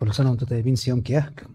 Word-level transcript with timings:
كل 0.00 0.14
سنة 0.14 0.30
وأنتم 0.30 0.46
طيبين 0.46 0.76
صيام 0.76 1.00
كياك 1.00 1.46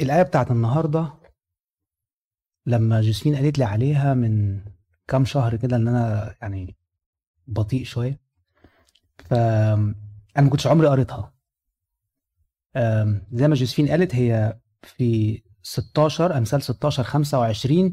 الآية 0.00 0.22
بتاعت 0.22 0.50
النهاردة 0.50 1.12
لما 2.66 3.00
جوزفين 3.00 3.36
قالت 3.36 3.58
لي 3.58 3.64
عليها 3.64 4.14
من 4.14 4.60
كام 5.08 5.24
شهر 5.24 5.56
كده 5.56 5.76
إن 5.76 5.88
أنا 5.88 6.34
يعني 6.42 6.76
بطيء 7.46 7.84
شوية. 7.84 8.20
ف 9.24 9.32
أنا 9.34 10.44
ما 10.44 10.50
كنتش 10.50 10.66
عمري 10.66 10.88
قريتها. 10.88 11.34
زي 13.32 13.48
ما 13.48 13.54
جوزفين 13.54 13.88
قالت 13.88 14.14
هي 14.14 14.60
في 14.82 15.42
16 15.62 16.38
أمثال 16.38 16.62
16 16.62 17.02
25 17.02 17.92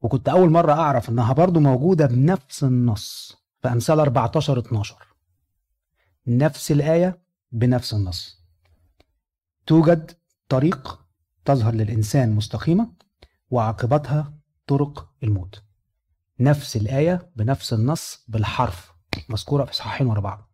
وكنت 0.00 0.28
أول 0.28 0.50
مرة 0.50 0.72
أعرف 0.72 1.08
إنها 1.08 1.32
برضو 1.32 1.60
موجودة 1.60 2.06
بنفس 2.06 2.64
النص 2.64 3.36
في 3.62 3.68
أمثال 3.68 4.00
14 4.00 4.58
12 4.58 5.15
نفس 6.26 6.72
الآية 6.72 7.22
بنفس 7.52 7.94
النص. 7.94 8.42
توجد 9.66 10.12
طريق 10.48 11.06
تظهر 11.44 11.74
للإنسان 11.74 12.32
مستقيمة 12.32 12.92
وعاقبتها 13.50 14.38
طرق 14.66 15.12
الموت. 15.22 15.62
نفس 16.40 16.76
الآية 16.76 17.30
بنفس 17.36 17.72
النص 17.72 18.24
بالحرف 18.28 18.92
مذكورة 19.28 19.64
في 19.64 19.76
صحاحين 19.76 20.06
ورا 20.06 20.20
بعض. 20.20 20.50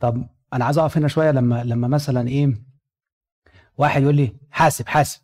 طب 0.00 0.28
أنا 0.52 0.64
عايز 0.64 0.78
أقف 0.78 0.96
هنا 0.96 1.08
شوية 1.08 1.30
لما 1.30 1.64
لما 1.64 1.88
مثلا 1.88 2.28
إيه 2.28 2.62
واحد 3.78 4.02
يقول 4.02 4.16
لي 4.16 4.36
حاسب 4.50 4.86
حاسب. 4.88 5.20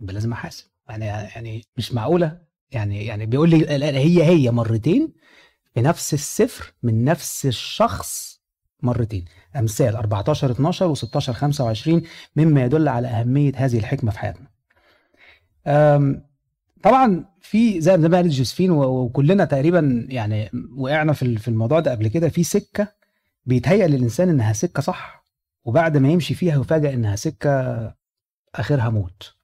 لازم 0.00 0.32
أحاسب. 0.32 0.66
يعني 0.88 1.04
يعني 1.06 1.64
مش 1.76 1.92
معقولة. 1.92 2.40
يعني 2.70 3.06
يعني 3.06 3.26
بيقول 3.26 3.50
لي 3.50 3.68
هي 3.98 4.24
هي 4.24 4.50
مرتين 4.50 5.14
في 5.74 5.80
نفس 5.80 6.14
السفر 6.14 6.72
من 6.82 7.04
نفس 7.04 7.46
الشخص 7.46 8.40
مرتين 8.82 9.24
أمثال 9.56 9.96
14 9.96 10.50
12 10.50 10.94
و16 10.94 11.18
25 11.30 12.02
مما 12.36 12.64
يدل 12.64 12.88
على 12.88 13.08
أهمية 13.08 13.52
هذه 13.56 13.78
الحكمة 13.78 14.10
في 14.10 14.18
حياتنا. 14.18 14.46
طبعا 16.82 17.24
في 17.40 17.80
زي 17.80 17.96
ما 17.96 18.16
قالت 18.16 18.32
جوزفين 18.32 18.70
و- 18.70 18.84
وكلنا 19.04 19.44
تقريبا 19.44 20.06
يعني 20.08 20.50
وقعنا 20.76 21.12
في 21.12 21.38
في 21.38 21.48
الموضوع 21.48 21.80
ده 21.80 21.90
قبل 21.90 22.08
كده 22.08 22.28
في 22.28 22.42
سكة 22.42 22.88
بيتهيأ 23.46 23.86
للإنسان 23.86 24.28
إنها 24.28 24.52
سكة 24.52 24.82
صح 24.82 25.24
وبعد 25.64 25.96
ما 25.96 26.08
يمشي 26.08 26.34
فيها 26.34 26.60
يفاجئ 26.60 26.94
إنها 26.94 27.16
سكة 27.16 27.50
آخرها 28.54 28.88
موت. 28.88 29.34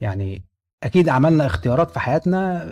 يعني 0.00 0.44
أكيد 0.82 1.08
عملنا 1.08 1.46
اختيارات 1.46 1.90
في 1.90 2.00
حياتنا 2.00 2.66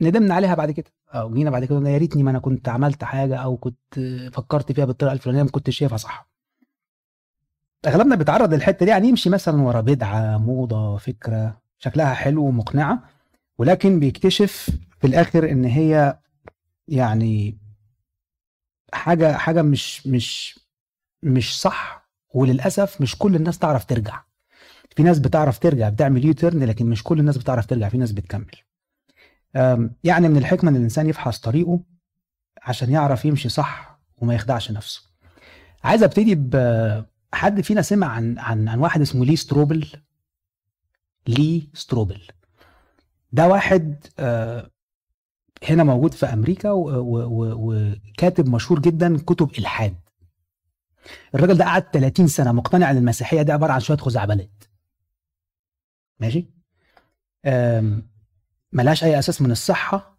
ندمنا 0.00 0.34
عليها 0.34 0.54
بعد 0.54 0.70
كده. 0.70 0.92
أو 1.14 1.34
جينا 1.34 1.50
بعد 1.50 1.64
كده 1.64 1.90
يا 1.90 1.98
ريتني 1.98 2.22
ما 2.22 2.30
أنا 2.30 2.38
كنت 2.38 2.68
عملت 2.68 3.04
حاجة 3.04 3.36
أو 3.36 3.56
كنت 3.56 4.00
فكرت 4.32 4.72
فيها 4.72 4.84
بالطريقة 4.84 5.12
الفلانية 5.12 5.42
ما 5.42 5.50
كنتش 5.50 5.76
شايفها 5.78 5.96
صح. 5.98 6.30
أغلبنا 7.86 8.16
بيتعرض 8.16 8.54
للحتة 8.54 8.84
دي 8.86 8.90
يعني 8.90 9.08
يمشي 9.08 9.30
مثلا 9.30 9.62
ورا 9.62 9.80
بدعة 9.80 10.38
موضة 10.38 10.96
فكرة 10.96 11.60
شكلها 11.78 12.14
حلو 12.14 12.44
ومقنعة 12.44 13.02
ولكن 13.58 14.00
بيكتشف 14.00 14.70
في 15.00 15.06
الآخر 15.06 15.50
إن 15.50 15.64
هي 15.64 16.18
يعني 16.88 17.58
حاجة 18.92 19.32
حاجة 19.36 19.62
مش 19.62 20.06
مش 20.06 20.60
مش 21.22 21.60
صح 21.60 22.08
وللأسف 22.34 23.00
مش 23.00 23.18
كل 23.18 23.36
الناس 23.36 23.58
تعرف 23.58 23.84
ترجع. 23.84 24.22
في 24.96 25.02
ناس 25.02 25.18
بتعرف 25.18 25.58
ترجع 25.58 25.88
بتعمل 25.88 26.24
U-turn 26.24 26.64
لكن 26.64 26.86
مش 26.86 27.02
كل 27.02 27.20
الناس 27.20 27.38
بتعرف 27.38 27.66
ترجع 27.66 27.88
في 27.88 27.98
ناس 27.98 28.12
بتكمل. 28.12 28.50
يعني 30.04 30.28
من 30.28 30.36
الحكمة 30.36 30.70
إن 30.70 30.76
الإنسان 30.76 31.08
يفحص 31.08 31.38
طريقه 31.38 31.80
عشان 32.62 32.90
يعرف 32.90 33.24
يمشي 33.24 33.48
صح 33.48 33.98
وما 34.18 34.34
يخدعش 34.34 34.70
نفسه. 34.70 35.02
عايز 35.84 36.02
أبتدي 36.02 36.34
بحد 36.34 37.60
فينا 37.60 37.82
سمع 37.82 38.06
عن 38.06 38.38
عن 38.38 38.68
عن 38.68 38.78
واحد 38.78 39.00
اسمه 39.00 39.24
لي 39.24 39.36
ستروبل؟ 39.36 39.86
لي 41.28 41.68
ستروبل. 41.74 42.20
ده 43.32 43.48
واحد 43.48 44.06
آه، 44.18 44.70
هنا 45.68 45.84
موجود 45.84 46.14
في 46.14 46.26
أمريكا 46.26 46.70
وكاتب 46.74 48.48
مشهور 48.48 48.80
جدا 48.80 49.18
كتب 49.18 49.50
إلحاد. 49.58 49.96
الراجل 51.34 51.54
ده 51.54 51.64
قعد 51.64 51.82
30 51.92 52.26
سنة 52.26 52.52
مقتنع 52.52 52.90
إن 52.90 52.96
المسيحية 52.96 53.42
دي 53.42 53.52
عبارة 53.52 53.72
عن 53.72 53.80
شوية 53.80 53.96
خزعبلات. 53.98 54.64
ماشي؟ 56.20 56.50
ملهاش 58.72 59.04
أي 59.04 59.18
أساس 59.18 59.42
من 59.42 59.50
الصحة 59.50 60.18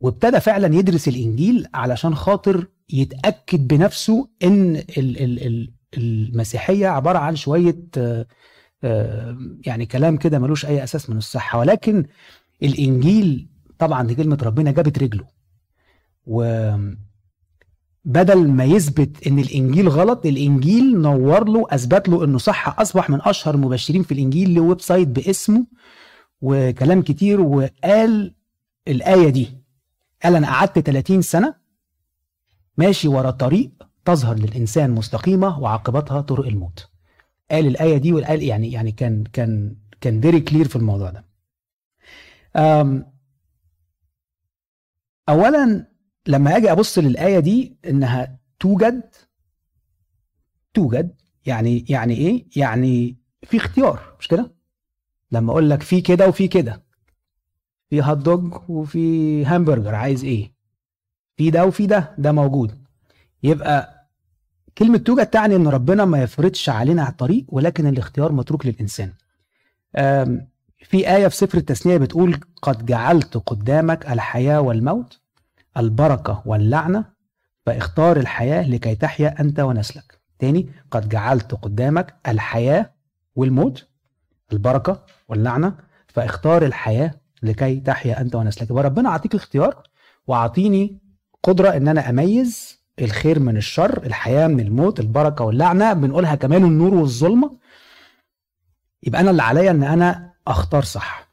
وابتدى 0.00 0.40
فعلا 0.40 0.74
يدرس 0.76 1.08
الإنجيل 1.08 1.66
علشان 1.74 2.14
خاطر 2.14 2.66
يتأكد 2.90 3.68
بنفسه 3.68 4.28
إن 4.42 4.76
ال 4.76 5.22
ال 5.22 5.46
ال 5.46 5.72
المسيحية 5.96 6.86
عبارة 6.88 7.18
عن 7.18 7.36
شوية 7.36 7.78
آه، 7.96 8.26
آه، 8.84 9.38
يعني 9.66 9.86
كلام 9.86 10.16
كده 10.16 10.38
ملوش 10.38 10.66
أي 10.66 10.84
أساس 10.84 11.10
من 11.10 11.16
الصحة. 11.16 11.58
ولكن 11.58 12.04
الإنجيل 12.62 13.48
طبعا 13.78 14.06
دي 14.06 14.14
كلمة 14.14 14.38
ربنا 14.42 14.70
جابت 14.70 14.98
رجله. 14.98 15.24
وبدل 16.26 16.98
ما 18.48 18.64
يثبت 18.64 19.26
إن 19.26 19.38
الإنجيل 19.38 19.88
غلط 19.88 20.26
الإنجيل 20.26 21.00
نور 21.00 21.48
له 21.48 21.66
أثبت 21.70 22.08
له 22.08 22.24
إنه 22.24 22.38
صح 22.38 22.80
أصبح 22.80 23.10
من 23.10 23.18
أشهر 23.22 23.54
المبشرين 23.54 24.02
في 24.02 24.12
الإنجيل 24.12 24.54
له 24.54 24.60
website 24.60 25.08
باسمه. 25.08 25.66
وكلام 26.40 27.02
كتير 27.02 27.40
وقال 27.40 28.34
الآية 28.88 29.28
دي. 29.28 29.48
قال 30.22 30.34
أنا 30.36 30.46
قعدت 30.46 30.78
30 30.78 31.22
سنة 31.22 31.54
ماشي 32.76 33.08
ورا 33.08 33.30
طريق 33.30 33.70
تظهر 34.04 34.36
للإنسان 34.36 34.90
مستقيمة 34.90 35.58
وعاقبتها 35.58 36.20
طرق 36.20 36.46
الموت. 36.46 36.88
قال 37.50 37.66
الآية 37.66 37.96
دي 37.98 38.12
وقال 38.12 38.42
يعني 38.42 38.72
يعني 38.72 38.92
كان 38.92 39.24
كان 39.24 39.76
كان 40.00 40.20
very 40.20 40.40
clear 40.40 40.68
في 40.68 40.76
الموضوع 40.76 41.10
ده. 41.10 41.24
أم، 42.56 43.12
اولا 45.28 45.86
لما 46.26 46.56
أجي 46.56 46.72
أبص 46.72 46.98
للآية 46.98 47.38
دي 47.38 47.76
إنها 47.86 48.38
توجد 48.60 49.14
توجد 50.74 51.14
يعني 51.46 51.84
يعني 51.88 52.14
إيه؟ 52.14 52.46
يعني 52.56 53.16
في 53.42 53.56
اختيار 53.56 54.16
مش 54.20 54.28
كده؟ 54.28 54.54
لما 55.32 55.52
أقول 55.52 55.70
لك 55.70 55.82
في 55.82 56.00
كده 56.00 56.28
وفي 56.28 56.48
كده 56.48 56.82
في 57.90 58.02
هوت 58.02 58.16
دوج 58.18 58.54
وفي 58.68 59.46
همبرجر 59.46 59.94
عايز 59.94 60.24
إيه؟ 60.24 60.52
في 61.36 61.50
ده 61.50 61.64
وفي 61.66 61.86
ده 61.86 62.14
ده 62.18 62.32
موجود. 62.32 62.78
يبقى 63.42 64.06
كلمة 64.78 64.98
توجد 64.98 65.26
تعني 65.26 65.56
إن 65.56 65.68
ربنا 65.68 66.04
ما 66.04 66.22
يفرضش 66.22 66.68
علينا 66.68 67.02
على 67.02 67.10
الطريق 67.10 67.44
ولكن 67.48 67.86
الاختيار 67.86 68.32
متروك 68.32 68.66
للإنسان. 68.66 69.12
في 70.84 71.10
آية 71.16 71.28
في 71.28 71.36
سفر 71.36 71.58
التثنية 71.58 71.96
بتقول 71.96 72.40
قد 72.62 72.86
جعلت 72.86 73.36
قدامك 73.36 74.06
الحياة 74.10 74.60
والموت 74.60 75.20
البركة 75.76 76.42
واللعنة 76.46 77.04
فاختار 77.66 78.16
الحياة 78.16 78.68
لكي 78.68 78.94
تحيا 78.94 79.40
أنت 79.40 79.60
ونسلك. 79.60 80.18
تاني 80.38 80.68
قد 80.90 81.08
جعلت 81.08 81.54
قدامك 81.54 82.14
الحياة 82.28 82.90
والموت 83.36 83.87
البركة 84.52 85.02
واللعنة 85.28 85.74
فاختار 86.08 86.64
الحياة 86.64 87.14
لكي 87.42 87.80
تحيا 87.80 88.20
أنت 88.20 88.34
ونسلك 88.34 88.70
يبقى 88.70 88.82
ربنا 88.84 89.08
أعطيك 89.08 89.34
اختيار 89.34 89.82
وأعطيني 90.26 90.98
قدرة 91.42 91.68
إن 91.76 91.88
أنا 91.88 92.10
أميز 92.10 92.78
الخير 93.00 93.38
من 93.40 93.56
الشر 93.56 94.06
الحياة 94.06 94.46
من 94.46 94.60
الموت 94.60 95.00
البركة 95.00 95.44
واللعنة 95.44 95.92
بنقولها 95.92 96.34
كمان 96.34 96.64
النور 96.64 96.94
والظلمة. 96.94 97.56
يبقى 99.02 99.20
أنا 99.20 99.30
اللي 99.30 99.42
عليا 99.42 99.70
إن 99.70 99.82
أنا 99.82 100.32
أختار 100.46 100.82
صح. 100.82 101.28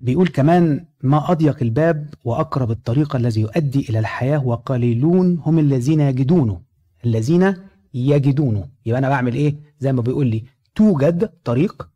بيقول 0.00 0.28
كمان 0.28 0.86
ما 1.02 1.32
أضيق 1.32 1.56
الباب 1.62 2.14
وأقرب 2.24 2.70
الطريق 2.70 3.16
الذي 3.16 3.40
يؤدي 3.40 3.86
إلى 3.90 3.98
الحياة 3.98 4.46
وقليلون 4.46 5.38
هم 5.46 5.58
الذين 5.58 6.00
يجدونه. 6.00 6.60
الذين 7.04 7.54
يجدونه. 7.94 8.68
يبقى 8.86 8.98
أنا 8.98 9.08
بعمل 9.08 9.34
إيه؟ 9.34 9.54
زي 9.78 9.92
ما 9.92 10.02
بيقول 10.02 10.26
لي 10.26 10.44
توجد 10.74 11.26
طريق 11.44 11.88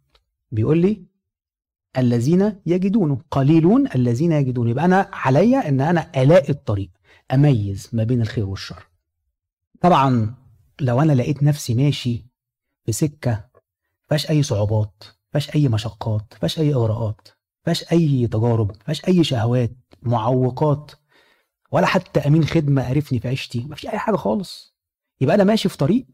بيقول 0.52 0.78
لي 0.78 1.04
الذين 1.98 2.60
يجدونه 2.66 3.20
قليلون 3.30 3.86
الذين 3.94 4.32
يجدونه. 4.32 4.70
يبقى 4.70 4.84
أنا 4.84 5.10
عليا 5.12 5.69
إن 5.69 5.80
أنا 5.80 6.22
ألاقي 6.22 6.48
الطريق 6.48 6.90
أميز 7.34 7.90
ما 7.92 8.04
بين 8.04 8.20
الخير 8.22 8.46
والشر. 8.46 8.86
طبعا 9.80 10.34
لو 10.80 11.00
أنا 11.02 11.12
لقيت 11.12 11.42
نفسي 11.42 11.75
ماشي 11.75 12.26
في 12.84 12.92
سكة 12.92 13.48
فيهاش 14.08 14.30
أي 14.30 14.42
صعوبات 14.42 15.04
فيهاش 15.32 15.54
أي 15.54 15.69
مشقات 15.69 16.34
فيهاش 16.34 16.58
أي 16.58 16.74
إغراءات 16.74 17.28
فيهاش 17.64 17.92
أي 17.92 18.26
تجارب 18.26 18.72
فيهاش 18.84 19.04
أي 19.08 19.24
شهوات 19.24 19.76
معوقات 20.02 20.92
ولا 21.72 21.86
حتى 21.86 22.20
أمين 22.20 22.44
خدمة 22.44 22.82
عرفني 22.88 23.20
في 23.20 23.28
عيشتي 23.28 23.60
مفيش 23.60 23.86
أي 23.86 23.98
حاجة 23.98 24.16
خالص. 24.16 24.74
يبقى 25.20 25.34
أنا 25.34 25.44
ماشي 25.44 25.69
في 25.69 25.76
طريق 25.76 26.06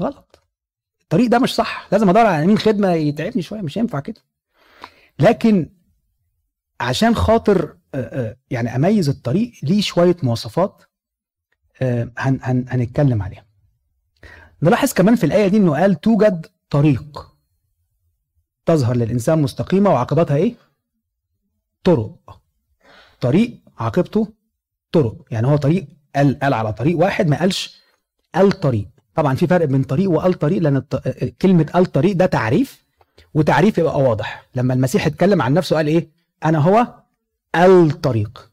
غلط. 0.00 0.45
الطريق 1.06 1.30
ده 1.30 1.38
مش 1.38 1.54
صح. 1.54 1.88
لازم 1.92 2.08
أدور 2.08 2.26
على 2.26 2.44
امين 2.44 2.58
خدمة 2.58 2.92
يتعبني 2.92 3.42
شوية 3.42 3.60
مش 3.60 3.78
هينفع 3.78 4.00
كده. 4.00 4.20
لكن 5.18 5.70
عشان 6.80 7.14
خاطر 7.14 7.76
يعني 8.50 8.76
أميز 8.76 9.08
الطريق 9.08 9.52
ليه 9.62 9.80
شوية 9.80 10.16
مواصفات 10.22 10.82
هن 11.82 12.10
هن 12.42 12.64
هنتكلم 12.68 13.22
عليها. 13.22 13.46
نلاحظ 14.62 14.92
كمان 14.92 15.16
في 15.16 15.26
الآية 15.26 15.48
دي 15.48 15.56
إنه 15.56 15.76
قال 15.80 16.00
توجد 16.00 16.46
طريق 16.70 17.32
تظهر 18.66 18.96
للإنسان 18.96 19.42
مستقيمة 19.42 19.90
وعاقبتها 19.90 20.36
إيه؟ 20.36 20.54
طرق. 21.84 22.40
طريق 23.20 23.60
عاقبته 23.78 24.32
طرق. 24.92 25.24
يعني 25.30 25.46
هو 25.46 25.56
طريق 25.56 25.86
قال 26.16 26.38
قال 26.38 26.54
على 26.54 26.72
طريق 26.72 26.98
واحد 26.98 27.26
ما 27.28 27.38
قالش 27.38 27.82
الطريق 28.36 28.88
طبعا 29.16 29.34
في 29.34 29.46
فرق 29.46 29.64
بين 29.64 29.82
طريق 29.82 30.10
والطريق 30.10 30.62
لأن 30.62 30.76
الط... 30.76 30.96
كلمة 31.42 31.70
الطريق 31.76 32.16
ده 32.16 32.26
تعريف 32.26 32.84
وتعريف 33.34 33.78
يبقى 33.78 34.00
واضح. 34.00 34.46
لما 34.54 34.74
المسيح 34.74 35.06
اتكلم 35.06 35.42
عن 35.42 35.54
نفسه 35.54 35.76
قال 35.76 35.86
إيه؟ 35.86 36.08
أنا 36.44 36.58
هو 36.58 36.94
الطريق 37.56 38.50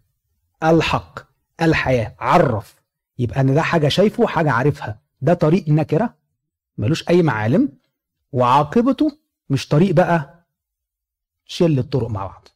الحق 0.64 1.20
الحياة 1.62 2.16
عرف. 2.20 2.76
يبقى 3.20 3.42
ان 3.42 3.54
ده 3.54 3.62
حاجة 3.62 3.88
شايفه 3.88 4.28
حاجة 4.28 4.52
عارفها. 4.52 5.00
ده 5.22 5.34
طريق 5.34 5.70
نكرة 5.70 6.16
ملوش 6.78 7.10
أي 7.10 7.22
معالم 7.22 7.70
وعاقبته 8.32 9.18
مش 9.50 9.68
طريق 9.68 9.92
بقى 9.96 10.46
شل 11.46 11.80
الطرق 11.80 12.10
مع 12.10 12.26
بعض. 12.26 12.48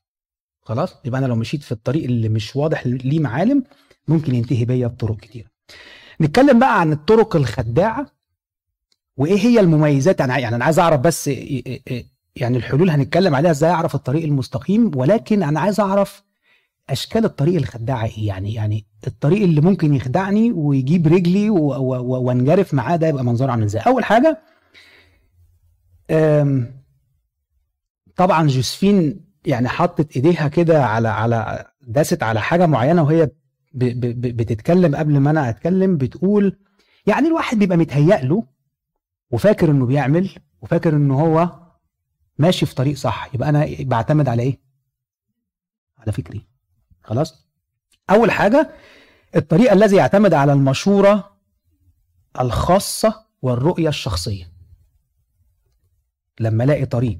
خلاص؟ 0.61 0.95
يبقى 1.05 1.19
أنا 1.19 1.25
لو 1.25 1.35
مشيت 1.35 1.63
في 1.63 1.71
الطريق 1.71 2.03
اللي 2.03 2.29
مش 2.29 2.55
واضح 2.55 2.87
ليه 2.87 3.19
معالم 3.19 3.63
ممكن 4.07 4.35
ينتهي 4.35 4.65
بيا 4.65 4.87
بطرق 4.87 5.17
كتير 5.17 5.47
نتكلم 6.21 6.59
بقى 6.59 6.79
عن 6.81 6.91
الطرق 6.91 7.35
الخداعة 7.35 8.05
وإيه 9.17 9.39
هي 9.39 9.59
المميزات. 9.59 10.21
أنا 10.21 10.37
يعني 10.37 10.55
أنا 10.55 10.65
عايز 10.65 10.79
أعرف 10.79 10.99
بس 10.99 11.27
يعني 12.35 12.57
الحلول 12.57 12.89
هنتكلم 12.89 13.35
عليها 13.35 13.51
إزاي 13.51 13.71
أعرف 13.71 13.95
الطريق 13.95 14.23
المستقيم 14.23 14.91
ولكن 14.95 15.43
أنا 15.43 15.59
عايز 15.59 15.79
أعرف 15.79 16.23
أشكال 16.89 17.25
الطريق 17.25 17.55
الخداعة 17.55 18.05
إيه. 18.05 18.27
يعني 18.27 18.53
يعني 18.53 18.85
الطريق 19.07 19.43
اللي 19.43 19.61
ممكن 19.61 19.93
يخدعني 19.93 20.51
ويجيب 20.51 21.07
رجلي 21.07 21.49
وانجرف 21.49 22.73
معاه 22.73 22.95
ده 22.95 23.07
يبقى 23.07 23.23
منظره 23.23 23.51
عامل 23.51 23.63
إزاي. 23.63 23.81
أول 23.81 24.03
حاجة 24.03 24.39
طبعا 28.15 28.47
جوزفين 28.47 29.25
يعني 29.45 29.67
حطت 29.69 30.15
إيديها 30.15 30.47
كده 30.47 30.85
على 30.85 31.07
على 31.07 31.65
داست 31.87 32.23
على 32.23 32.41
حاجة 32.41 32.65
معينة 32.65 33.03
وهي 33.03 33.29
بتتكلم 33.77 34.95
قبل 34.95 35.17
ما 35.19 35.29
أنا 35.31 35.49
أتكلم 35.49 35.97
بتقول 35.97 36.57
يعني 37.07 37.27
الواحد 37.27 37.59
بيبقى 37.59 37.77
متهيأ 37.77 38.21
له 38.23 38.43
وفاكر 39.31 39.71
إنه 39.71 39.85
بيعمل 39.85 40.29
وفاكر 40.61 40.95
إنه 40.95 41.21
هو 41.21 41.59
ماشي 42.37 42.65
في 42.65 42.75
طريق 42.75 42.95
صح. 42.95 43.29
يبقى 43.33 43.49
أنا 43.49 43.67
بعتمد 43.79 44.27
على 44.29 44.43
إيه؟ 44.43 44.59
على 45.97 46.11
فكري. 46.11 46.47
خلاص؟ 47.03 47.47
أول 48.09 48.31
حاجة 48.31 48.71
الطريق 49.35 49.71
الذي 49.71 49.95
يعتمد 49.95 50.33
على 50.33 50.53
المشورة 50.53 51.37
الخاصة 52.39 53.25
والرؤية 53.41 53.89
الشخصية. 53.89 54.51
لما 56.39 56.63
ألاقي 56.63 56.85
طريق 56.85 57.19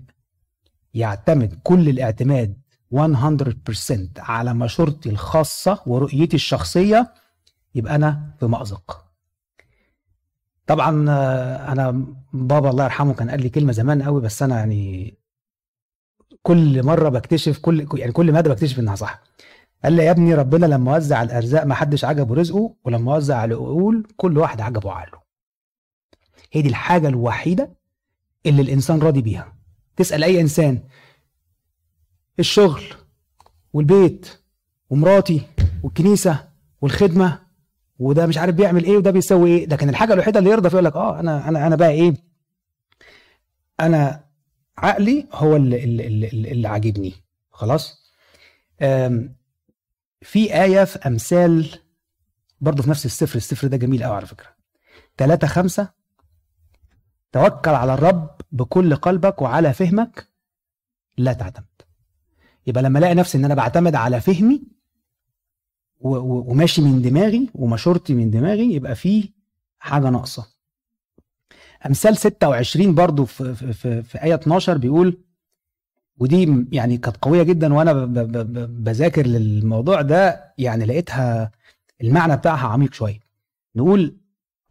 يعتمد 0.94 1.60
كل 1.64 1.90
الاعتماد 1.90 2.58
100% 2.92 2.98
على 4.18 4.54
مشورتي 4.54 5.10
الخاصة 5.10 5.82
ورؤيتي 5.86 6.36
الشخصية 6.36 7.14
يبقى 7.76 7.96
أنا 7.96 8.34
في 8.40 8.46
مأزق. 8.46 9.06
طبعا 10.68 10.90
أنا 11.72 12.06
بابا 12.34 12.70
الله 12.70 12.84
يرحمه 12.84 13.14
كان 13.14 13.30
قال 13.30 13.42
لي 13.42 13.50
كلمة 13.50 13.72
زمان 13.72 14.04
قوي 14.04 14.22
بس 14.22 14.44
أنا 14.44 14.58
يعني 14.58 15.14
كل 16.44 16.84
مرة 16.84 17.10
بكتشف 17.10 17.58
كل 17.60 17.88
يعني 17.94 18.12
كل 18.12 18.32
مادة 18.32 18.50
بكتشف 18.54 18.80
إنها 18.80 18.96
صح. 18.96 19.20
قال 19.84 19.94
لي 19.94 20.06
يا 20.06 20.12
ابني 20.12 20.34
ربنا 20.36 20.66
لما 20.66 20.96
وزع 20.96 21.24
الأرزاق 21.24 21.64
ما 21.64 21.76
حدش 21.76 22.06
عجبه 22.06 22.36
رزقه 22.36 22.76
ولما 22.86 23.16
وزع 23.16 23.46
العقول 23.46 24.08
كل 24.18 24.38
واحد 24.38 24.62
عجبه 24.62 24.92
عقله. 24.92 25.20
هي 26.54 26.62
دي 26.62 26.70
الحاجة 26.70 27.08
الوحيدة 27.08 27.70
اللي 28.46 28.62
الإنسان 28.62 29.00
راضي 29.00 29.22
بيها. 29.22 29.54
تسأل 29.96 30.24
أي 30.24 30.42
إنسان 30.42 30.84
الشغل 32.40 32.84
والبيت 33.74 34.40
ومراتي 34.90 35.42
والكنيسة 35.84 36.48
والخدمة 36.82 37.40
وده 38.00 38.26
مش 38.26 38.38
عارف 38.38 38.56
بيعمل 38.56 38.84
إيه 38.84 38.98
وده 38.98 39.12
بيسوي 39.12 39.50
إيه. 39.58 39.68
لكن 39.68 39.90
الحاجة 39.90 40.14
الوحيدة 40.14 40.40
اللي 40.40 40.50
يرضى 40.52 40.70
فيها 40.70 40.82
لك 40.82 40.96
آه 40.96 41.20
أنا 41.20 41.48
أنا 41.50 41.68
أنا 41.68 41.76
بقى 41.76 41.90
إيه؟ 41.90 42.14
أنا 43.80 44.24
عقلي 44.78 45.28
هو 45.34 45.56
اللي 45.56 45.84
اللي, 45.84 46.08
اللي, 46.08 46.52
اللي 46.52 46.68
عاجبني. 46.68 47.14
خلاص؟ 47.52 48.12
في 50.22 50.54
آية 50.64 50.84
في 50.84 51.00
أمثال 51.08 51.80
برضه 52.62 52.84
في 52.84 52.90
نفس 52.90 53.06
السفر 53.06 53.36
السفر 53.36 53.68
ده 53.68 53.78
جميل 53.78 54.04
قوي 54.04 54.16
على 54.16 54.26
فكرة. 54.26 54.48
ثلاثة 55.18 55.48
خمسة 55.48 55.90
توكل 57.32 57.72
على 57.72 57.94
الرب 57.94 58.30
بكل 58.52 58.96
قلبك 58.96 59.42
وعلى 59.42 59.74
فهمك 59.74 60.28
لا 61.18 61.34
تعتمد 61.34 61.66
يبقى 62.68 62.84
لما 62.84 63.00
الاقي 63.00 63.16
نفسي 63.16 63.38
ان 63.38 63.46
أنا 63.46 63.56
بعتمد 63.56 63.96
على 63.96 64.22
فهمي 64.22 64.64
وماشي 66.00 66.82
من 66.82 67.02
دماغي 67.02 67.50
ومشورتي 67.56 68.14
من 68.14 68.30
دماغي 68.32 68.74
يبقى 68.74 68.96
في 68.96 69.30
حاجة 69.80 70.10
ناقصة. 70.10 70.48
أمثال 71.86 72.18
26 72.18 72.96
برضو 72.96 73.26
في, 73.26 73.56
في, 73.74 74.04
في 74.04 74.24
آية 74.24 74.36
12 74.36 74.78
بيقول 74.78 75.18
ودي 76.18 76.66
يعني 76.72 76.98
كانت 76.98 77.18
قوية 77.22 77.44
جدا 77.44 77.74
وأنا 77.74 77.94
بذاكر 78.66 79.28
للموضوع 79.28 80.02
ده 80.02 80.54
يعني 80.58 80.86
لقيتها 80.86 81.52
المعنى 82.02 82.38
بتاعها 82.38 82.68
عميق 82.68 82.94
شوية. 82.94 83.20
نقول 83.76 84.18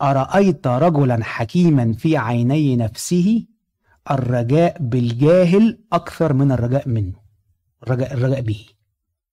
أرأيت 0.02 0.66
رجلا 0.66 1.24
حكيما 1.24 1.92
في 1.92 2.16
عيني 2.16 2.76
نفسه 2.76 3.46
الرجاء 4.10 4.76
بالجاهل 4.80 5.78
أكثر 5.92 6.32
من 6.32 6.52
الرجاء 6.52 6.88
منه. 6.88 7.25
الرجاء, 7.82 8.12
الرجاء 8.14 8.40
به. 8.40 8.64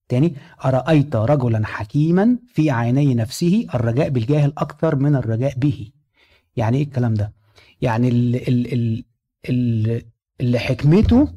تاني 0.10 0.36
أرأيت 0.66 1.16
رجلا 1.16 1.66
حكيما 1.66 2.38
في 2.48 2.72
عيني 2.72 3.14
نفسه 3.16 3.68
الرجاء 3.76 4.10
بالجاهل 4.10 4.54
أكثر 4.58 4.96
من 4.96 5.16
الرجاء 5.16 5.54
به. 5.58 5.92
يعني 6.56 6.78
إيه 6.78 6.84
الكلام 6.84 7.14
ده؟ 7.14 7.34
يعني 7.82 8.08
اللي, 8.08 9.04
اللي, 9.50 10.60
حكمته 10.60 11.34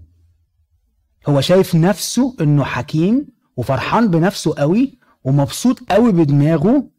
هو 1.28 1.40
شايف 1.40 1.74
نفسه 1.74 2.36
إنه 2.40 2.64
حكيم 2.64 3.26
وفرحان 3.56 4.08
بنفسه 4.10 4.54
قوي 4.58 4.98
ومبسوط 5.24 5.92
قوي 5.92 6.12
بدماغه 6.12 6.90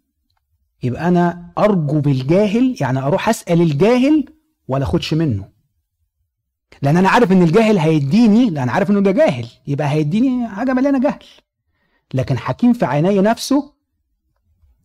يبقى 0.84 1.08
أنا 1.08 1.54
أرجو 1.58 2.00
بالجاهل 2.00 2.76
يعني 2.82 3.00
أروح 3.00 3.30
أسأل 3.30 3.62
الجاهل 3.62 4.26
ولا 4.68 4.84
أخدش 4.84 5.14
منه؟ 5.14 5.50
لأن 6.82 6.98
أنا 6.98 7.10
عارف 7.10 7.32
إن 7.32 7.42
الجاهل 7.44 7.78
هيديني 7.78 8.50
لأن 8.50 8.70
عارف 8.70 8.90
إنه 8.92 9.00
ده 9.00 9.12
جاهل 9.12 9.48
يبقى 9.68 9.90
هيديني 9.90 10.48
حاجة 10.48 10.74
مليانة 10.74 11.00
جهل. 11.00 11.24
لكن 12.14 12.38
حكيم 12.38 12.74
في 12.74 12.86
عيني 12.86 13.22
نفسه 13.22 13.74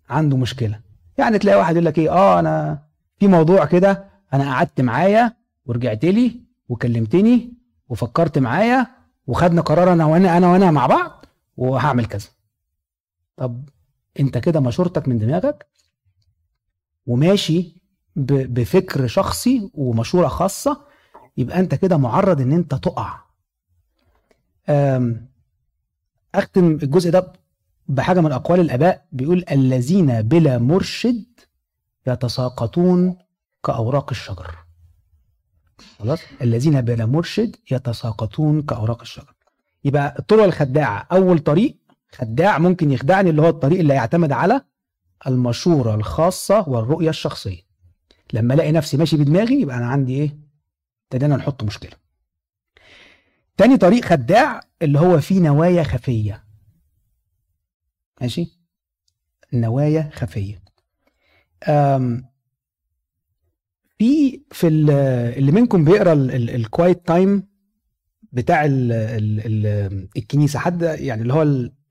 عنده 0.09 0.37
مشكلة. 0.37 0.81
يعني 1.19 1.39
تلاقي 1.39 1.59
واحد 1.59 1.75
يقول 1.75 1.85
لك 1.87 1.99
إيه 1.99 2.11
آه 2.11 2.39
أنا 2.41 2.83
في 3.19 3.29
موضوع 3.29 3.65
كده 3.65 4.05
أنا 4.33 4.55
قعدت 4.55 4.81
معايا 4.81 5.37
ورجعت 5.67 6.05
لي 6.05 6.41
وكلمتني 6.69 7.55
وفكرت 7.89 8.39
معايا 8.39 8.87
وخدنا 9.27 9.61
قرار 9.63 9.93
أنا 9.93 10.05
وأنا 10.05 10.37
أنا 10.37 10.49
وأنا 10.53 10.71
مع 10.71 10.87
بعض 10.87 11.25
وهعمل 11.57 12.07
كذا. 12.07 12.29
طب 13.37 13.69
أنت 14.21 14.39
كده 14.39 14.61
مشورتك 14.61 15.09
من 15.09 15.19
دماغك 15.19 15.67
وماشي 17.07 17.77
بفكر 18.17 19.07
شخصي 19.07 19.71
ومشورة 19.75 20.29
خاصة 20.29 20.92
يبقى 21.37 21.61
انت 21.61 21.75
كده 21.75 21.97
معرض 21.97 22.41
ان 22.41 22.53
انت 22.53 22.75
تقع. 22.75 23.19
اختم 26.35 26.67
الجزء 26.83 27.11
ده 27.11 27.33
بحاجة 27.89 28.21
من 28.21 28.33
أقوال 28.33 28.61
الآباء. 28.61 29.05
بيقول 29.13 29.45
الذين 29.51 30.23
بلا 30.23 30.59
مرشد 30.59 31.25
يتساقطون 32.07 33.17
كأوراق 33.65 34.11
الشجر. 34.11 34.57
خلاص؟ 35.99 36.21
الذين 36.43 36.81
بلا 36.81 37.07
مرشد 37.07 37.57
يتساقطون 37.71 38.63
كأوراق 38.63 39.01
الشجر. 39.01 39.35
يبقى 39.85 40.17
الطرق 40.19 40.43
الخداعة. 40.45 41.07
أول 41.13 41.39
طريق 41.39 41.77
خداع 42.13 42.59
ممكن 42.59 42.91
يخدعني 42.91 43.31
اللي 43.31 43.43
هو 43.43 43.49
الطريق 43.49 43.79
اللي 43.81 43.95
يعتمد 43.95 44.33
على 44.33 44.61
المشورة 45.27 45.95
الخاصة 45.95 46.69
والرؤية 46.69 47.11
الشخصية. 47.11 47.61
لما 48.33 48.55
ألاقي 48.55 48.73
نفسي 48.73 48.97
ماشي 48.97 49.17
بدماغي 49.17 49.61
يبقى 49.61 49.77
أنا 49.77 49.87
عندي 49.87 50.15
إيه؟ 50.15 50.37
ابتدينا 51.13 51.37
نحط 51.37 51.63
مشكلة. 51.63 51.91
تاني 53.57 53.77
طريق 53.77 54.05
خداع 54.05 54.61
اللي 54.83 54.99
هو 54.99 55.21
فيه 55.21 55.41
نوايا 55.41 55.83
خفية. 55.83 56.45
ماشي؟ 58.21 58.59
نوايا 59.53 60.11
خفية. 60.15 60.63
أم 61.69 62.25
في 63.99 64.41
في 64.51 64.69
اللي 64.69 65.53
منكم 65.53 65.85
بيقرأ 65.85 66.13
ال 66.13 66.29
quiet 66.29 67.07
time 67.07 67.49
بتاع 68.33 68.65
ال 68.65 68.93
ال 68.93 69.41
ال 69.47 70.09
الكنيسة. 70.17 70.59
حد 70.59 70.83
يعني 70.83 71.23
اللي 71.23 71.35
هو 71.35 71.43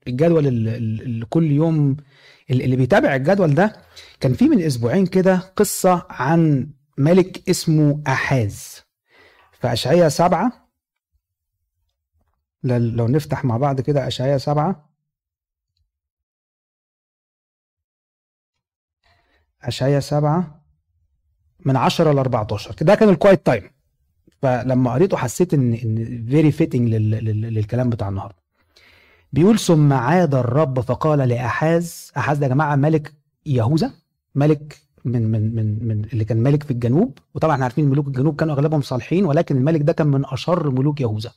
الجدول 0.06 0.46
اللي 0.46 1.26
كل 1.26 1.50
يوم 1.50 1.96
اللي 2.50 2.76
بيتابع 2.76 3.16
الجدول 3.16 3.54
ده 3.54 3.76
كان 4.20 4.32
في 4.34 4.48
من 4.48 4.62
أسبوعين 4.62 5.06
كده 5.06 5.36
قصة 5.36 6.06
عن 6.10 6.70
ملك 6.98 7.48
اسمه 7.50 8.02
أحاز. 8.06 8.82
في 9.62 9.72
اشعياء 9.72 10.08
سبعه 10.08 10.68
لو 12.64 13.08
نفتح 13.08 13.44
مع 13.44 13.56
بعض 13.56 13.80
كده 13.80 14.06
اشعياء 14.06 14.38
سبعة. 14.38 14.90
اشعياء 19.62 20.00
سبعة 20.00 20.62
من 21.64 21.76
10 21.76 22.12
ل 22.12 22.18
14 22.18 22.74
ده 22.80 22.94
كان 22.94 23.08
ال 23.08 23.14
quiet 23.14 23.46
time 23.46 23.70
فلما 24.42 24.92
قريته 24.92 25.16
حسيت 25.16 25.54
إن 25.54 25.72
إن 25.74 26.26
very 26.30 26.52
fitting 26.52 26.94
للكلام 26.94 27.90
بتاع 27.90 28.08
النهارده. 28.08 28.42
بيقول 29.32 29.58
ثم 29.58 29.92
عاد 29.92 30.34
الرب 30.34 30.80
فقال 30.80 31.18
لاحاز 31.18 32.12
أحاز 32.16 32.38
ده 32.38 32.46
يا 32.46 32.50
جماعة 32.50 32.76
ملك 32.76 33.14
يهوذا 33.46 33.92
ملك 34.34 34.78
من 35.04 35.30
من 35.32 35.54
من 35.54 35.88
من 35.88 36.04
اللي 36.12 36.24
كان 36.24 36.36
ملك 36.42 36.62
في 36.62 36.70
الجنوب 36.70 37.18
وطبعا 37.34 37.54
إحنا 37.54 37.64
عارفين 37.64 37.88
ملوك 37.90 38.06
الجنوب 38.06 38.36
كانوا 38.36 38.54
أغلبهم 38.54 38.80
صالحين 38.82 39.24
ولكن 39.24 39.56
الملك 39.56 39.80
ده 39.80 39.92
كان 39.92 40.06
من 40.06 40.24
أشر 40.26 40.70
ملوك 40.70 41.00
يهوذا. 41.00 41.32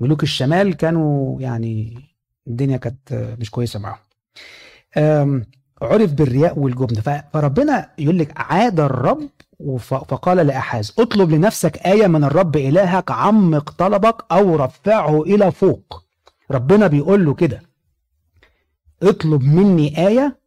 ملوك 0.00 0.22
الشمال 0.22 0.74
كانوا 0.76 1.40
يعني 1.40 1.98
الدنيا 2.46 2.76
كانت 2.76 3.36
مش 3.40 3.50
كويسة 3.50 3.80
معاهم. 3.80 5.44
عرف 5.82 6.12
بالرياء 6.12 6.58
والجبن. 6.58 7.00
فربنا 7.32 7.90
يقول 7.98 8.18
لك 8.18 8.32
عاد 8.36 8.80
الرب 8.80 9.28
فقال 9.80 10.46
لأحاز 10.46 10.94
اطلب 10.98 11.30
لنفسك 11.30 11.76
آية 11.76 12.06
من 12.06 12.24
الرب 12.24 12.56
إلهك 12.56 13.10
عمق 13.10 13.70
طلبك 13.70 14.24
أو 14.32 14.56
رفعه 14.56 15.22
إلى 15.22 15.52
فوق. 15.52 16.04
ربنا 16.50 16.86
بيقول 16.86 17.24
له 17.24 17.34
كده 17.34 17.62
اطلب 19.02 19.42
مني 19.42 20.06
آية 20.08 20.39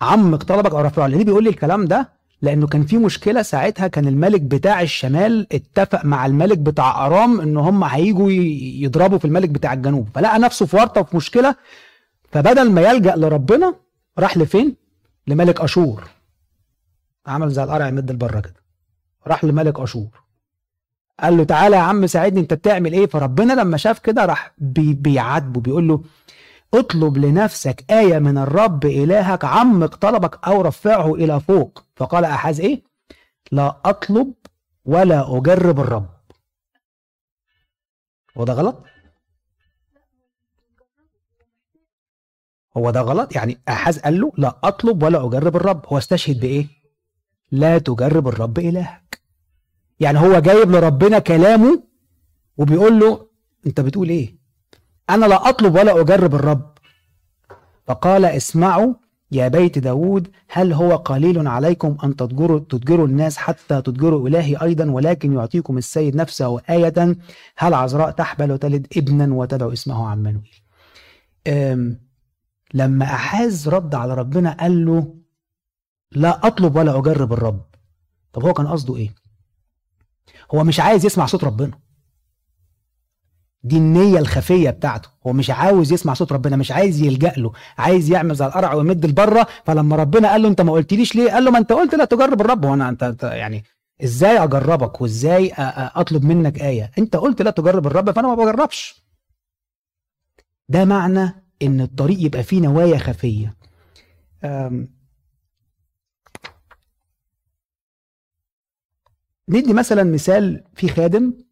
عمق 0.00 0.42
طلبك 0.42 0.72
أو 0.72 0.80
رفعه. 0.80 1.06
ليه 1.06 1.24
بيقول 1.24 1.44
لي 1.44 1.50
الكلام 1.50 1.84
ده 1.84 2.08
لأنه 2.42 2.66
كان 2.66 2.86
في 2.86 2.96
مشكلة 2.96 3.42
ساعتها 3.42 3.88
كان 3.88 4.08
الملك 4.08 4.40
بتاع 4.40 4.80
الشمال 4.82 5.46
اتفق 5.52 6.04
مع 6.04 6.26
الملك 6.26 6.58
بتاع 6.58 7.06
أرام 7.06 7.40
إن 7.40 7.56
هم 7.56 7.84
هيجوا 7.84 8.30
يضربوا 8.84 9.18
في 9.18 9.24
الملك 9.24 9.48
بتاع 9.48 9.72
الجنوب. 9.72 10.08
فلقى 10.14 10.38
نفسه 10.38 10.66
في 10.66 10.76
ورطة 10.76 11.00
وفي 11.00 11.16
مشكلة. 11.16 11.54
فبدل 12.32 12.70
ما 12.70 12.80
يلجأ 12.80 13.16
لربنا 13.16 13.74
راح 14.18 14.36
لفين؟ 14.36 14.76
لملك 15.26 15.60
أشور. 15.60 16.04
عمل 17.26 17.50
زي 17.50 17.62
القرع 17.64 17.88
يمد 17.88 18.10
لبره 18.10 18.40
كده. 18.40 18.64
راح 19.26 19.44
لملك 19.44 19.80
أشور. 19.80 20.20
قال 21.20 21.36
له 21.36 21.44
تعالى 21.44 21.76
يا 21.76 21.80
عم 21.80 22.06
ساعدني 22.06 22.40
أنت 22.40 22.54
بتعمل 22.54 22.92
إيه؟ 22.92 23.06
فربنا 23.06 23.52
لما 23.52 23.76
شاف 23.76 23.98
كده 23.98 24.24
راح 24.24 24.52
بي 24.58 24.94
بيعاتبه. 24.94 25.60
بيقول 25.60 25.88
له 25.88 26.02
اطلب 26.74 27.18
لنفسك 27.18 27.90
آية 27.90 28.18
من 28.18 28.38
الرب 28.38 28.84
إلهك 28.84 29.44
عمق 29.44 29.94
طلبك 29.96 30.46
أو 30.46 30.60
رفعه 30.62 31.14
إلى 31.14 31.40
فوق. 31.40 31.84
فقال 31.96 32.24
أحاز 32.24 32.60
إيه؟ 32.60 32.82
لا 33.52 33.80
أطلب 33.84 34.34
ولا 34.84 35.36
أجرب 35.38 35.80
الرب. 35.80 36.08
هو 38.38 38.44
ده 38.44 38.52
غلط؟ 38.52 38.84
هو 42.76 42.90
ده 42.90 43.00
غلط؟ 43.00 43.36
يعني 43.36 43.58
أحاز 43.68 43.98
قال 43.98 44.20
له 44.20 44.32
لا 44.38 44.58
أطلب 44.64 45.02
ولا 45.02 45.26
أجرب 45.26 45.56
الرب. 45.56 45.86
هو 45.86 45.98
استشهد 45.98 46.40
بإيه؟ 46.40 46.66
لا 47.52 47.78
تجرب 47.78 48.28
الرب 48.28 48.58
إلهك. 48.58 49.20
يعني 50.00 50.18
هو 50.18 50.38
جايب 50.38 50.70
لربنا 50.70 51.18
كلامه 51.18 51.82
وبيقول 52.56 53.00
له 53.00 53.28
أنت 53.66 53.80
بتقول 53.80 54.08
إيه؟ 54.08 54.43
أنا 55.10 55.26
لا 55.26 55.48
أطلب 55.48 55.74
ولا 55.74 56.00
أجرب 56.00 56.34
الرب. 56.34 56.74
فقال 57.86 58.24
اسمعوا 58.24 58.94
يا 59.30 59.48
بيت 59.48 59.78
داود 59.78 60.30
هل 60.48 60.72
هو 60.72 60.96
قليل 60.96 61.48
عليكم 61.48 61.96
أن 62.04 62.16
تتجروا, 62.16 62.58
تتجروا 62.58 63.06
الناس 63.06 63.36
حتى 63.36 63.82
تتجروا 63.82 64.28
إلهي 64.28 64.56
أيضا 64.56 64.90
ولكن 64.90 65.32
يعطيكم 65.32 65.78
السيد 65.78 66.16
نفسه 66.16 66.60
آية؟ 66.70 67.16
هل 67.56 67.74
عذراء 67.74 68.10
تحبل 68.10 68.52
وتلد 68.52 68.86
ابنا 68.96 69.34
وتدعو 69.34 69.72
اسمه 69.72 70.08
عمانويل 70.08 70.64
لما 72.74 73.04
أحاز 73.04 73.68
رد 73.68 73.94
على 73.94 74.14
ربنا 74.14 74.52
قال 74.60 74.86
له 74.86 75.14
لا 76.12 76.46
أطلب 76.46 76.76
ولا 76.76 76.98
أجرب 76.98 77.32
الرب. 77.32 77.64
طب 78.32 78.44
هو 78.44 78.52
كان 78.52 78.66
قصده 78.66 78.96
إيه؟ 78.96 79.14
هو 80.54 80.64
مش 80.64 80.80
عايز 80.80 81.06
يسمع 81.06 81.26
صوت 81.26 81.44
ربنا. 81.44 81.78
دي 83.64 83.76
النية 83.76 84.18
الخفية 84.18 84.70
بتاعته. 84.70 85.08
هو 85.26 85.32
مش 85.32 85.50
عاوز 85.50 85.92
يسمع 85.92 86.14
صوت 86.14 86.32
ربنا 86.32 86.56
مش 86.56 86.72
عايز 86.72 87.00
يلجأ 87.00 87.32
له 87.36 87.52
عايز 87.78 88.10
يعمل 88.10 88.34
زي 88.34 88.46
القرع 88.46 88.74
ويمد 88.74 89.06
لبره 89.06 89.46
فلما 89.64 89.96
ربنا 89.96 90.30
قال 90.30 90.42
له 90.42 90.48
انت 90.48 90.60
ما 90.60 90.72
قلتليش 90.72 91.14
ليه؟ 91.14 91.32
قال 91.32 91.44
له 91.44 91.50
ما 91.50 91.58
انت 91.58 91.72
قلت 91.72 91.94
لا 91.94 92.04
تجرب 92.04 92.40
الرب. 92.40 92.66
هو 92.66 92.74
أنا 92.74 92.88
انت 92.88 93.22
يعني 93.22 93.64
إزاي 94.04 94.38
أجربك 94.44 95.00
وإزاي 95.00 95.52
أطلب 95.56 96.24
منك 96.24 96.60
آية؟ 96.62 96.90
انت 96.98 97.16
قلت 97.16 97.42
لا 97.42 97.50
تجرب 97.50 97.86
الرب 97.86 98.10
فأنا 98.10 98.28
ما 98.28 98.34
بجربش. 98.34 99.04
ده 100.68 100.84
معنى 100.84 101.44
إن 101.62 101.80
الطريق 101.80 102.20
يبقى 102.20 102.42
فيه 102.42 102.60
نوايا 102.60 102.98
خفية. 102.98 103.54
ندي 109.48 109.72
مثلا 109.72 110.04
مثال 110.04 110.64
في 110.74 110.88
خادم. 110.88 111.43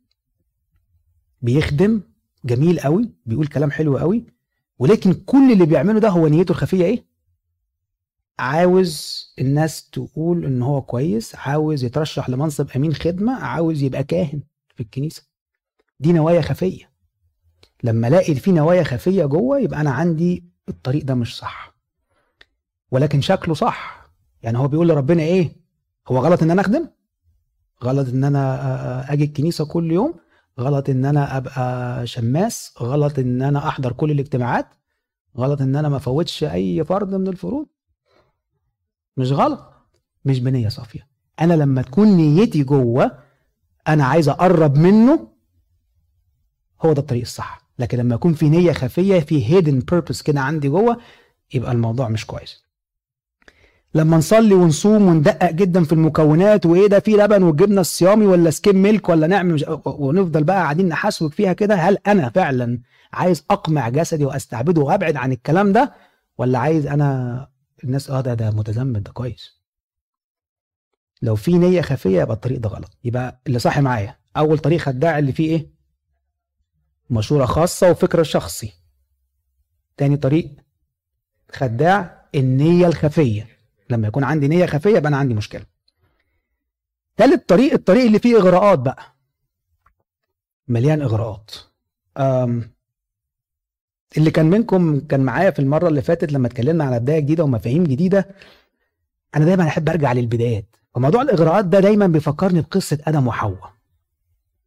بيخدم 1.43 2.01
جميل 2.45 2.81
قوي 2.81 3.11
بيقول 3.27 3.47
كلام 3.47 3.71
حلو 3.71 3.99
قوي 3.99 4.25
ولكن 4.79 5.13
كل 5.15 5.53
اللي 5.53 5.67
بيعمله 5.67 6.01
ده 6.01 6.09
هو 6.09 6.27
نيته 6.29 6.53
الخفية 6.53 6.85
إيه؟ 6.85 7.05
عاوز 8.39 9.23
الناس 9.39 9.91
تقول 9.91 10.45
إن 10.45 10.63
هو 10.63 10.83
كويس 10.83 11.35
عاوز 11.37 11.85
يترشح 11.85 12.31
لمنصب 12.31 12.71
أمين 12.77 12.95
خدمة 12.95 13.33
عاوز 13.45 13.83
يبقى 13.83 14.05
كاهن 14.05 14.41
في 14.75 14.81
الكنيسة. 14.83 15.23
دي 16.01 16.13
نوايا 16.13 16.41
خفية. 16.41 16.91
لما 17.85 18.09
ألاقي 18.09 18.35
في 18.35 18.53
نوايا 18.53 18.83
خفية 18.83 19.25
جوه 19.25 19.59
يبقى 19.61 19.81
أنا 19.81 19.91
عندي 19.91 20.45
الطريق 20.69 21.05
ده 21.05 21.15
مش 21.15 21.37
صح. 21.37 21.75
ولكن 22.91 23.21
شكله 23.21 23.55
صح. 23.55 24.11
يعني 24.43 24.59
هو 24.59 24.69
بيقول 24.69 24.89
لربنا 24.89 25.23
إيه؟ 25.23 25.57
هو 26.09 26.19
غلط 26.19 26.43
إن 26.43 26.51
أنا 26.51 26.61
أخدم؟ 26.61 26.89
غلط 27.85 28.09
إن 28.09 28.25
أنا 28.25 29.13
أجي 29.13 29.25
الكنيسة 29.25 29.65
كل 29.67 29.93
يوم 29.93 30.15
غلط 30.61 30.89
إن 30.91 31.05
أنا 31.05 31.37
أبقى 31.37 32.07
شماس 32.07 32.75
غلط 32.81 33.19
إن 33.19 33.43
أنا 33.43 33.69
أحضر 33.69 33.93
كل 33.93 34.11
الاجتماعات 34.11 34.67
غلط 35.37 35.61
إن 35.61 35.77
أنا 35.77 35.89
ما 35.89 35.97
افوتش 35.97 36.45
أي 36.45 36.85
فرض 36.85 37.15
من 37.15 37.29
الفروض. 37.29 37.67
مش 39.17 39.33
غلط 39.33 39.73
مش 40.25 40.41
بنية 40.41 40.69
صافية. 40.69 41.09
أنا 41.41 41.55
لما 41.55 41.83
تكون 41.83 42.09
نيتي 42.09 42.63
جوه 42.65 43.19
أنا 43.89 44.05
عايز 44.05 44.29
أقرب 44.29 44.77
منه 44.79 45.29
هو 46.83 46.93
ده 46.93 47.01
الطريق 47.01 47.23
الصح. 47.23 47.63
لكن 47.79 47.99
لما 47.99 48.15
يكون 48.15 48.35
في 48.35 48.49
نية 48.49 48.73
خفية 48.73 49.21
في 49.21 49.47
hidden 49.51 49.79
purpose 49.79 50.23
كده 50.23 50.41
عندي 50.41 50.69
جوه 50.69 50.97
يبقى 51.55 51.73
الموضوع 51.73 52.09
مش 52.09 52.27
كويس. 52.27 52.63
لما 53.95 54.17
نصلي 54.17 54.55
ونصوم 54.55 55.09
وندقق 55.09 55.51
جدا 55.51 55.85
في 55.85 55.93
المكونات 55.93 56.67
وإيه 56.67 56.87
ده 56.87 57.01
في 57.01 57.11
لبن 57.11 57.43
والجبنه 57.43 57.81
الصيامي 57.81 58.27
ولا 58.27 58.51
skim 58.51 58.83
milk 58.83 59.09
ولا 59.09 59.27
نعمل 59.27 59.55
مش 59.55 59.65
ونفضل 59.87 60.45
بقى 60.45 60.57
قاعدين 60.57 60.89
نحسبك 60.89 61.33
فيها 61.33 61.53
كده 61.53 61.75
هل 61.75 61.99
أنا 62.07 62.29
فعلا 62.29 62.81
عايز 63.13 63.45
أقمع 63.51 63.89
جسدي 63.89 64.25
وأستعبده 64.25 64.83
وأبعد 64.83 65.17
عن 65.17 65.33
الكلام 65.33 65.73
ده 65.73 65.93
ولا 66.39 66.59
عايز 66.59 66.87
أنا 66.87 67.49
الناس 67.85 68.11
آه 68.11 68.21
ده 68.21 68.35
ده 68.35 68.51
متزمت 68.51 69.01
ده 69.03 69.13
كويس. 69.13 69.63
لو 71.23 71.37
في 71.37 71.59
نية 71.59 71.81
خفية 71.81 72.23
يبقى 72.23 72.35
الطريق 72.35 72.59
ده 72.61 72.69
غلط. 72.69 72.99
يبقى 73.05 73.41
اللي 73.47 73.59
صاحي 73.59 73.81
معايا. 73.81 74.17
أول 74.37 74.59
طريق 74.59 74.81
خداع 74.81 75.19
اللي 75.19 75.33
فيه 75.33 75.51
إيه؟ 75.57 75.67
مشورة 77.11 77.45
خاصة 77.45 77.91
وفكر 77.91 78.23
شخصي. 78.23 78.73
تاني 79.97 80.17
طريق 80.17 80.51
خداع 81.53 82.23
النية 82.35 82.87
الخفية. 82.87 83.47
لما 83.93 84.09
يكون 84.09 84.25
عندي 84.25 84.49
نية 84.49 84.67
خفية 84.67 84.97
يبقى 84.97 85.09
أنا 85.09 85.17
عندي 85.17 85.35
مشكلة. 85.35 85.65
ثالث 87.17 87.43
طريق 87.47 87.73
الطريق 87.73 88.05
اللي 88.05 88.19
فيه 88.19 88.37
إغراءات 88.37 88.79
بقى. 88.79 89.03
مليان 90.69 91.03
إغراءات. 91.03 91.51
اللي 94.17 94.31
كان 94.31 94.51
منكم 94.51 95.01
كان 95.01 95.21
معايا 95.21 95.51
في 95.51 95.59
المرة 95.59 95.89
اللي 95.89 96.03
فاتت 96.03 96.33
لما 96.33 96.47
اتكلمنا 96.47 96.85
على 96.85 97.01
بداية 97.01 97.21
جديدة 97.21 97.45
ومفاهيم 97.45 97.85
جديدة 97.85 98.29
أنا 99.37 99.45
دايما 99.45 99.69
أحب 99.69 99.89
أرجع 99.89 100.13
للبدايات. 100.13 100.77
وموضوع 100.95 101.23
الإغراءات 101.23 101.65
ده 101.65 101.81
دايما 101.81 102.07
بيفكرني 102.07 102.61
بقصة 102.61 102.99
آدم 103.07 103.27
وحواء. 103.27 103.73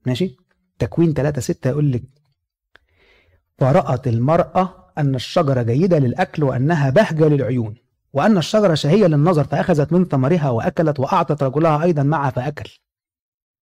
ماشي؟ 0.06 0.38
تكوين 0.80 1.14
3 1.14 1.42
6 1.42 1.70
يقول 1.70 1.92
لك 1.92 2.04
فرأت 3.58 4.08
المرأة 4.08 4.92
أن 4.98 5.16
الشجرة 5.16 5.62
جيدة 5.62 6.00
للأكل 6.00 6.44
وأنها 6.44 6.90
بهجة 6.90 7.28
للعيون. 7.28 7.76
وأن 8.16 8.38
الشجرة 8.38 8.74
شهية 8.74 9.06
للنظر 9.06 9.44
فأخذت 9.44 9.94
من 9.94 10.06
ثمرها 10.06 10.50
وأكلت 10.50 11.00
وأعطت 11.00 11.44
رجلها 11.44 11.84
أيضا 11.84 12.04
معها 12.04 12.30
فأكل. 12.30 12.70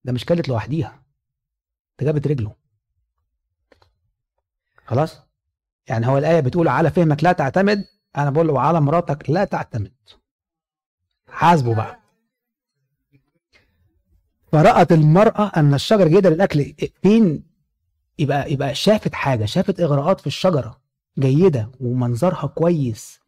ده 0.04 0.12
مش 0.12 0.24
كلت 0.24 0.48
لوحديها. 0.48 1.02
ده 2.00 2.06
جابت 2.06 2.26
رجله. 2.26 2.54
خلاص؟ 4.86 5.20
يعني 5.88 6.06
هو 6.06 6.18
الآية 6.18 6.40
بتقول 6.40 6.68
على 6.68 6.90
فهمك 6.90 7.24
لا 7.24 7.32
تعتمد. 7.32 7.84
أنا 8.16 8.30
بقول 8.30 8.46
له 8.46 8.60
على 8.60 8.80
مراتك 8.80 9.30
لا 9.30 9.44
تعتمد. 9.44 9.92
حاسبه 11.28 11.74
بقى. 11.74 11.98
فرأت 14.52 14.92
المرأة 14.92 15.52
أن 15.56 15.74
الشجرة 15.74 16.08
جيدة 16.08 16.30
للأكل 16.30 16.74
فين؟ 17.02 17.44
يبقى 18.18 18.52
يبقى 18.52 18.74
شافت 18.74 19.14
حاجة 19.14 19.44
شافت 19.44 19.80
إغراءات 19.80 20.20
في 20.20 20.26
الشجرة. 20.26 20.80
جيدة 21.18 21.70
ومنظرها 21.80 22.46
كويس. 22.46 23.21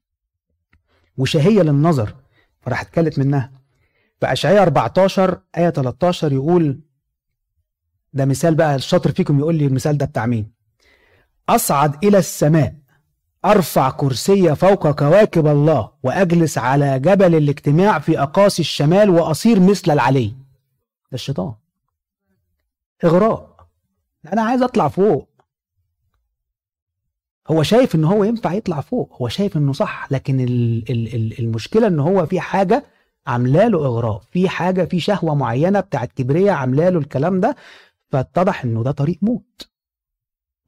وشهية 1.16 1.62
للنظر 1.62 2.14
فراحت 2.60 2.94
كلت 2.94 3.18
منها. 3.18 3.52
فأشعياء 4.20 4.62
14 4.62 5.40
آية 5.58 5.70
13 5.70 6.32
يقول 6.32 6.80
ده 8.12 8.24
مثال 8.24 8.54
بقى 8.54 8.74
الشاطر 8.74 9.12
فيكم 9.12 9.38
يقول 9.38 9.54
لي 9.54 9.66
المثال 9.66 9.98
ده 9.98 10.06
بتاع 10.06 10.26
مين. 10.26 10.52
أصعد 11.48 12.04
إلى 12.04 12.18
السماء 12.18 12.74
أرفع 13.44 13.90
كرسي 13.90 14.54
فوق 14.54 14.90
كواكب 14.90 15.46
الله 15.46 15.90
وأجلس 16.02 16.58
على 16.58 16.98
جبل 17.00 17.34
الاجتماع 17.34 17.98
في 17.98 18.22
أقاصي 18.22 18.62
الشمال 18.62 19.10
وأصير 19.10 19.60
مثل 19.60 19.90
العلي. 19.92 20.26
ده 20.28 21.14
الشيطان. 21.14 21.54
إغراء. 23.04 23.56
أنا 24.32 24.42
عايز 24.42 24.62
أطلع 24.62 24.88
فوق. 24.88 25.28
هو 27.50 27.62
شايف 27.62 27.94
إن 27.94 28.04
هو 28.04 28.24
ينفع 28.24 28.52
يطلع 28.52 28.80
فوق 28.80 29.16
هو 29.22 29.28
شايف 29.28 29.56
إنه 29.56 29.72
صح 29.72 30.12
لكن 30.12 30.40
ال 30.40 30.90
ال 30.90 31.14
ال 31.14 31.38
المشكلة 31.38 31.86
إن 31.86 32.00
هو 32.00 32.26
في 32.26 32.40
حاجة 32.40 32.84
عاملة 33.26 33.68
له 33.68 33.78
إغراء 33.86 34.22
في 34.30 34.48
حاجة 34.48 34.84
في 34.84 35.00
شهوة 35.00 35.34
معينة 35.34 35.80
بتاعت 35.80 36.12
كبريه 36.12 36.52
عاملة 36.52 36.88
له 36.88 36.98
الكلام 36.98 37.40
ده 37.40 37.56
فاتضح 38.10 38.64
إنه 38.64 38.82
ده 38.82 38.90
طريق 38.90 39.18
موت. 39.22 39.68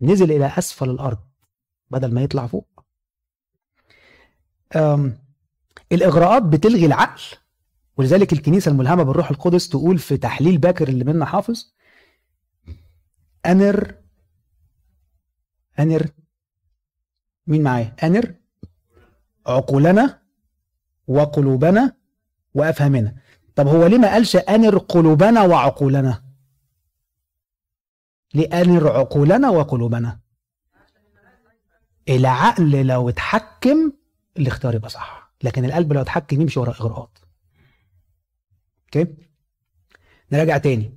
نزل 0.03 0.33
إلى 0.33 0.47
أسفل 0.59 0.91
الأرض 0.91 1.19
بدل 1.91 2.15
ما 2.15 2.23
يطلع 2.23 2.47
فوق. 2.47 2.85
الإغراءات 5.93 6.43
بتلغي 6.43 6.87
العقل 6.87 7.23
ولذلك 7.97 8.33
الكنيسة 8.33 8.71
الملهمة 8.71 9.03
بالروح 9.03 9.31
القدس 9.31 9.69
تقول 9.69 9.99
في 9.99 10.17
تحليل 10.17 10.59
باكر 10.59 10.89
اللي 10.89 11.05
منا 11.05 11.25
حافظ 11.25 11.73
أنر 13.47 13.95
أنر 15.79 16.07
مين 17.47 17.63
معايا؟ 17.63 17.97
آنر 18.03 18.35
عقولنا 19.47 20.23
وقلوبنا 21.07 21.97
وافهمنا 22.55 23.17
طب 23.57 23.67
هو 23.69 23.87
ليه 23.87 23.99
ما 23.99 24.13
قالش 24.13 24.37
آنر 24.37 24.79
قلوبنا 24.79 25.43
وعقولنا؟ 25.43 26.23
ليه 28.35 28.49
آنر 28.63 28.89
عقولنا 28.89 29.51
وقلوبنا؟ 29.51 30.19
العقل 32.09 32.87
لو 32.87 33.09
اتحكم 33.09 33.93
الاختيار 34.39 34.75
يبقى 34.75 34.91
صح 34.91 35.33
لكن 35.43 35.65
القلب 35.65 35.93
لو 35.93 36.01
اتحكم 36.01 36.41
يمشي 36.41 36.61
ورا 36.61 36.71
إغراءات. 36.71 37.19
أوكي 38.85 39.15
نراجع 40.33 40.59
تاني. 40.59 40.97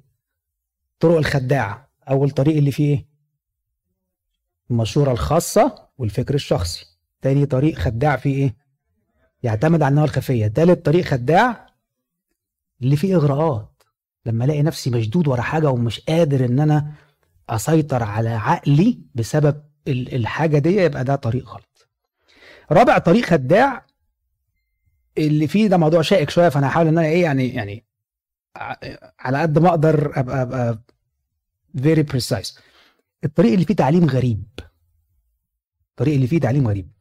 طرق 1.00 1.18
الخداعه 1.18 1.90
أول 2.10 2.30
طريق 2.32 2.58
اللي 2.58 2.72
فيه 2.72 2.96
إيه؟ 2.96 3.08
المشورة 4.72 5.12
الخاصة. 5.12 5.89
والفكر 6.00 6.34
الشخصي. 6.36 6.86
تاني 7.22 7.46
طريق 7.46 7.78
خداع 7.78 8.16
فيه 8.16 8.36
إيه؟ 8.36 8.56
يعتمد 9.44 9.82
على 9.82 9.90
النوع 9.92 10.04
الخفية. 10.04 10.48
تالت 10.48 10.86
طريق 10.86 11.06
خداع 11.06 11.68
اللي 12.82 12.96
فيه 12.96 13.16
إغراءات. 13.16 13.84
لما 14.26 14.46
ألاقي 14.46 14.62
نفسي 14.62 14.90
مشدود 14.90 15.28
ورا 15.28 15.42
حاجة 15.42 15.70
ومش 15.70 16.00
قادر 16.00 16.46
إن 16.46 16.60
أنا 16.60 16.92
أسيطر 17.50 18.04
على 18.04 18.30
عقلي 18.30 19.00
بسبب 19.16 19.64
الحاجة 19.88 20.58
دي 20.60 20.76
يبقى 20.76 21.04
ده 21.04 21.16
طريق 21.16 21.50
غلط. 21.50 21.88
رابع 22.72 22.98
طريق 22.98 23.26
خداع 23.26 23.86
اللي 25.18 25.48
فيه 25.48 25.68
ده 25.68 25.78
موضوع 25.78 26.02
شائك 26.02 26.30
شوية 26.30 26.50
فأنا 26.50 26.68
هحاول 26.68 26.88
إن 26.88 26.98
أنا 26.98 27.08
إيه 27.08 27.24
يعني 27.24 27.48
يعني 27.50 27.86
على 29.20 29.42
قد 29.42 29.60
ما 29.60 29.70
أقدر 29.70 30.20
أبقى 30.20 30.42
أبقى 30.42 30.80
very 31.82 32.04
precise 32.04 32.60
الطريق 33.24 33.54
اللي 33.54 33.66
فيه 33.66 33.74
تعليم 33.76 34.06
غريب. 34.06 34.44
الطريق 36.00 36.16
اللي 36.16 36.28
فيه 36.28 36.40
تعليم 36.40 36.68
غريب 36.68 36.92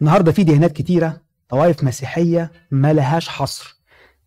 النهارده 0.00 0.32
في 0.32 0.44
ديانات 0.44 0.72
كتيرة 0.72 1.20
طوائف 1.48 1.84
مسيحية 1.84 2.52
ما 2.70 2.92
لهاش 2.92 3.28
حصر. 3.28 3.76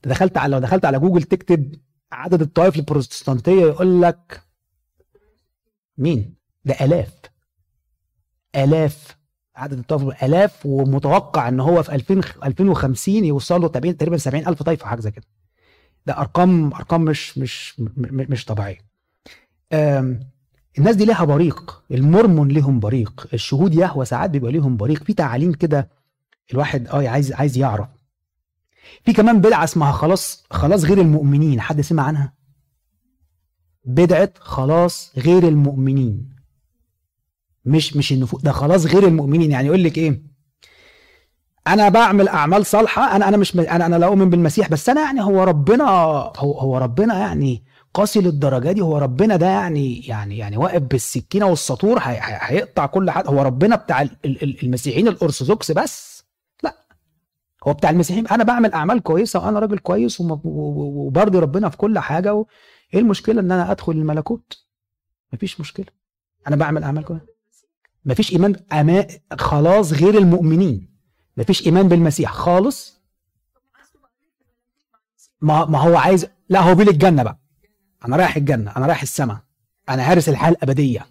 دخلت 0.04 0.38
على 0.38 0.52
لو 0.56 0.60
دخلت 0.60 0.86
على 0.86 1.00
جوجل 1.00 1.24
تكتب 1.24 1.76
عدد 2.12 2.42
الطوائف 2.42 2.76
البروتستانتية 2.76 3.62
يقول 3.62 4.02
لك 4.02 4.42
مين؟ 5.98 6.36
ده 6.66 6.74
آلاف. 6.82 7.14
آلاف. 8.56 9.18
عدد 9.56 9.78
الطوائف 9.80 10.24
آلاف 10.24 10.66
ومتوقع 10.66 11.48
إن 11.48 11.60
هو 11.60 11.84
في 11.84 11.96
2000 11.96 12.22
2050 12.44 13.26
يوصلوا 13.26 13.68
تقريبا 13.70 14.18
70000 14.18 14.64
طائفه 14.64 14.86
حاجة 14.88 15.00
زي 15.00 15.12
كده. 15.12 15.26
ده 16.06 16.18
ارقام 16.18 16.74
أرقام 16.74 17.02
مش 17.02 17.38
مش 17.38 17.80
مش 17.98 18.46
طبيعية. 18.46 18.78
الناس 20.78 20.96
دي 20.96 21.06
ليها 21.06 21.24
بريق. 21.24 21.84
المرمون 21.92 22.48
ليهم 22.48 22.80
بريق. 22.80 23.28
الشهود 23.34 23.74
يهوى 23.74 24.06
ساعات 24.06 24.30
بيبقى 24.30 24.52
ليهم 24.52 24.78
بريق. 24.78 25.04
في 25.04 25.14
تعاليم 25.14 25.54
كده 25.54 25.90
الواحد 26.54 26.88
آه 26.88 27.08
عايز 27.10 27.34
عايز 27.34 27.58
يعرف. 27.58 27.88
في 29.06 29.14
كمان 29.14 29.42
بدعة 29.42 29.64
اسمها 29.64 29.92
خلاص 29.92 30.44
خلاص 30.52 30.84
غير 30.86 31.02
المؤمنين. 31.02 31.62
حد 31.62 31.82
سمع 31.82 32.04
عنها؟ 32.04 32.34
بدعة 33.86 34.30
خلاص 34.40 35.12
غير 35.18 35.48
المؤمنين. 35.48 36.30
مش 37.66 37.96
مش 37.96 38.12
النفوس 38.12 38.42
ده 38.42 38.52
خلاص 38.52 38.86
غير 38.86 39.08
المؤمنين. 39.08 39.52
يعني 39.52 39.68
يقول 39.68 39.84
لك 39.84 39.98
إيه؟ 39.98 40.34
أنا 41.68 41.90
بعمل 41.90 42.28
أعمال 42.28 42.66
صالحة 42.66 43.16
أنا 43.16 43.28
أنا 43.28 43.38
مش 43.38 43.56
أنا 43.56 43.86
أنا 43.86 43.96
لا 43.96 44.06
أؤمن 44.06 44.30
بالمسيح 44.30 44.70
بس 44.70 44.90
أنا 44.90 45.02
يعني 45.02 45.24
هو 45.24 45.44
ربنا 45.44 45.84
هو 46.38 46.60
هو 46.60 46.78
ربنا 46.78 47.20
يعني 47.20 47.64
قاسي 47.94 48.20
للدرجة 48.22 48.72
دي 48.72 48.82
هو 48.82 48.98
ربنا 48.98 49.36
ده 49.36 49.46
يعني 49.48 50.08
يعني 50.08 50.38
يعني 50.38 50.58
واقف 50.58 50.82
بالسكينة 50.82 51.46
والسطور 51.46 52.00
هيقطع 52.02 52.86
كل 52.86 53.12
حاجة 53.12 53.28
هو 53.28 53.42
ربنا 53.42 53.76
بتاع 53.76 54.08
المسيحيين 54.26 55.08
الأرثوذكس 55.08 55.72
بس. 55.72 56.24
لا. 56.64 56.76
هو 57.68 57.74
بتاع 57.74 57.90
المسيحيين. 57.90 58.28
أنا 58.28 58.44
بعمل 58.44 58.74
أعمال 58.74 59.04
كويسة 59.04 59.40
وأنا 59.46 59.60
راجل 59.60 59.78
كويس 59.78 60.18
وبرضي 60.22 61.40
ربنا 61.40 61.70
في 61.70 61.78
كل 61.78 62.00
حاجة 62.00 62.34
و... 62.34 62.46
إيه 62.94 63.00
المشكلة 63.00 63.42
إن 63.42 63.52
أنا 63.52 63.72
أدخل 63.72 63.92
الملكوت؟ 63.92 64.66
مفيش 65.34 65.60
مشكلة. 65.60 65.86
أنا 66.48 66.56
بعمل 66.56 66.84
أعمال 66.84 67.06
كويسة. 67.06 67.26
مفيش 68.06 68.32
إيمان 68.34 68.56
أما... 68.74 69.08
خلاص 69.40 69.94
غير 69.94 70.18
المؤمنين. 70.18 70.90
مفيش 71.38 71.66
إيمان 71.68 71.88
بالمسيح 71.88 72.32
خالص. 72.34 73.02
ما 75.42 75.66
ما 75.66 75.80
هو 75.80 75.98
عايز 75.98 76.28
لا 76.50 76.60
هو 76.62 76.76
بيقول 76.76 76.94
الجنة 76.94 77.24
بقى. 77.24 77.43
أنا 78.06 78.16
رايح 78.16 78.36
الجنة 78.36 78.74
أنا 78.78 78.86
رايح 78.86 79.02
السماء 79.02 79.38
أنا 79.90 80.12
هارس 80.12 80.30
الحياة 80.30 80.50
الأبدية. 80.52 81.06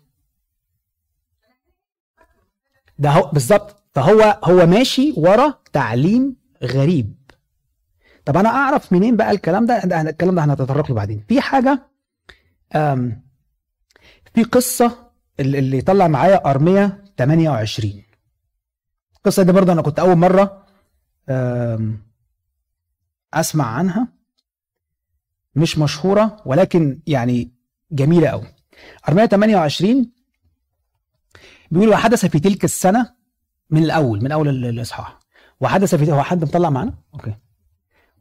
ده 2.99 3.11
هو 3.11 3.31
بالظبط. 3.31 3.83
فهو 3.95 4.41
هو 4.45 4.67
ماشي 4.67 5.15
ورا 5.17 5.55
تعليم 5.73 6.37
غريب. 6.63 7.15
طب 8.25 8.37
أنا 8.37 8.49
أعرف 8.49 8.93
منين 8.93 9.17
بقى 9.17 9.31
الكلام 9.31 9.67
ده, 9.67 9.79
ده 9.79 10.01
الكلام 10.01 10.35
ده 10.35 10.45
هنتطرق 10.45 10.89
له 10.89 10.95
بعدين. 10.95 11.25
في 11.29 11.41
حاجة 11.41 11.89
في 14.35 14.43
قصة 14.53 15.11
اللي 15.41 15.81
طلع 15.81 16.09
معايا 16.09 16.51
أرمية 16.51 17.05
28 17.19 18.03
القصة 19.17 19.43
دي 19.43 19.53
برضه 19.53 19.73
أنا 19.73 19.83
كنت 19.83 19.99
أول 19.99 20.17
مرة 20.17 20.67
أسمع 23.35 23.67
عنها. 23.67 24.09
مش 25.55 25.79
مشهورة 25.79 26.37
ولكن 26.47 27.01
يعني 27.07 27.53
جميلة 27.93 28.29
قوي 28.29 28.47
ارميه 29.09 29.27
28 29.27 30.11
بيقول 31.71 31.89
وحدث 31.89 32.27
في 32.27 32.41
تلك 32.41 32.65
السنة 32.65 33.11
من 33.71 33.83
الأول 33.85 34.25
من 34.25 34.33
أول 34.33 34.49
الإصحاح. 34.49 35.19
وحدث 35.61 35.95
في 35.95 36.13
هو 36.13 36.23
حد 36.23 36.45
مطلع 36.45 36.71
معانا؟ 36.71 36.95
أوكي. 37.15 37.35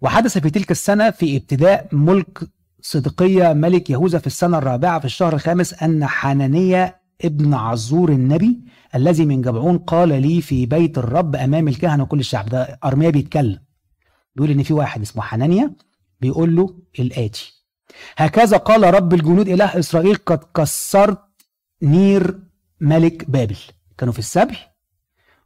وحدث 0.02 0.38
في 0.38 0.50
تلك 0.50 0.72
السنة 0.72 1.10
في 1.12 1.38
ابتداء 1.38 1.88
ملك 1.92 2.40
صدقيا 2.82 3.54
ملك 3.54 3.90
يهوذا 3.90 4.20
في 4.20 4.28
السنة 4.28 4.58
الرابعة 4.58 5.00
في 5.00 5.06
الشهر 5.06 5.34
الخامس 5.34 5.84
أن 5.84 6.06
حنانية 6.06 7.02
ابن 7.26 7.54
عزور 7.54 8.10
النبي 8.12 8.62
الذي 8.96 9.26
من 9.26 9.42
جبعون 9.42 9.78
قال 9.78 10.22
لي 10.22 10.42
في 10.42 10.66
بيت 10.66 10.98
الرب 10.98 11.36
أمام 11.36 11.68
الكهنة 11.68 12.04
وكل 12.04 12.20
الشعب. 12.20 12.50
ده 12.50 12.80
أرميا 12.84 13.10
بيتكلم. 13.10 13.60
بيقول 14.36 14.52
إن 14.52 14.64
في 14.64 14.74
واحد 14.74 15.02
اسمه 15.02 15.24
حنانيا 15.24 15.74
بيقول 16.22 16.56
له 16.56 16.76
الآتي. 17.00 17.54
هكذا 18.18 18.58
قال 18.58 18.94
رب 18.94 19.14
الجنود 19.14 19.50
إله 19.50 19.80
إسرائيل 19.80 20.16
قد 20.16 20.40
كسرت 20.56 21.20
نير 21.82 22.40
ملك 22.80 23.30
بابل. 23.30 23.58
كانوا 23.98 24.14
في 24.14 24.20
السبي. 24.20 24.58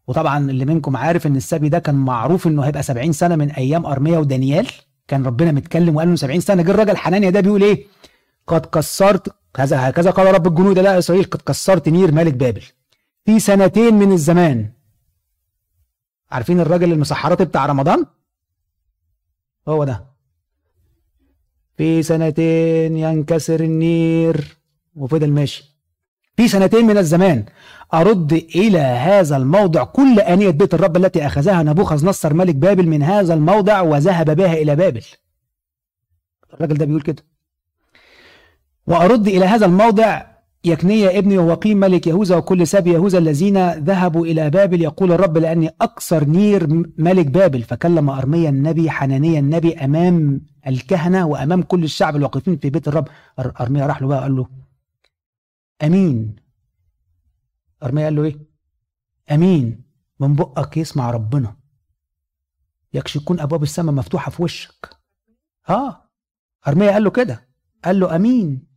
وطبعا 0.08 0.50
اللي 0.52 0.66
منكم 0.66 0.98
عارف 0.98 1.28
إن 1.28 1.36
السبي 1.36 1.70
ده 1.70 1.80
كان 1.80 1.96
معروف 1.96 2.48
إنه 2.48 2.62
هيبقى 2.64 2.84
70 2.84 3.12
سنة 3.12 3.36
من 3.36 3.52
أيام 3.52 3.86
أرميا 3.86 4.18
ودانيال. 4.20 4.68
كان 5.08 5.26
ربنا 5.26 5.52
متكلم 5.52 5.96
وقال 5.96 6.10
له 6.10 6.16
70 6.16 6.40
سنة. 6.40 6.64
جه 6.64 6.72
الراجل 6.72 6.98
حنانيا 6.98 7.30
ده 7.30 7.40
بيقول 7.42 7.64
إيه؟ 7.64 7.88
قد 8.48 8.66
كسرت 8.66 9.36
هذا 9.58 9.90
هكذا 9.90 10.12
قال 10.12 10.34
رب 10.34 10.48
الجنود 10.48 10.80
لا 10.80 10.98
إسرائيل 10.98 11.24
قد 11.24 11.42
كسرت 11.42 11.90
نير 11.90 12.12
ملك 12.12 12.34
بابل. 12.34 12.64
في 13.26 13.40
سنتين 13.40 13.94
من 13.94 14.12
الزمان. 14.12 14.72
عارفين 16.32 16.60
الراجل 16.60 16.92
المسحرات 16.92 17.42
بتاع 17.42 17.66
رمضان؟ 17.66 18.06
هو 19.68 19.84
ده. 19.84 20.15
في 21.78 22.04
سنتين 22.04 22.98
ينكسر 22.98 23.60
النير. 23.60 24.58
وفضل 24.96 25.32
ماشي. 25.32 25.76
في 26.38 26.48
سنتين 26.48 26.86
من 26.86 26.98
الزمان 26.98 27.44
أرد 27.94 28.34
إلى 28.34 28.80
هذا 28.80 29.38
الموضع 29.38 29.84
كل 29.84 30.20
آنية 30.20 30.50
بيت 30.50 30.74
الرب 30.74 30.98
التي 30.98 31.26
أخذها 31.26 31.64
نبوخذ 31.64 32.06
نصر 32.06 32.34
ملك 32.34 32.56
بابل 32.56 32.88
من 32.88 33.04
هذا 33.04 33.34
الموضع 33.34 33.82
وذهب 33.82 34.36
بها 34.36 34.54
إلى 34.54 34.76
بابل. 34.76 35.02
الراجل 36.54 36.78
ده 36.78 36.86
بيقول 36.86 37.02
كده. 37.02 37.24
وأرد 38.88 39.28
إلى 39.28 39.46
هذا 39.46 39.66
الموضع 39.66 40.22
يكنية 40.66 41.18
ابن 41.20 41.32
يهوقيم 41.32 41.78
ملك 41.78 42.08
يهوذا 42.08 42.36
وكل 42.36 42.68
سبي 42.68 42.92
يهوذا 42.92 43.18
الذين 43.18 43.70
ذهبوا 43.70 44.26
إلى 44.26 44.50
بابل. 44.50 44.82
يقول 44.82 45.12
الرب 45.12 45.38
لأني 45.38 45.70
أكثر 45.82 46.26
نير 46.26 46.68
ملك 46.98 47.26
بابل. 47.26 47.64
فكلم 47.64 48.10
أرميا 48.10 48.50
النبي 48.50 48.90
حنانيا 48.90 49.40
النبي 49.40 49.74
أمام 49.74 50.42
الكهنة 50.68 51.26
وأمام 51.26 51.62
كل 51.62 51.84
الشعب 51.84 52.16
الواقفين 52.16 52.58
في 52.58 52.70
بيت 52.70 52.88
الرب. 52.88 53.08
أرميا 53.40 53.86
راح 53.86 54.02
له 54.02 54.08
بقى 54.08 54.22
قال 54.22 54.36
له 54.36 54.50
أمين. 55.84 56.36
أرميا 57.84 58.04
قال 58.04 58.16
له 58.16 58.24
إيه؟ 58.24 58.40
أمين. 59.32 59.84
من 60.20 60.36
بقك 60.36 60.78
يسمع 60.78 61.12
ربنا. 61.12 61.56
يكش 62.94 63.16
يكون 63.16 63.40
أبواب 63.40 63.64
السماء 63.64 63.96
مفتوحة 63.96 64.32
في 64.32 64.44
وشك. 64.44 64.98
آه. 65.70 66.10
أرميا 66.68 66.92
قال 66.92 67.04
له 67.04 67.10
كده. 67.10 67.48
قال 67.86 68.00
له 68.00 68.16
أمين. 68.16 68.68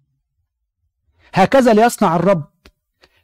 هكذا 1.35 1.73
ليصنع 1.73 2.17
الرب. 2.17 2.51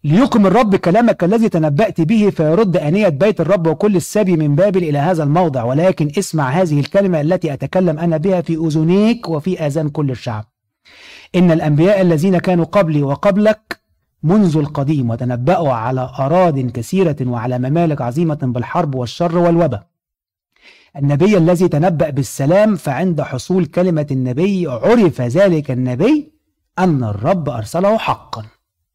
ليقم 0.05 0.47
الرب 0.47 0.77
كلامك 0.77 1.25
الذي 1.25 1.49
تنبأت 1.49 2.01
به 2.01 2.31
فيرد 2.31 2.77
أنية 2.77 3.09
بيت 3.09 3.41
الرب 3.41 3.67
وكل 3.67 3.97
السبي 3.97 4.37
من 4.37 4.55
بابل 4.55 4.83
إلى 4.83 4.99
هذا 4.99 5.23
الموضع. 5.23 5.65
ولكن 5.65 6.11
اسمع 6.19 6.51
هذه 6.51 6.81
الكلمة 6.81 7.21
التي 7.21 7.53
أتكلم 7.53 7.99
أنا 7.99 8.17
بها 8.17 8.41
في 8.41 8.55
أذنيك 8.55 9.29
وفي 9.29 9.67
آذان 9.67 9.89
كل 9.89 10.11
الشعب. 10.11 10.45
إن 11.35 11.51
الأنبياء 11.51 12.01
الذين 12.01 12.39
كانوا 12.39 12.65
قبلي 12.65 13.03
وقبلك 13.03 13.81
منذ 14.23 14.57
القديم 14.57 15.11
وتنبأوا 15.11 15.73
على 15.73 16.11
أراض 16.19 16.59
كثيرة 16.59 17.17
وعلى 17.23 17.59
ممالك 17.59 18.01
عظيمة 18.03 18.39
بالحرب 18.43 18.95
والشر 18.95 19.39
والوبا. 19.39 19.83
النبي 20.97 21.37
الذي 21.39 21.69
تنبأ 21.69 22.11
بالسلام 22.11 22.77
فعند 22.77 23.21
حصول 23.23 23.67
كلمة 23.67 24.07
النبي 24.11 24.67
عرف 24.67 25.21
ذلك 25.21 25.71
النبي 25.71 26.33
أن 26.79 27.05
الرب 27.05 27.49
أرسله 27.49 27.99
حقا. 27.99 28.45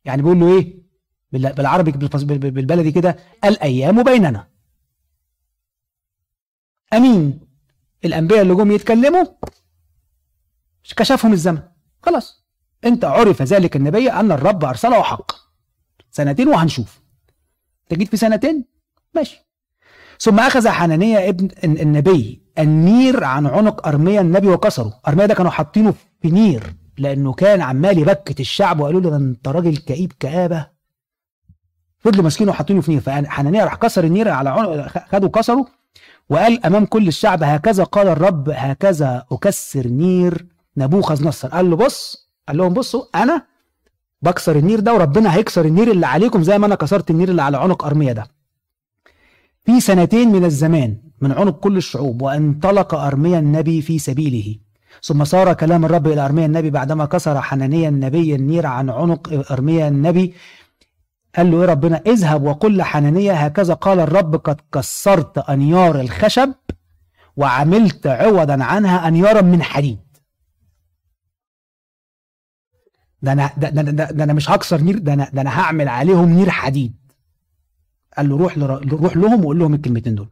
يعني 0.05 0.21
بيقول 0.21 0.39
له 0.39 0.57
إيه؟ 0.57 0.88
بالعربي 1.31 1.91
بالبلدي 1.91 2.91
كده 2.91 3.17
الأيام 3.45 4.03
بيننا. 4.03 4.47
أمين. 6.93 7.39
الأنبياء 8.05 8.41
اللي 8.41 8.55
جم 8.55 8.71
يتكلموا 8.71 9.25
كشفهم 10.95 11.33
الزمن. 11.33 11.61
خلاص. 12.03 12.45
انت 12.85 13.05
عرف 13.05 13.41
ذلك 13.41 13.75
النبي 13.75 14.11
أن 14.11 14.31
الرب 14.31 14.65
أرسله 14.65 15.03
حقا 15.03 15.35
سنتين 16.11 16.47
وهنشوف. 16.47 17.01
انت 17.83 17.99
جيت 17.99 18.09
في 18.09 18.17
سنتين؟ 18.17 18.65
ماشي. 19.15 19.49
ثم 20.19 20.39
أخذ 20.39 20.67
حنانية 20.67 21.29
ابن 21.29 21.49
النبي 21.63 22.43
النير 22.59 23.23
عن 23.23 23.45
عنق 23.45 23.87
أرميا 23.87 24.21
النبي 24.21 24.47
وكسره. 24.47 25.01
أرميا 25.07 25.25
ده 25.25 25.33
كانوا 25.33 25.51
حاطينه 25.51 25.93
في 26.21 26.31
نير 26.31 26.73
لأنه 26.97 27.33
كان 27.33 27.61
عمال 27.61 27.99
يبكت 27.99 28.39
الشعب 28.39 28.79
وقالوا 28.79 29.01
له 29.01 29.09
ده 29.09 29.15
أنت 29.15 29.47
راجل 29.47 29.77
كئيب 29.77 30.13
كآبة. 30.19 30.78
فضلوا 31.99 32.23
ماسكينه 32.23 32.51
وحاطينه 32.51 32.81
في 32.81 32.91
نير. 32.91 33.01
فحنانية 33.01 33.63
راح 33.63 33.75
كسر 33.75 34.03
النير 34.03 34.29
على 34.29 34.49
عنق 34.49 34.87
خده 35.11 35.29
كسره 35.29 35.65
وقال 36.29 36.65
أمام 36.65 36.85
كل 36.85 37.07
الشعب 37.07 37.43
هكذا 37.43 37.83
قال 37.83 38.07
الرب 38.07 38.49
هكذا 38.49 39.25
أكسر 39.31 39.87
نير 39.87 40.45
نبوخذ 40.77 41.27
نصر 41.27 41.47
قال 41.47 41.69
له 41.69 41.75
بص 41.75 42.29
قال 42.47 42.57
لهم 42.57 42.73
بصوا 42.73 43.03
أنا 43.15 43.45
بكسر 44.21 44.55
النير 44.55 44.79
ده 44.79 44.93
وربنا 44.93 45.35
هيكسر 45.35 45.65
النير 45.65 45.91
اللي 45.91 46.05
عليكم 46.07 46.43
زي 46.43 46.57
ما 46.57 46.65
أنا 46.65 46.75
كسرت 46.75 47.09
النير 47.11 47.29
اللي 47.29 47.41
على 47.41 47.57
عنق 47.57 47.85
ارميا 47.85 48.13
ده. 48.13 48.27
في 49.65 49.79
سنتين 49.79 50.31
من 50.31 50.45
الزمان 50.45 50.97
من 51.21 51.31
عنق 51.31 51.59
كل 51.59 51.77
الشعوب 51.77 52.21
وانطلق 52.21 52.95
ارميا 52.95 53.39
النبي 53.39 53.81
في 53.81 53.99
سبيله. 53.99 54.55
ثم 55.03 55.23
صار 55.23 55.53
كلام 55.53 55.85
الرب 55.85 56.07
إلى 56.07 56.25
ارميا 56.25 56.45
النبي 56.45 56.69
بعدما 56.69 57.05
كسر 57.05 57.41
حنانيا 57.41 57.89
النبي 57.89 58.35
النير 58.35 58.65
عن 58.65 58.89
عنق 58.89 59.51
ارميا 59.51 59.87
النبي. 59.87 60.33
قال 61.35 61.51
له 61.51 61.61
إيه 61.61 61.65
ربنا؟ 61.67 61.97
اذهب 61.97 62.43
وقل 62.43 62.77
لحنانيا 62.77 63.47
هكذا 63.47 63.73
قال 63.73 63.99
الرب 63.99 64.35
قد 64.35 64.61
كسرت 64.73 65.37
أنيار 65.37 66.01
الخشب 66.01 66.53
وعملت 67.37 68.07
عوضا 68.07 68.63
عنها 68.63 69.07
انيارا 69.07 69.41
من 69.41 69.63
حديد. 69.63 69.99
ده 73.21 73.31
أنا 73.31 73.49
ده, 73.57 73.69
ده, 73.69 73.81
ده, 73.81 74.11
ده 74.11 74.23
أنا 74.23 74.33
مش 74.33 74.49
هكسر 74.49 74.81
نير 74.81 74.97
ده 74.97 75.13
أنا 75.13 75.29
ده 75.33 75.41
أنا 75.41 75.59
هعمل 75.59 75.87
عليهم 75.87 76.29
نير 76.29 76.49
حديد. 76.49 76.95
قال 78.17 78.29
له 78.29 78.37
روح 78.37 78.57
روح 78.91 79.17
لهم 79.17 79.45
وقول 79.45 79.59
لهم 79.59 79.73
الكلمتين 79.73 80.15
دول. 80.15 80.29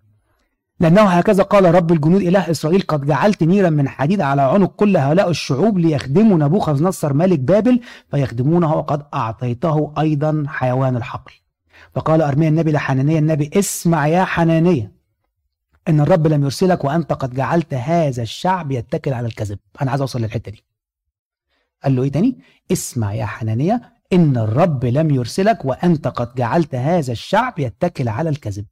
لأنه 0.80 1.02
هكذا 1.02 1.44
قال 1.44 1.76
رب 1.76 1.92
الجنود 1.92 2.22
إله 2.22 2.52
إسرائيل 2.52 2.82
قد 2.82 3.06
جعلت 3.06 3.44
نيرا 3.44 3.70
من 3.70 3.90
حديد 3.90 4.22
على 4.22 4.42
عنق 4.42 4.76
كل 4.76 4.98
هؤلاء 4.98 5.30
الشعوب 5.30 5.78
ليخدموا 5.78 6.38
نبوخذ 6.38 6.84
نصر 6.84 7.14
ملك 7.14 7.40
بابل 7.40 7.80
فيخدمونه 8.12 8.74
وقد 8.74 9.06
أعطيته 9.14 9.94
أيضا 10.00 10.44
حيوان 10.48 10.98
الحقل. 10.98 11.34
فقال 11.96 12.22
أرميا 12.22 12.50
النبي 12.50 12.72
لحنانيا 12.72 13.20
النبي 13.20 13.50
اسمع 13.54 14.08
يا 14.08 14.24
حنانيا 14.24 14.92
إن 15.88 16.00
الرب 16.00 16.28
لم 16.28 16.44
يرسلك 16.44 16.84
وأنت 16.84 17.14
قد 17.14 17.34
جعلت 17.34 17.74
هذا 17.74 18.24
الشعب 18.24 18.72
يتكل 18.72 19.14
على 19.14 19.28
الكذب. 19.28 19.60
أنا 19.82 19.92
عايز 19.92 20.02
أوصل 20.02 20.22
للحتة 20.22 20.52
دي. 20.52 20.64
قال 21.84 21.96
له 21.96 22.04
إيه 22.04 22.12
تاني؟ 22.12 22.40
اسمع 22.72 23.14
يا 23.14 23.26
حنانية 23.26 23.82
إن 24.14 24.38
الرب 24.38 24.86
لم 24.86 25.12
يرسلك 25.12 25.66
وأنت 25.66 26.08
قد 26.08 26.36
جعلت 26.36 26.76
هذا 26.76 27.12
الشعب 27.12 27.60
يتكل 27.60 28.08
على 28.08 28.30
الكذب. 28.30 28.66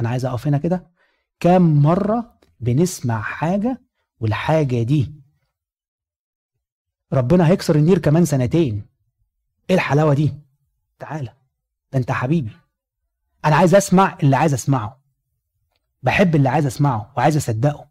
أنا 0.00 0.08
عايز 0.08 0.24
أقف 0.24 0.46
هنا 0.46 0.58
كده. 0.58 0.99
كام 1.40 1.82
مرة 1.82 2.38
بنسمع 2.60 3.20
حاجة 3.22 3.80
والحاجة 4.20 4.82
دي 4.82 5.12
ربنا 7.12 7.48
هيكسر 7.48 7.76
النير 7.76 7.98
كمان 7.98 8.24
سنتين. 8.24 8.86
إيه 9.70 9.76
الحلاوة 9.76 10.14
دي؟ 10.14 10.34
تعالى 10.98 11.34
ده 11.92 11.98
أنت 11.98 12.12
حبيبي. 12.12 12.50
أنا 13.44 13.56
عايز 13.56 13.74
أسمع 13.74 14.18
اللي 14.22 14.36
عايز 14.36 14.54
أسمعه. 14.54 15.00
بحب 16.02 16.36
اللي 16.36 16.48
عايز 16.48 16.66
أسمعه 16.66 17.12
وعايز 17.16 17.36
أصدقه. 17.36 17.88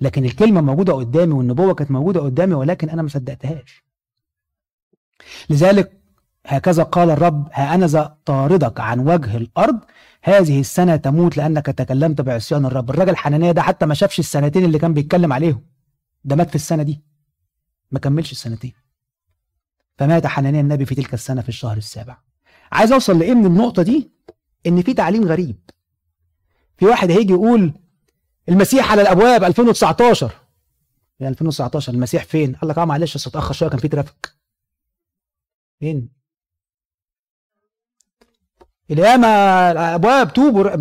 لكن 0.00 0.24
الكلمة 0.24 0.60
موجودة 0.60 0.92
قدامي 0.92 1.32
والنبوة 1.32 1.74
كانت 1.74 1.90
موجودة 1.90 2.20
قدامي 2.20 2.54
ولكن 2.54 2.90
أنا 2.90 3.02
ما 3.02 3.08
صدقتهاش. 3.08 3.84
لذلك 5.50 6.01
هكذا 6.46 6.82
قال 6.82 7.10
الرب 7.10 7.48
ها 7.52 7.74
أنا 7.74 7.86
ذا 7.86 8.16
طاردك 8.24 8.80
عن 8.80 9.00
وجه 9.00 9.36
الأرض؟ 9.36 9.80
هذه 10.22 10.60
السنة 10.60 10.96
تموت 10.96 11.36
لأنك 11.36 11.66
تكلمت 11.66 12.20
بعصيان 12.20 12.66
الرب. 12.66 12.90
الراجل 12.90 13.16
حنانية 13.16 13.52
ده 13.52 13.62
حتى 13.62 13.86
ما 13.86 13.94
شافش 13.94 14.18
السنتين 14.18 14.64
اللي 14.64 14.78
كان 14.78 14.94
بيتكلم 14.94 15.32
عليهم. 15.32 15.64
ده 16.24 16.36
مات 16.36 16.48
في 16.48 16.54
السنة 16.54 16.82
دي. 16.82 17.02
ما 17.90 17.98
كملش 17.98 18.32
السنتين. 18.32 18.72
فمات 19.98 20.26
حنانية 20.26 20.60
النبي 20.60 20.84
في 20.86 20.94
تلك 20.94 21.14
السنة 21.14 21.42
في 21.42 21.48
الشهر 21.48 21.76
السابع. 21.76 22.16
عايز 22.72 22.92
أوصل 22.92 23.18
لإيه 23.18 23.34
من 23.34 23.46
النقطة 23.46 23.82
دي؟ 23.82 24.10
إن 24.66 24.82
في 24.82 24.94
تعليم 24.94 25.24
غريب. 25.24 25.70
في 26.76 26.84
واحد 26.86 27.10
هيجي 27.10 27.32
يقول 27.32 27.72
المسيح 28.48 28.92
على 28.92 29.02
الأبواب 29.02 29.44
2019 29.44 30.32
يا 31.20 31.28
2019 31.28 31.92
المسيح 31.92 32.24
فين؟ 32.24 32.54
قال 32.54 32.70
لك 32.70 32.78
آه 32.78 32.84
معلش 32.84 33.14
بس 33.14 33.26
اتاخر 33.26 33.54
شوية 33.54 33.68
كان 33.68 33.78
في 33.78 33.88
ترافيك. 33.88 34.34
فين؟ 35.80 36.21
القيامه 38.92 39.26
الابواب 39.70 40.32
توبوا 40.32 40.76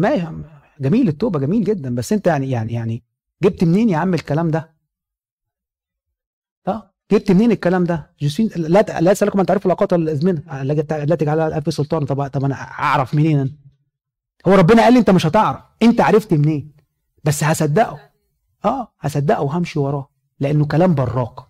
جميل 0.80 1.08
التوبة 1.08 1.40
جميل 1.40 1.64
جدا 1.64 1.96
بس 1.96 2.14
أنت 2.14 2.28
يعني 2.28 2.52
يعني 2.52 2.74
يعني 2.74 3.04
جبت 3.44 3.64
منين 3.64 3.90
يا 3.90 3.98
عم 3.98 4.14
الكلام 4.14 4.52
ده؟ 4.52 4.74
آه 6.68 6.94
جبت 7.12 7.32
منين 7.32 7.52
الكلام 7.52 7.84
ده؟ 7.84 8.12
جسين 8.22 8.50
لا 8.56 8.82
لا 9.02 9.12
اسالكم 9.12 9.40
ان 9.40 9.46
تعرفوا 9.46 9.66
الاوقات 9.72 9.94
الإزمنة 9.94 10.62
التي 10.92 11.26
جعلها 11.26 11.48
الاب 11.48 11.70
سلطان 11.70 12.06
طب 12.06 12.28
طب 12.28 12.46
أنا 12.46 12.56
أعرف 12.56 13.16
منين 13.16 13.58
هو 14.48 14.54
ربنا 14.56 14.84
قال 14.84 14.94
لي 14.94 15.00
أنت 15.00 15.10
مش 15.10 15.26
هتعرف 15.26 15.62
أنت 15.84 16.02
عرفت 16.02 16.34
منين؟ 16.34 16.72
بس 17.24 17.44
هصدقه 17.44 18.00
آه 18.66 18.94
هصدقه 19.00 19.42
وهمشي 19.42 19.80
وراه 19.80 20.10
لأنه 20.40 20.66
كلام 20.66 20.96
براق 20.96 21.50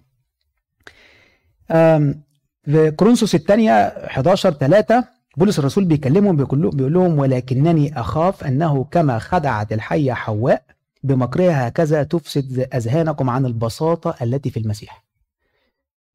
في 2.66 2.92
كورنثوس 2.98 3.36
الثانية 3.36 3.72
11 3.88 4.52
3 4.52 5.08
بولس 5.38 5.60
الرسول 5.60 5.86
بيكلمهم 5.86 6.36
بيقول 6.36 6.94
لهم 6.94 7.20
ولكنني 7.20 8.00
أخاف 8.00 8.44
أنه 8.44 8.84
كما 8.84 9.20
خدعت 9.20 9.74
الحية 9.74 10.14
حواء 10.14 10.64
بمكرها 11.04 11.68
هكذا 11.68 12.04
تفسد 12.04 12.60
أذهانكم 12.74 13.30
عن 13.30 13.46
البساطة 13.46 14.16
التي 14.22 14.50
في 14.50 14.60
المسيح. 14.60 15.04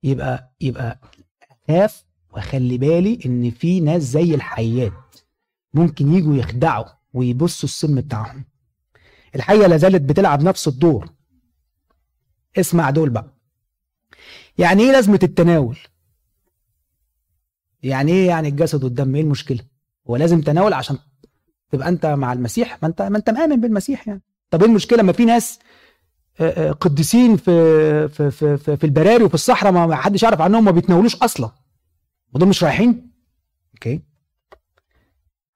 يبقى 0.02 0.52
يبقى 0.60 0.98
أخاف 1.68 2.04
وخلي 2.32 2.78
بالي 2.78 3.18
إن 3.26 3.50
في 3.50 3.80
ناس 3.80 4.02
زي 4.02 4.34
الحيات 4.34 4.92
ممكن 5.74 6.12
يجوا 6.12 6.36
يخدعوا 6.36 6.84
ويبصوا 7.14 7.68
السم 7.68 7.94
بتاعهم. 8.00 8.44
الحية 9.34 9.66
لازالت 9.66 10.02
بتلعب 10.02 10.42
نفس 10.42 10.68
الدور. 10.68 11.08
اسمع 12.58 12.90
دول 12.90 13.10
بقى. 13.10 13.34
يعني 14.58 14.82
إيه 14.82 14.92
لازمة 14.92 15.20
التناول؟ 15.22 15.78
يعني 17.86 18.12
إيه 18.12 18.26
يعني 18.28 18.48
الجسد 18.48 18.84
والدم 18.84 19.14
إيه 19.14 19.22
المشكلة؟ 19.22 19.60
هو 20.10 20.16
لازم 20.16 20.40
تناول 20.40 20.72
عشان 20.72 20.98
تبقى 21.70 21.88
أنت 21.88 22.06
مع 22.06 22.32
المسيح؟ 22.32 22.78
ما 22.82 22.88
انت 22.88 23.02
ما 23.02 23.18
أنت 23.18 23.30
مآمن 23.30 23.60
بالمسيح 23.60 24.08
يعني. 24.08 24.22
طب 24.50 24.62
إيه 24.62 24.68
المشكلة 24.68 25.02
ما 25.02 25.12
في 25.12 25.24
ناس 25.24 25.58
آه، 26.40 26.68
آه، 26.68 26.72
قديسين 26.72 27.36
في 27.36 28.08
في 28.08 28.30
في 28.30 28.76
في, 28.76 28.84
البراري 28.84 29.24
وفي 29.24 29.34
الصحراء 29.34 29.72
ما 29.72 29.96
حدش 29.96 30.22
يعرف 30.22 30.40
عنهم 30.40 30.64
ما 30.64 30.70
بيتناولوش 30.70 31.16
أصلا. 31.16 31.50
ودول 32.34 32.48
مش 32.48 32.64
رايحين؟ 32.64 33.10
أوكي. 33.74 34.00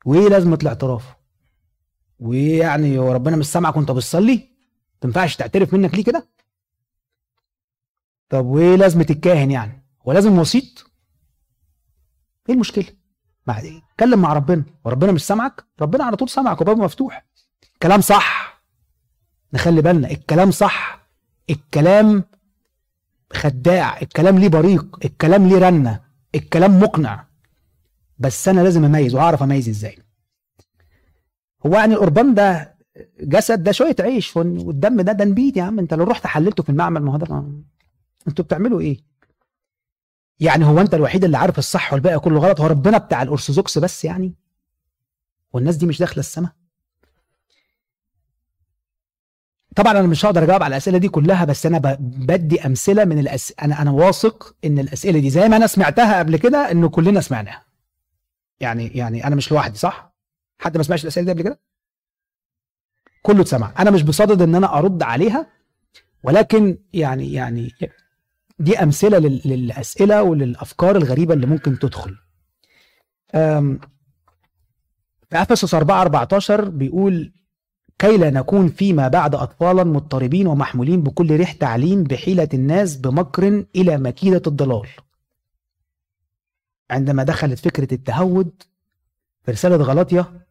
وإيه 0.05 0.29
لازمة 0.29 0.59
الاعتراف؟ 0.63 1.05
وايه 2.19 2.59
يعني 2.59 2.99
هو 2.99 3.13
ربنا 3.13 3.37
مش 3.37 3.47
سامعك 3.47 3.77
وأنت 3.77 3.91
بتصلي؟ 3.91 4.35
ما 4.35 5.01
تنفعش 5.01 5.37
تعترف 5.37 5.75
منك 5.75 5.95
ليه 5.95 6.05
كده؟ 6.05 6.29
طب 8.29 8.47
وإيه 8.47 8.77
لازمة 8.77 9.07
الكاهن 9.11 9.51
يعني؟ 9.51 9.85
هو 10.09 10.13
لازم 10.13 10.39
وسيط؟ 10.39 10.90
إيه 12.51 12.55
المشكلة؟ 12.55 12.85
إيه 13.59 13.83
اتكلم 13.93 14.19
مع 14.23 14.33
ربنا. 14.33 14.65
وربنا 14.85 15.13
مش 15.13 15.27
سامعك؟ 15.27 15.65
ربنا 15.81 16.05
على 16.05 16.17
طول 16.17 16.29
سامعك 16.29 16.61
وبابه 16.61 16.85
مفتوح. 16.85 17.27
كلام 17.83 18.01
صح. 18.01 18.63
نخلي 19.55 19.83
بالنا 19.83 20.11
الكلام 20.11 20.51
صح. 20.51 21.09
الكلام 21.51 22.25
خداع. 23.33 24.01
الكلام 24.03 24.39
ليه 24.39 24.49
بريق. 24.49 24.99
الكلام 25.05 25.49
ليه 25.49 25.59
رنة. 25.59 26.01
الكلام 26.35 26.81
مقنع. 26.81 27.27
بس 28.19 28.49
أنا 28.49 28.61
لازم 28.61 28.85
أميز 28.85 29.15
وأعرف 29.15 29.43
أميز 29.43 29.69
إزاي. 29.69 29.99
هو 31.67 31.75
يعني 31.75 31.95
القربان 31.95 32.35
ده 32.35 32.77
جسد 33.21 33.63
ده 33.63 33.73
شوية 33.73 33.97
عيش 34.01 34.37
والدم 34.37 35.01
ده 35.01 35.13
ده 35.13 35.25
نبيت 35.25 35.57
يا 35.57 35.63
عم. 35.63 35.79
أنت 35.79 35.95
لو 35.95 36.05
رحت 36.05 36.27
حللته 36.27 36.63
في 36.63 36.69
المعمل 36.71 37.03
ما 37.03 37.13
هو 37.13 37.17
ده 37.17 37.45
أنتوا 38.29 38.45
بتعملوا 38.45 38.81
إيه؟ 38.81 39.10
يعني 40.41 40.65
هو 40.65 40.81
انت 40.81 40.95
الوحيد 40.95 41.25
اللي 41.25 41.39
عارف 41.39 41.59
الصح 41.59 41.93
والباقي 41.93 42.19
كله 42.19 42.41
غلط 42.41 42.61
هو 42.61 42.67
ربنا 42.67 42.99
بتاع 42.99 43.23
الأرثوذكس 43.23 43.79
بس 43.79 44.05
يعني؟ 44.05 44.35
والناس 45.53 45.77
دي 45.77 45.87
مش 45.87 45.99
داخلة 45.99 46.19
السماء؟ 46.19 46.51
طبعا 49.77 49.93
أنا 49.93 50.03
مش 50.03 50.25
هقدر 50.25 50.43
أجاوب 50.45 50.63
على 50.63 50.73
الأسئلة 50.73 50.99
دي 50.99 51.09
كلها 51.09 51.45
بس 51.45 51.67
أنا 51.67 51.99
بدي 52.01 52.67
أمثلة 52.67 53.05
من 53.05 53.19
الأس... 53.19 53.55
أنا 53.63 53.83
أنا 53.83 53.91
واثق 53.91 54.57
إن 54.65 54.79
الأسئلة 54.79 55.21
دي 55.21 55.31
زي 55.31 55.49
ما 55.49 55.57
أنا 55.57 55.67
سمعتها 55.67 56.19
قبل 56.19 56.37
كده 56.37 56.71
إنه 56.71 56.89
كلنا 56.89 57.21
سمعناها. 57.21 57.65
يعني 58.61 58.89
يعني 58.89 59.27
أنا 59.27 59.37
مش 59.37 59.53
لوحدي 59.53 59.79
صح؟ 59.79 60.13
حد 60.59 60.77
ما 60.77 60.83
سمعش 60.83 61.03
الأسئلة 61.03 61.27
دي 61.27 61.33
قبل 61.33 61.43
كده؟ 61.43 61.61
كله 63.23 63.41
اتسمع. 63.41 63.73
أنا 63.79 63.91
مش 63.91 64.03
بصدد 64.03 64.43
إن 64.43 64.55
أنا 64.55 64.79
أرد 64.79 65.03
عليها 65.03 65.47
ولكن 66.23 66.79
يعني 66.93 67.33
يعني 67.33 67.73
دي 68.61 68.79
أمثلة 68.83 69.19
للأسئلة 69.19 70.23
وللأفكار 70.23 70.97
الغريبة 70.97 71.35
اللي 71.35 71.47
ممكن 71.47 71.79
تدخل. 71.79 72.17
في 75.31 75.37
إفسس 75.43 75.75
4 75.75 76.03
14 76.03 76.69
بيقول 76.69 77.33
كي 77.99 78.17
لا 78.17 78.31
نكون 78.31 78.69
فيما 78.69 79.09
بعد 79.09 79.35
أطفالا 79.35 79.85
مضطربين 79.85 80.47
ومحمولين 80.47 81.03
بكل 81.03 81.37
ريح 81.37 81.53
تعليم 81.53 82.03
بحيلة 82.05 82.49
الناس 82.55 82.97
بمكر 82.97 83.65
إلى 83.77 83.99
مكيدة 83.99 84.43
الضلال. 84.47 84.89
عندما 86.91 87.23
دخلت 87.23 87.59
فكرة 87.59 87.95
التهود 87.95 88.63
في 89.43 89.51
رسالة 89.51 89.77
غلطية 89.77 90.47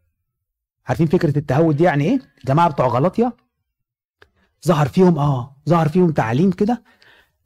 عارفين 0.88 1.08
فكرة 1.08 1.38
التهود 1.38 1.78
دي 1.78 1.84
يعني 1.84 2.04
إيه؟ 2.04 2.20
الجماعة 2.40 2.70
بتوع 2.70 2.88
غلطية؟ 2.88 3.34
ظهر 4.68 4.88
فيهم 4.88 5.18
آه 5.20 5.56
ظهر 5.70 5.90
فيهم 5.90 6.12
تعليم 6.12 6.52
كده 6.52 6.84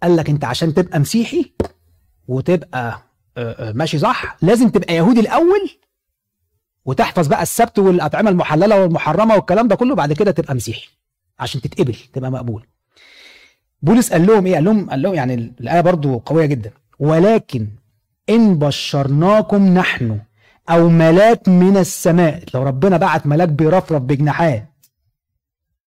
قال 0.04 0.16
لك 0.16 0.30
انت 0.30 0.46
عشان 0.46 0.74
تبقى 0.74 1.00
مسيحي 1.00 1.54
وتبقى 2.28 3.00
آه، 3.38 3.70
آه، 3.70 3.72
ماشي 3.72 4.00
صح 4.00 4.38
لازم 4.42 4.70
تبقى 4.70 4.96
يهودي 4.96 5.20
الأول 5.20 5.70
وتحفظ 6.86 7.28
بقى 7.28 7.42
السبت 7.44 7.80
والأطعمة 7.80 8.30
المحللة 8.30 8.82
والمحرمة 8.82 9.36
والكلام 9.36 9.68
ده 9.68 9.76
كله 9.76 9.96
بعد 9.96 10.14
كده 10.14 10.32
تبقى 10.32 10.56
مسيحي 10.56 10.90
عشان 11.40 11.62
تتقبل 11.62 11.96
تبقى 12.14 12.32
مقبول. 12.32 12.68
بولس 13.82 14.12
قال 14.12 14.26
لهم 14.26 14.46
إيه؟ 14.46 14.54
قال 14.56 14.64
لهم 14.64 14.90
قال 14.90 15.02
لهم 15.02 15.14
يعني 15.14 15.34
الآية 15.34 15.82
برضو 15.82 16.18
قوية 16.18 16.46
جدا. 16.46 16.72
ولكن 17.00 17.68
إن 18.30 18.60
بشرناكم 18.60 19.74
نحن 19.74 20.20
أو 20.70 20.90
ملاك 20.90 21.50
من 21.50 21.78
السماء 21.78 22.44
لو 22.54 22.64
ربنا 22.64 22.98
بعت 22.98 23.28
ملاك 23.28 23.50
بيرفرف 23.50 24.02
بجناحات 24.02 24.70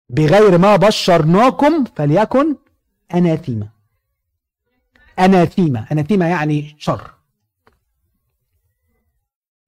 بغير 0.10 0.58
ما 0.58 0.76
بشرناكم 0.76 1.84
فليكن 1.96 2.56
أناثيما. 3.14 3.68
أناثيما. 5.20 5.86
أناثيما 5.92 6.28
يعني 6.30 6.76
شر. 6.80 7.12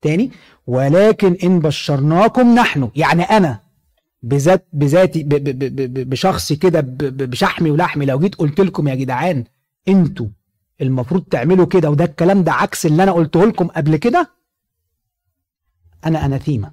تاني 0.02 0.32
ولكن 0.68 1.38
إن 1.44 1.60
بشرناكم 1.60 2.56
نحن 2.56 2.90
يعني 2.96 3.24
أنا 3.24 3.60
بذات 4.24 4.68
بذاتي 4.74 5.24
بشخصي 6.04 6.56
كده 6.56 6.80
بشحمي 7.26 7.72
ولحمي 7.72 8.06
لو 8.06 8.20
جيت 8.20 8.36
قلت 8.36 8.62
لكم 8.62 8.88
يا 8.88 8.96
جدعان 8.96 9.44
أنتوا 9.88 10.28
المفروض 10.82 11.24
تعملوا 11.24 11.66
كده 11.66 11.90
وده 11.90 12.06
الكلام 12.06 12.44
ده 12.44 12.52
عكس 12.52 12.86
اللي 12.86 13.04
أنا 13.04 13.12
قلته 13.12 13.46
لكم 13.46 13.68
قبل 13.68 13.96
كده 13.96 14.30
أنا 16.06 16.26
أناثيما. 16.26 16.72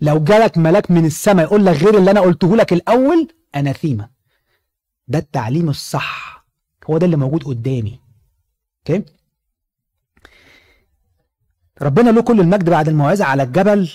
لو 0.00 0.24
جالك 0.24 0.58
ملاك 0.58 0.90
من 0.90 1.04
السماء 1.04 1.46
يقول 1.46 1.66
لك 1.66 1.76
غير 1.76 1.98
اللي 1.98 2.10
أنا 2.10 2.20
قلته 2.20 2.56
لك 2.56 2.72
الأول 2.72 3.28
أناثيما. 3.56 4.08
ده 5.08 5.18
التعليم 5.18 5.68
الصح. 5.68 6.33
هو 6.90 6.98
ده 6.98 7.06
اللي 7.06 7.16
موجود 7.16 7.44
قدامي. 7.44 8.00
أوكي؟ 8.78 9.04
ربنا 11.82 12.10
له 12.10 12.22
كل 12.22 12.40
المجد 12.40 12.70
بعد 12.70 12.88
الموعظة 12.88 13.24
على 13.24 13.42
الجبل 13.42 13.90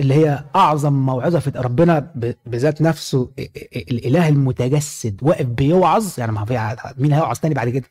اللي 0.00 0.14
هي 0.14 0.44
أعظم 0.56 0.92
موعظة 0.92 1.38
في 1.38 1.50
ربنا 1.50 1.98
بذات 2.46 2.82
نفسه 2.82 3.30
الإله 3.76 4.28
المتجسد 4.28 5.18
واقف 5.22 5.46
بيوعظ 5.46 6.18
يعني 6.18 6.32
ما 6.32 6.76
مين 6.98 7.12
هيوعظ 7.12 7.38
تاني 7.38 7.54
بعد 7.54 7.68
كده؟ 7.68 7.84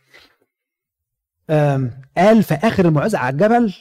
قال 2.18 2.44
في 2.44 2.54
آخر 2.54 2.86
الموعظة 2.88 3.18
على 3.18 3.34
الجبل 3.34 3.74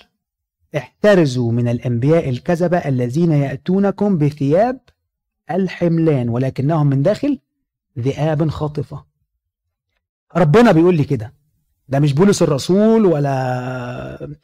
احترزوا 0.77 1.53
من 1.53 1.69
الأنبياء 1.69 2.29
الكذبة 2.29 2.79
الذين 2.79 3.33
يأتونكم 3.33 4.19
بثياب 4.19 4.81
الحملان 5.51 6.29
ولكنهم 6.29 6.87
من 6.87 7.03
داخل 7.03 7.39
ذئاب 7.99 8.49
خاطفة. 8.49 9.05
ربنا 10.37 10.73
بيقول 10.73 10.97
لي 10.97 11.05
كده. 11.05 11.35
ده 11.89 12.01
مش 12.01 12.13
بولس 12.13 12.43
الرسول 12.43 13.07
ولا 13.07 14.35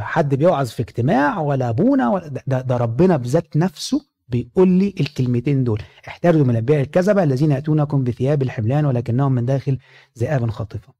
حد 0.00 0.34
بيوعظ 0.34 0.68
في 0.68 0.82
اجتماع 0.82 1.40
ولا 1.40 1.68
أبونا 1.68 2.08
ولا 2.08 2.28
ده, 2.28 2.60
ده 2.60 2.76
ربنا 2.76 3.16
بذات 3.16 3.56
نفسه 3.56 4.06
بيقول 4.28 4.68
لي 4.68 4.94
الكلمتين 5.00 5.64
دول. 5.64 5.82
احترزوا 6.08 6.44
من 6.44 6.50
الانبياء 6.50 6.80
الكذبة 6.80 7.22
الذين 7.22 7.50
يأتونكم 7.50 8.04
بثياب 8.04 8.42
الحملان 8.42 8.86
ولكنهم 8.86 9.32
من 9.32 9.46
داخل 9.46 9.78
ذئاب 10.18 10.50
خاطفة. 10.50 10.92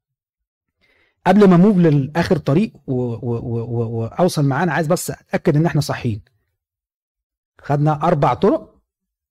قبل 1.26 1.48
ما 1.48 1.56
موف 1.56 1.76
لاخر 1.76 2.36
طريق 2.36 2.72
وأوصل 2.86 4.44
معانا 4.44 4.72
عايز 4.72 4.86
بس 4.86 5.10
أتأكد 5.10 5.56
إن 5.56 5.66
إحنا 5.66 5.80
صحيين. 5.80 6.22
خدنا 7.60 8.02
أربع 8.02 8.34
طرق 8.34 8.77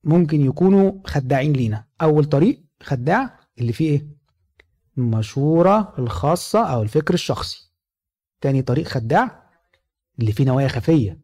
ممكن 0.08 0.42
يكونوا 0.46 0.92
خداعين 1.06 1.54
لينا. 1.54 1.86
أول 2.02 2.26
طريق 2.26 2.64
خداع 2.84 3.40
اللي 3.60 3.74
فيه 3.74 3.90
إيه؟ 3.90 4.08
المشورة 4.98 5.94
الخاصة 6.00 6.66
أو 6.66 6.82
الفكر 6.84 7.14
الشخصي. 7.14 7.72
تاني 8.42 8.62
طريق 8.62 8.88
خداع 8.88 9.44
اللي 10.20 10.32
فيه 10.32 10.46
نوايا 10.46 10.68
خفية. 10.68 11.20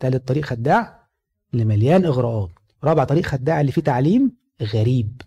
تالت 0.00 0.28
طريق 0.28 0.44
خداع 0.44 1.08
اللي 1.54 1.64
مليان 1.64 2.04
إغراءات. 2.04 2.50
رابع 2.84 3.04
طريق 3.04 3.26
خداع 3.26 3.60
اللي 3.60 3.72
فيه 3.72 3.82
تعليم 3.82 4.32
غريب. 4.62 5.22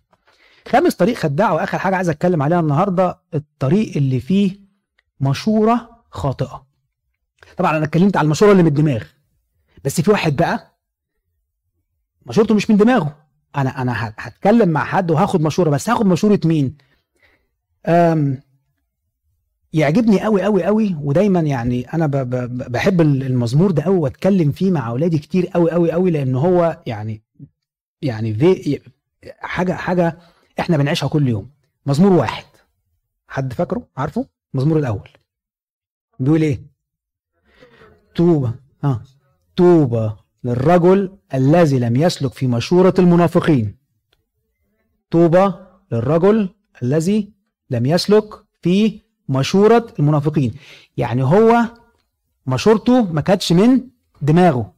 خامس 0.67 0.95
طريق 0.95 1.15
خداع 1.17 1.51
وآخر 1.51 1.77
حاجة 1.77 1.95
عايز 1.95 2.09
أتكلم 2.09 2.41
عليها 2.41 2.59
النهاردة 2.59 3.21
الطريق 3.33 3.97
اللي 3.97 4.19
فيه 4.19 4.59
مشورة 5.19 6.03
خاطئة. 6.11 6.67
طبعا 7.57 7.77
أنا 7.77 7.85
اتكلمت 7.85 8.17
على 8.17 8.25
المشورة 8.25 8.51
اللي 8.51 8.63
من 8.63 8.69
الدماغ. 8.69 9.03
بس 9.83 10.01
في 10.01 10.11
واحد 10.11 10.35
بقى 10.35 10.70
مشورته 12.25 12.55
مش 12.55 12.69
من 12.69 12.77
دماغه. 12.77 13.15
أنا 13.55 13.81
أنا 13.81 14.13
هتكلم 14.17 14.69
مع 14.69 14.83
حد 14.83 15.11
وهاخد 15.11 15.41
مشورة 15.41 15.69
بس 15.69 15.89
هاخد 15.89 16.05
مشورة 16.05 16.39
مين؟ 16.45 16.77
يعجبني 19.73 20.21
قوي 20.21 20.41
قوي 20.43 20.63
قوي 20.63 20.95
ودايما 21.01 21.39
يعني 21.39 21.93
أنا 21.93 22.07
بحب 22.67 23.01
المزمور 23.01 23.71
ده 23.71 23.83
قوي 23.83 23.97
وأتكلم 23.97 24.51
فيه 24.51 24.71
مع 24.71 24.89
أولادي 24.89 25.17
كتير 25.19 25.47
قوي 25.47 25.71
قوي 25.71 25.91
قوي 25.91 26.11
لأن 26.11 26.35
هو 26.35 26.81
يعني 26.87 27.21
يعني 28.01 28.33
في 28.33 28.79
حاجة 29.39 29.73
حاجة 29.73 30.17
إحنا 30.59 30.77
بنعيشها 30.77 31.09
كل 31.09 31.27
يوم. 31.27 31.49
مزمور 31.85 32.11
واحد. 32.11 32.45
حد 33.27 33.53
فاكره؟ 33.53 33.87
عارفه؟ 33.97 34.25
المزمور 34.53 34.79
الأول. 34.79 35.09
بيقول 36.19 36.41
إيه؟ 36.41 36.61
توبة 38.15 38.53
ها 38.83 39.03
توبة 39.55 40.17
للرجل 40.43 41.17
الذي 41.33 41.79
لم 41.79 41.95
يسلك 41.95 42.33
في 42.33 42.47
مشورة 42.47 42.93
المنافقين. 42.99 43.77
طوبى 45.11 45.53
للرجل 45.91 46.49
الذي 46.83 47.33
لم 47.69 47.85
يسلك 47.85 48.25
في 48.61 49.01
مشورة 49.29 49.93
المنافقين. 49.99 50.53
يعني 50.97 51.23
هو 51.23 51.65
مشورته 52.47 53.13
ما 53.13 53.21
كانتش 53.21 53.51
من 53.51 53.81
دماغه. 54.21 54.73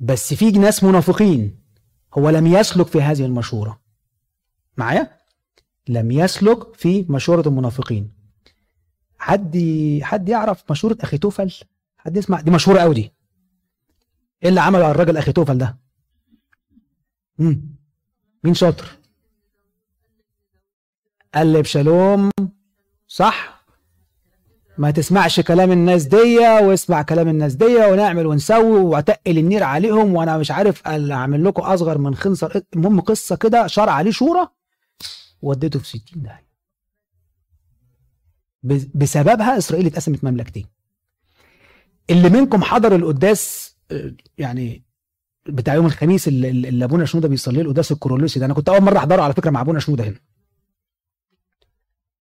بس 0.00 0.34
في 0.34 0.50
ناس 0.50 0.84
منافقين 0.84 1.58
هو 2.14 2.30
لم 2.30 2.46
يسلك 2.46 2.86
في 2.86 3.02
هذه 3.02 3.24
المشورة. 3.24 3.80
معايا؟ 4.76 5.10
لم 5.88 6.10
يسلك 6.10 6.74
في 6.74 7.06
مشورة 7.08 7.48
المنافقين. 7.48 8.12
حد 9.18 9.58
حد 10.02 10.28
يعرف 10.28 10.70
مشورة 10.70 10.98
أخي 11.00 11.18
توفل؟ 11.18 11.54
حد 11.96 12.16
يسمع؟ 12.16 12.40
دي 12.40 12.50
مشهورة 12.50 12.80
قوي 12.80 12.94
دي. 12.94 13.12
إيه 14.42 14.48
اللي 14.48 14.60
عمله 14.60 14.84
على 14.84 14.90
الراجل 14.90 15.16
أخي 15.16 15.32
توفل 15.32 15.58
ده؟ 15.58 15.78
مم. 17.38 17.74
مين 18.44 18.54
شاطر؟ 18.54 18.86
قلب 21.34 21.64
شالوم 21.64 22.30
صح؟ 23.08 23.54
ما 24.78 24.90
تسمعش 24.90 25.40
كلام 25.40 25.72
الناس 25.72 26.04
دي 26.04 26.38
واسمع 26.38 27.02
كلام 27.02 27.28
الناس 27.28 27.54
دي 27.54 27.76
ونعمل 27.76 28.26
ونسوي 28.26 28.80
واتقل 28.80 29.38
النير 29.38 29.62
عليهم 29.62 30.14
وأنا 30.14 30.38
مش 30.38 30.50
عارف 30.50 30.86
أعمل 30.88 31.44
لكم 31.44 31.62
أصغر 31.62 31.98
من 31.98 32.14
خنصر. 32.14 32.60
المهم 32.76 33.00
قصة 33.00 33.36
كده 33.36 33.66
شرع 33.66 33.92
عليه 33.92 34.10
شورى 34.10 34.48
وديته 35.42 35.78
في 35.78 35.86
60 35.88 36.22
داهية. 36.22 36.44
بسببها 38.94 39.58
إسرائيل 39.58 39.86
اتقسمت 39.86 40.24
مملكتين. 40.24 40.66
اللي 42.10 42.28
منكم 42.28 42.62
حضر 42.64 42.94
القداس 42.96 43.73
يعني 44.38 44.82
بتاع 45.48 45.74
يوم 45.74 45.86
الخميس 45.86 46.28
اللي, 46.28 46.84
أبونا 46.84 47.04
شنودة 47.04 47.28
بيصلي 47.28 47.56
له 47.56 47.62
القداس 47.62 47.92
الكورولوسي 47.92 48.40
ده. 48.40 48.46
أنا 48.46 48.54
كنت 48.54 48.68
أول 48.68 48.82
مرة 48.82 48.98
أحضره 48.98 49.22
على 49.22 49.32
فكرة 49.32 49.50
مع 49.50 49.60
أبونا 49.60 49.80
شنودة 49.80 50.04
هنا. 50.04 50.20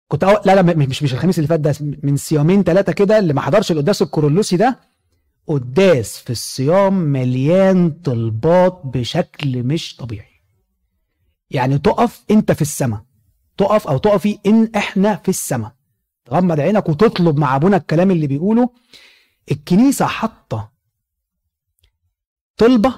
كنت 0.07 0.23
أول... 0.23 0.37
لا 0.45 0.55
لا 0.55 0.61
مش 0.61 1.03
مش 1.03 1.13
الخميس 1.13 1.37
اللي 1.37 1.47
فات 1.47 1.59
ده 1.59 1.75
من 2.03 2.17
صيامين 2.17 2.63
ثلاثة 2.63 2.91
كده 2.93 3.19
اللي 3.19 3.33
ما 3.33 3.41
حضرش 3.41 3.71
القداس 3.71 4.01
الكورولوسي 4.01 4.57
ده. 4.57 4.79
قداس 5.47 6.17
في 6.17 6.29
الصيام 6.29 6.93
مليان 6.93 7.91
طلبات 7.91 8.81
بشكل 8.85 9.63
مش 9.63 9.95
طبيعي. 9.95 10.31
يعني 11.51 11.77
تقف 11.77 12.23
أنت 12.31 12.51
في 12.51 12.61
السماء 12.61 13.01
تقف 13.57 13.87
أو 13.87 13.97
تقفي 13.97 14.39
إن 14.45 14.71
إحنا 14.75 15.15
في 15.15 15.29
السماء 15.29 15.71
تغمض 16.25 16.59
عينك 16.59 16.89
وتطلب 16.89 17.37
مع 17.39 17.55
أبونا 17.55 17.77
الكلام 17.77 18.11
اللي 18.11 18.27
بيقوله. 18.27 18.69
الكنيسة 19.51 20.05
حاطة 20.05 20.70
طلبه 22.61 22.93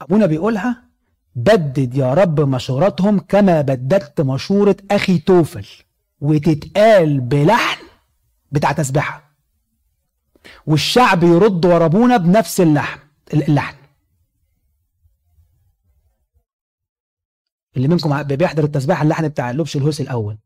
ابونا 0.00 0.26
بيقولها 0.26 0.84
بدد 1.36 1.94
يا 1.94 2.14
رب 2.14 2.40
مشورتهم 2.40 3.18
كما 3.18 3.60
بددت 3.60 4.20
مشوره 4.20 4.76
أخي 4.90 5.18
توفل 5.18 5.66
وتتقال 6.20 7.20
بلحن 7.20 7.84
بتاع 8.52 8.72
تسبحه 8.72 9.32
والشعب 10.66 11.22
يرد 11.22 11.66
ورا 11.66 11.84
ابونا 11.84 12.16
بنفس 12.16 12.60
اللحن 12.60 12.98
اللحن 13.34 13.76
اللي 17.76 17.88
منكم 17.88 18.22
بيحضر 18.22 18.64
التسبيحه 18.64 19.02
اللحن 19.02 19.28
بتاع 19.28 19.50
اللبش 19.50 19.76
الهوسي 19.76 20.02
الأول 20.02 20.38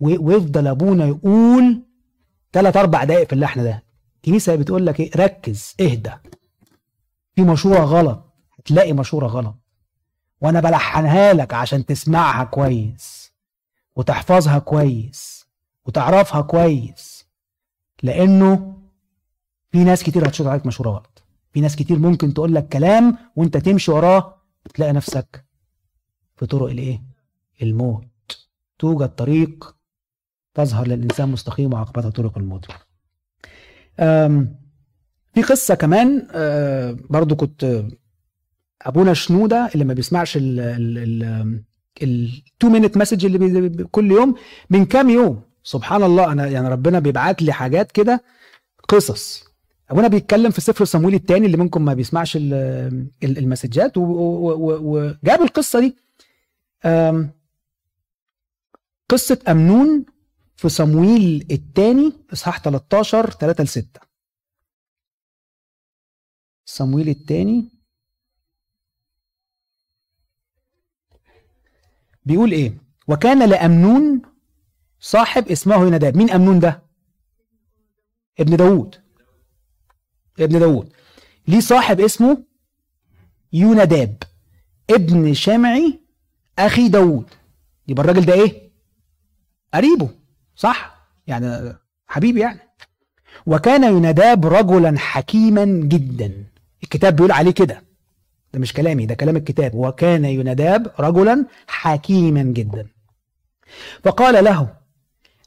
ويفضل 0.00 0.66
ابونا 0.66 1.06
يقول 1.06 1.83
ثلاث 2.54 2.76
أربع 2.76 3.04
دقائق 3.04 3.26
في 3.28 3.32
اللحن 3.32 3.64
ده. 3.64 3.84
الكنيسه 4.16 4.56
بتقول 4.56 4.86
لك 4.86 5.00
إيه؟ 5.00 5.10
ركز 5.16 5.74
اهدى. 5.80 6.12
في 7.36 7.42
مشوره 7.42 7.78
غلط. 7.78 8.32
هتلاقي 8.58 8.92
مشورة 8.92 9.26
غلط. 9.26 9.54
وأنا 10.40 10.60
بلحنها 10.60 11.32
لك 11.32 11.54
عشان 11.54 11.86
تسمعها 11.86 12.44
كويس 12.44 13.32
وتحفظها 13.96 14.58
كويس 14.58 15.46
وتعرفها 15.86 16.40
كويس. 16.40 17.26
لأنه 18.02 18.78
في 19.70 19.84
ناس 19.84 20.02
كتير 20.02 20.28
هتشوط 20.28 20.46
عليك 20.46 20.66
مشورة 20.66 20.90
غلط. 20.90 21.22
في 21.52 21.60
ناس 21.60 21.76
كتير 21.76 21.98
ممكن 21.98 22.34
تقول 22.34 22.54
لك 22.54 22.68
كلام 22.68 23.18
وأنت 23.36 23.56
تمشي 23.56 23.90
وراه 23.90 24.36
تلاقي 24.74 24.92
نفسك 24.92 25.44
في 26.36 26.46
طرق 26.46 26.70
الإيه؟ 26.70 27.02
الموت. 27.62 28.48
توجد 28.78 29.08
طريق 29.08 29.76
تظهر 30.54 30.86
للإنسان 30.86 31.28
مستقيمة 31.28 31.72
وعاقبتها 31.72 32.10
طرق 32.10 32.38
الموت. 32.38 32.66
في 35.34 35.42
قصة 35.42 35.74
كمان 35.74 36.26
برضو 37.10 37.36
كنت 37.36 37.84
أبونا 38.82 39.14
شنودة 39.14 39.70
اللي 39.74 39.84
ما 39.84 39.94
بيسمعش 39.94 40.36
ال 40.36 40.60
ال 40.60 41.62
ال 42.02 42.18
two 42.18 42.68
minute 42.68 42.96
message 42.96 43.24
اللي 43.24 43.84
كل 43.90 44.10
يوم 44.10 44.34
من 44.70 44.84
كام 44.84 45.10
يوم 45.10 45.42
سبحان 45.62 46.02
الله 46.02 46.32
أنا 46.32 46.46
يعني 46.46 46.68
ربنا 46.68 46.98
بيبعت 46.98 47.42
لي 47.42 47.52
حاجات 47.52 47.92
كده 47.92 48.22
قصص. 48.88 49.44
أبونا 49.90 50.08
بيتكلم 50.08 50.50
في 50.50 50.60
سفر 50.60 50.84
صمويل 50.84 51.14
الثاني 51.14 51.46
اللي 51.46 51.56
منكم 51.56 51.84
ما 51.84 51.94
بيسمعش 51.94 52.38
المسجات 53.22 53.92
وجاب 53.96 55.42
القصة 55.42 55.80
دي. 55.80 55.96
قصة 59.08 59.38
أمنون 59.48 60.04
في 60.64 60.70
صمويل 60.70 61.46
الثاني 61.50 62.12
إصحاح 62.32 62.60
13 62.60 63.30
3 63.30 63.64
ل 63.64 63.68
6 63.68 64.00
صمويل 66.64 67.08
الثاني 67.08 67.68
بيقول 72.24 72.52
إيه؟ 72.52 72.78
وكان 73.08 73.48
لأمنون 73.50 74.22
صاحب 75.00 75.48
اسمه 75.48 75.86
يناداب 75.86 76.16
مين 76.16 76.30
أمنون 76.30 76.58
ده؟ 76.58 76.82
ابن 78.40 78.56
داوود. 78.56 78.96
ابن 80.40 80.58
داوود. 80.58 80.92
ليه 81.48 81.60
صاحب 81.60 82.00
اسمه 82.00 82.44
يوناداب. 83.52 84.22
ابن 84.90 85.34
شمعي 85.34 86.00
أخي 86.58 86.88
داوود. 86.88 87.30
يبقى 87.88 88.02
الراجل 88.04 88.26
ده 88.26 88.32
إيه؟ 88.32 88.70
قريبه. 89.74 90.23
صح؟ 90.56 91.06
يعني 91.26 91.74
حبيبي 92.06 92.40
يعني. 92.40 92.60
وكان 93.46 93.84
يوناداب 93.84 94.46
رجلا 94.46 94.98
حكيما 94.98 95.64
جدا. 95.64 96.44
الكتاب 96.82 97.16
بيقول 97.16 97.32
عليه 97.32 97.50
كده. 97.50 97.82
ده 98.52 98.60
مش 98.60 98.72
كلامي 98.72 99.06
ده 99.06 99.14
كلام 99.14 99.36
الكتاب. 99.36 99.74
وكان 99.74 100.24
يوناداب 100.24 100.90
رجلا 101.00 101.46
حكيما 101.66 102.42
جدا. 102.42 102.86
فقال 104.02 104.44
له 104.44 104.68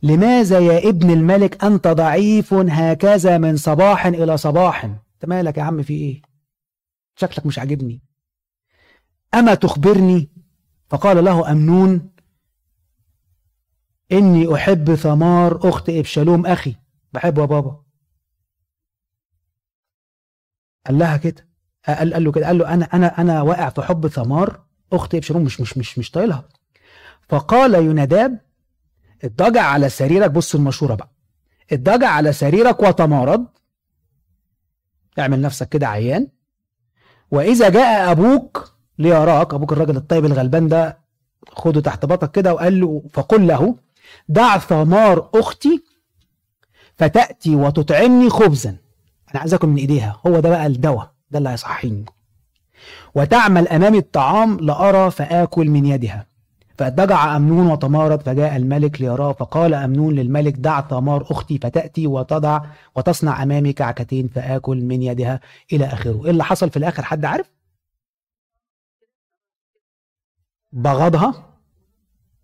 لماذا 0.04 0.60
يا 0.60 0.90
ابن 0.90 1.12
الملك 1.12 1.64
أنت 1.64 1.88
ضعيف 1.88 2.54
هكذا 2.54 3.38
من 3.38 3.58
صباح 3.58 4.06
إلى 4.06 4.38
صباح؟ 4.38 4.86
أنت 4.86 5.26
مالك 5.26 5.58
يا 5.58 5.64
عم 5.64 5.84
في 5.84 5.94
إيه؟ 5.94 6.22
شكلك 7.16 7.46
مش 7.46 7.60
عاجبني. 7.60 8.02
أما 9.34 9.54
تخبرني؟ 9.54 10.30
فقال 10.90 11.26
له 11.26 11.52
أمنون 11.52 12.10
إني 14.12 14.56
أحب 14.56 14.96
ثمار 14.96 15.70
أخت 15.70 15.90
إبشالوم 15.90 16.46
أخي. 16.46 16.76
بحبه 17.14 17.42
يا 17.42 17.48
بابا. 17.48 17.82
قال 20.88 21.00
لها 21.00 21.18
كده. 21.18 21.48
قال, 21.88 22.14
قال 22.14 22.24
له 22.24 22.32
كده. 22.32 22.46
قال 22.48 22.58
له 22.58 22.74
أنا 22.74 22.86
أنا 22.86 23.22
أنا 23.22 23.42
واقع 23.42 23.70
في 23.70 23.82
حب 23.82 24.08
ثمار 24.08 24.64
أخت 24.94 25.16
إبشالوم 25.16 25.44
مش 25.44 25.62
مش 25.62 25.78
مش 25.78 26.00
مش 26.00 26.12
طايلها. 26.12 26.50
فقال 27.30 27.74
يوناداب 27.74 28.40
اضطجع 29.24 29.64
على 29.64 29.90
سريرك. 29.90 30.32
بص 30.32 30.56
المشورة 30.56 30.96
بقى. 30.96 31.10
اضطجع 31.72 32.10
على 32.10 32.34
سريرك 32.34 32.80
وتمارض. 32.80 33.46
اعمل 35.20 35.42
نفسك 35.42 35.70
كده 35.70 35.88
عيان. 35.88 36.28
وإذا 37.32 37.70
جاء 37.70 38.12
أبوك 38.12 38.74
ليراك. 39.00 39.54
أبوك 39.54 39.74
الراجل 39.74 39.98
الطيب 39.98 40.26
الغلبان 40.26 40.68
ده 40.68 41.00
خده 41.52 41.82
تحت 41.82 42.06
باطك 42.06 42.32
كده 42.32 42.54
وقال 42.54 42.80
له 42.80 43.04
فقل 43.14 43.48
له 43.48 43.76
دع 44.30 44.58
ثمار 44.58 45.30
أختي 45.36 45.84
فتأتي 46.96 47.56
وتطعمني 47.56 48.30
خبزا. 48.30 48.70
أنا 49.32 49.40
عايز 49.40 49.54
أكل 49.54 49.68
من 49.68 49.78
إيديها. 49.78 50.22
هو 50.28 50.40
ده 50.40 50.50
بقى 50.50 50.66
الدواء. 50.66 51.12
ده 51.32 51.38
اللي 51.38 51.50
هيصحيني. 51.50 52.06
وتعمل 53.16 53.68
أمامي 53.68 53.98
الطعام 53.98 54.58
لأرى 54.60 55.12
فآكل 55.12 55.70
من 55.70 55.86
يدها. 55.86 56.26
فاضطجع 56.78 57.36
أمنون 57.36 57.68
وتمارض 57.72 58.22
فجاء 58.22 58.56
الملك 58.56 59.02
ليراه 59.02 59.32
فقال 59.34 59.74
أمنون 59.74 60.16
للملك 60.16 60.54
دع 60.54 60.82
ثمار 60.82 61.22
أختي 61.32 61.58
فتأتي 61.58 62.08
وتضع 62.08 62.62
وتصنع 62.96 63.44
أمامي 63.44 63.74
كعكتين 63.74 64.28
فآكل 64.28 64.82
من 64.82 65.02
يدها 65.02 65.40
إلى 65.74 65.86
آخره. 65.86 66.26
إيه 66.26 66.32
اللي 66.32 66.44
حصل 66.44 66.70
في 66.70 66.78
الآخر؟ 66.78 67.04
حد 67.04 67.26
عارف؟ 67.26 67.52
بغضها 70.72 71.34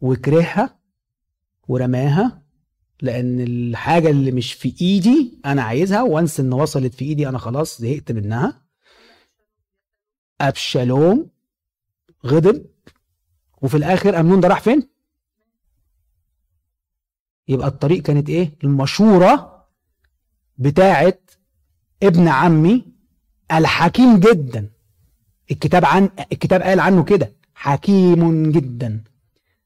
وكرهها 0.01 0.70
ورماها 1.68 2.41
لأن 3.01 3.39
الحاجة 3.39 4.09
اللي 4.09 4.32
مش 4.32 4.53
في 4.53 4.76
إيدي 4.82 5.39
أنا 5.45 5.64
عايزها 5.64 6.01
وانس 6.01 6.39
إن 6.39 6.53
وصلت 6.53 6.93
في 6.93 7.05
إيدي 7.05 7.30
أنا 7.30 7.38
خلاص 7.38 7.82
زهقت 7.82 8.11
منها. 8.11 8.61
أبشالوم 10.41 11.30
غضب 12.26 12.66
وفي 13.61 13.78
الآخر 13.78 14.20
أمنون 14.20 14.39
ده 14.39 14.47
راح 14.47 14.59
فين؟ 14.61 14.89
يبقى 17.47 17.68
الطريق 17.68 18.01
كانت 18.01 18.30
إيه؟ 18.30 18.57
المشورة 18.64 19.66
بتاعت 20.57 21.32
ابن 22.03 22.28
عمي 22.28 22.86
الحكيم 23.51 24.20
جدا. 24.20 24.70
الكتاب 25.51 25.86
عن 25.86 26.09
الكتاب 26.32 26.61
قال 26.61 26.80
عنه 26.80 27.03
كده 27.03 27.34
حكيم 27.53 28.51
جدا. 28.51 29.03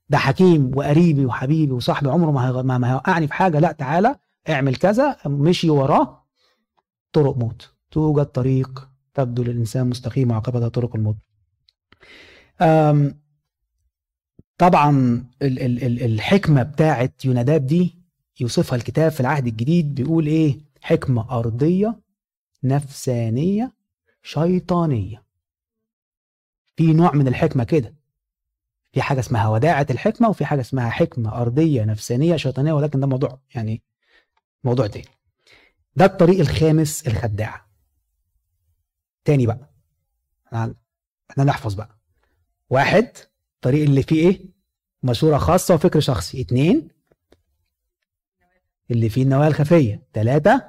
ده 0.10 0.18
حكيم 0.18 0.72
وقريبي 0.76 1.26
وحبيبي 1.26 1.72
وصاحبي 1.72 2.10
عمره 2.10 2.32
ما 2.32 2.78
ما, 2.78 2.90
هيوقعني 2.92 3.28
في 3.28 3.34
حاجة. 3.34 3.60
لا 3.60 3.72
تعالى 3.72 4.16
اعمل 4.50 4.76
كذا 4.76 5.18
مشي 5.26 5.70
وراه. 5.70 6.28
طرق 7.14 7.38
موت. 7.38 7.74
توجد 7.92 8.26
طريق 8.26 8.90
تبدو 9.14 9.44
للإنسان 9.44 9.90
مستقيم 9.90 10.32
وعقبتها 10.32 10.68
طرق 10.70 10.96
الموت. 10.96 11.18
طبعا 14.58 14.90
ال 15.42 15.60
ال 15.60 15.84
ال 15.84 16.04
الحكمة 16.04 16.64
بتاعت 16.64 17.26
يوناداب 17.26 17.66
دي 17.66 17.98
يوصفها 18.40 18.76
الكتاب 18.76 19.12
في 19.12 19.20
العهد 19.20 19.48
الجديد 19.48 19.96
بيقول 19.96 20.28
إيه؟ 20.28 20.60
حكمة 20.82 21.32
أرضية 21.40 22.00
نفسانية 22.64 23.74
شيطانية. 24.24 25.24
في 26.76 26.94
نوع 26.94 27.12
من 27.16 27.28
الحكمة 27.28 27.64
كده. 27.64 27.97
في 28.98 29.02
حاجة 29.04 29.20
اسمها 29.20 29.48
وداعة 29.48 29.88
الحكمة 29.90 30.30
وفي 30.30 30.46
حاجة 30.46 30.62
اسمها 30.62 30.90
حكمة 30.90 31.42
أرضية 31.42 31.84
نفسانية 31.84 32.36
شيطانية 32.36 32.74
ولكن 32.74 33.00
ده 33.00 33.08
موضوع 33.08 33.40
يعني 33.56 33.82
موضوع 34.64 34.88
تاني. 34.88 35.06
ده 35.96 36.06
الطريق 36.06 36.40
الخامس 36.40 37.08
الخداع 37.08 37.66
تاني 39.26 39.46
بقى. 39.46 39.70
إحنا 41.32 41.44
نحفظ 41.44 41.74
بقى. 41.74 41.98
واحد 42.70 43.12
الطريق 43.56 43.84
اللي 43.84 44.04
فيه 44.04 44.30
إيه؟ 44.30 44.46
مشورة 45.04 45.38
خاصة 45.38 45.76
وفكر 45.76 46.00
شخصي. 46.00 46.42
اتنين 46.42 46.88
اللي 48.92 49.10
فيه 49.10 49.24
النوايا 49.24 49.48
الخفية. 49.48 50.08
تلاتة 50.14 50.62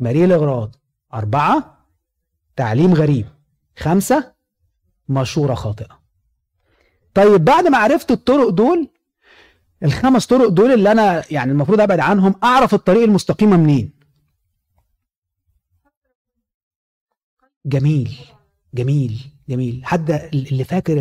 مريء 0.00 0.24
الإغراض. 0.24 0.76
أربعة 1.14 1.86
تعليم 2.56 2.94
غريب. 2.94 3.26
خمسة 3.78 4.34
مشورة 5.08 5.54
خاطئة. 5.54 6.03
طيب 7.14 7.44
بعد 7.44 7.66
ما 7.66 7.78
عرفت 7.78 8.10
الطرق 8.10 8.48
دول 8.48 8.88
الخمس 9.82 10.26
طرق 10.26 10.48
دول 10.48 10.72
اللي 10.72 10.92
أنا 10.92 11.22
يعني 11.30 11.52
المفروض 11.52 11.80
أبعد 11.80 12.00
عنهم 12.00 12.34
أعرف 12.44 12.74
الطريق 12.74 13.02
المستقيمة 13.02 13.56
منين. 13.56 13.92
جميل 17.66 18.18
جميل 18.74 19.20
جميل. 19.48 19.80
حد 19.84 20.10
اللي 20.10 20.64
فاكر 20.64 21.00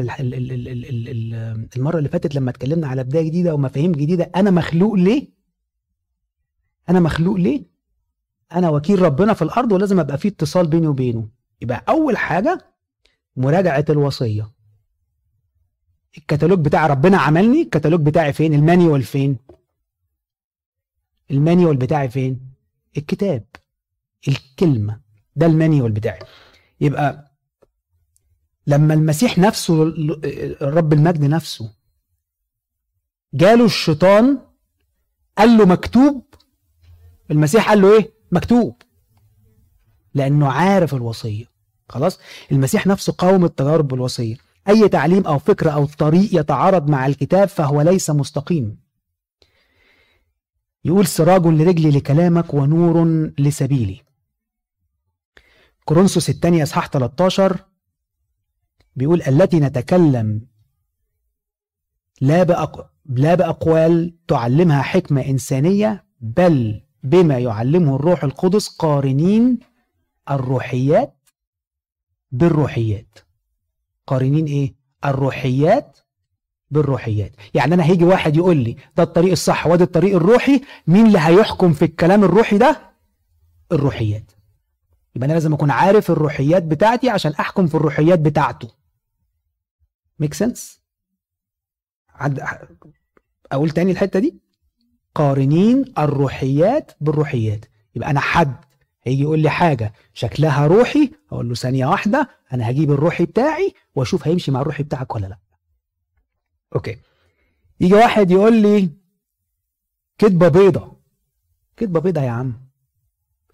المرة 1.77 1.97
اللي 1.97 2.09
فاتت 2.09 2.35
لما 2.35 2.49
اتكلمنا 2.51 2.87
على 2.87 3.03
بداية 3.03 3.23
جديدة 3.25 3.53
ومفاهيم 3.55 3.91
جديدة 3.91 4.31
أنا 4.35 4.51
مخلوق 4.51 4.93
ليه؟ 4.93 5.27
أنا 6.89 6.99
مخلوق 6.99 7.35
ليه؟ 7.35 7.63
أنا 8.53 8.69
وكيل 8.69 9.01
ربنا 9.01 9.33
في 9.33 9.41
الأرض 9.41 9.71
ولازم 9.71 9.99
أبقى 9.99 10.17
في 10.17 10.27
اتصال 10.27 10.67
بيني 10.67 10.87
وبينه. 10.87 11.29
يبقى 11.61 11.83
أول 11.89 12.17
حاجة 12.17 12.65
مراجعة 13.35 13.85
الوصية. 13.89 14.51
الكتالوج 16.17 16.59
بتاع 16.59 16.87
ربنا 16.87 17.17
عملني 17.17 17.61
الكتالوج 17.61 18.01
بتاعي 18.01 18.33
فين؟ 18.33 18.53
ال 18.53 18.60
manual 18.60 19.03
فين؟ 19.03 19.37
ال 21.31 21.38
manual 21.38 21.77
بتاعي 21.77 22.09
فين؟ 22.09 22.39
الكتاب 22.97 23.45
الكلمة 24.27 24.99
ده 25.35 25.45
ال 25.45 25.52
manual 25.52 25.91
بتاعي. 25.91 26.19
يبقى 26.81 27.31
لما 28.67 28.93
المسيح 28.93 29.37
نفسه 29.37 29.83
الرب 30.61 30.93
المجد 30.93 31.23
نفسه 31.23 31.73
جاله 33.33 33.65
الشيطان 33.65 34.39
قال 35.37 35.57
له 35.57 35.65
مكتوب 35.65 36.25
المسيح 37.31 37.69
قال 37.69 37.81
له 37.81 37.97
إيه؟ 37.97 38.13
مكتوب. 38.31 38.81
لأنه 40.13 40.51
عارف 40.51 40.93
الوصية. 40.93 41.45
خلاص؟ 41.89 42.19
المسيح 42.51 42.87
نفسه 42.87 43.13
قاوم 43.13 43.45
التجارب 43.45 43.87
بالوصية. 43.87 44.35
أي 44.69 44.89
تعليم 44.89 45.27
أو 45.27 45.39
فكره 45.39 45.71
أو 45.71 45.85
طريق 45.85 46.39
يتعارض 46.39 46.89
مع 46.89 47.05
الكتاب 47.05 47.47
فهو 47.47 47.81
ليس 47.81 48.09
مستقيم. 48.09 48.77
يقول 50.85 51.07
سراج 51.07 51.47
لرجلي 51.47 51.91
لكلامك 51.91 52.53
ونور 52.53 53.05
لسبيلي. 53.39 54.01
كورنثوس 55.85 56.29
الثانية 56.29 56.63
إصحاح 56.63 56.87
13 56.87 57.59
بيقول 58.95 59.21
التي 59.21 59.59
نتكلم 59.59 60.41
لا 62.21 62.43
بأق... 62.43 62.89
لا 63.05 63.35
بأقوال 63.35 64.17
تعلمها 64.27 64.81
حكمة 64.81 65.21
إنسانية 65.25 66.05
بل 66.21 66.81
بما 67.03 67.39
يعلمه 67.39 67.95
الروح 67.95 68.23
القدس 68.23 68.67
قارنين 68.67 69.59
الروحيات 70.31 71.29
بالروحيات. 72.31 73.19
قارنين 74.07 74.45
إيه؟ 74.45 74.75
الروحيات 75.05 75.97
بالروحيات. 76.71 77.35
يعني 77.53 77.73
أنا 77.73 77.85
هيجي 77.85 78.03
واحد 78.05 78.35
يقول 78.37 78.57
لي 78.57 78.75
ده 78.95 79.03
الطريق 79.03 79.31
الصح 79.31 79.67
وده 79.67 79.83
الطريق 79.83 80.15
الروحي 80.15 80.61
مين 80.87 81.05
اللي 81.07 81.19
هيحكم 81.19 81.73
في 81.73 81.85
الكلام 81.85 82.23
الروحي 82.23 82.57
ده؟ 82.57 82.93
الروحيات. 83.71 84.31
يبقى 85.15 85.25
أنا 85.25 85.33
لازم 85.33 85.53
أكون 85.53 85.71
عارف 85.71 86.11
الروحيات 86.11 86.63
بتاعتي 86.63 87.09
عشان 87.09 87.31
أحكم 87.31 87.67
في 87.67 87.75
الروحيات 87.75 88.19
بتاعته. 88.19 88.67
ميك 90.19 90.33
سنس 90.33 90.81
عد... 92.09 92.39
أقول 93.51 93.69
تاني 93.69 93.91
الحتة 93.91 94.19
دي؟ 94.19 94.39
قارنين 95.15 95.85
الروحيات 95.97 96.91
بالروحيات. 97.01 97.65
يبقى 97.95 98.09
أنا 98.09 98.19
حد 98.19 98.55
هيجي 99.03 99.21
يقول 99.21 99.39
لي 99.39 99.49
حاجة 99.49 99.93
شكلها 100.13 100.67
روحي؟ 100.67 101.11
أقول 101.31 101.49
له 101.49 101.55
ثانية 101.55 101.85
واحدة 101.85 102.29
أنا 102.53 102.69
هجيب 102.69 102.91
الروحي 102.91 103.25
بتاعي 103.25 103.73
وأشوف 103.95 104.27
هيمشي 104.27 104.51
مع 104.51 104.61
الروحي 104.61 104.83
بتاعك 104.83 105.15
ولا 105.15 105.25
لأ. 105.27 105.37
okay. 106.75 106.97
يجي 107.79 107.93
واحد 107.93 108.31
يقول 108.31 108.61
لي 108.61 108.89
كدبة 110.17 110.47
بيضة. 110.47 110.97
كدبة 111.77 111.99
بيضة 111.99 112.21
يا 112.21 112.29
عم. 112.29 112.53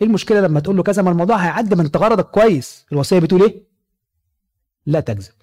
إيه 0.02 0.08
المشكلة 0.08 0.42
لما 0.42 0.60
تقول 0.60 0.78
له 0.78 0.84
كذا؟ 0.84 1.02
ما 1.02 1.12
الموضوع 1.12 1.36
هيعدي 1.36 1.76
من 1.76 1.86
أنت 1.86 1.98
غرضك 1.98 2.26
كويس. 2.26 2.86
الوصية 2.92 3.20
بتقول 3.20 3.44
إيه؟ 3.44 3.64
لا 4.86 5.00
تكذب 5.00 5.34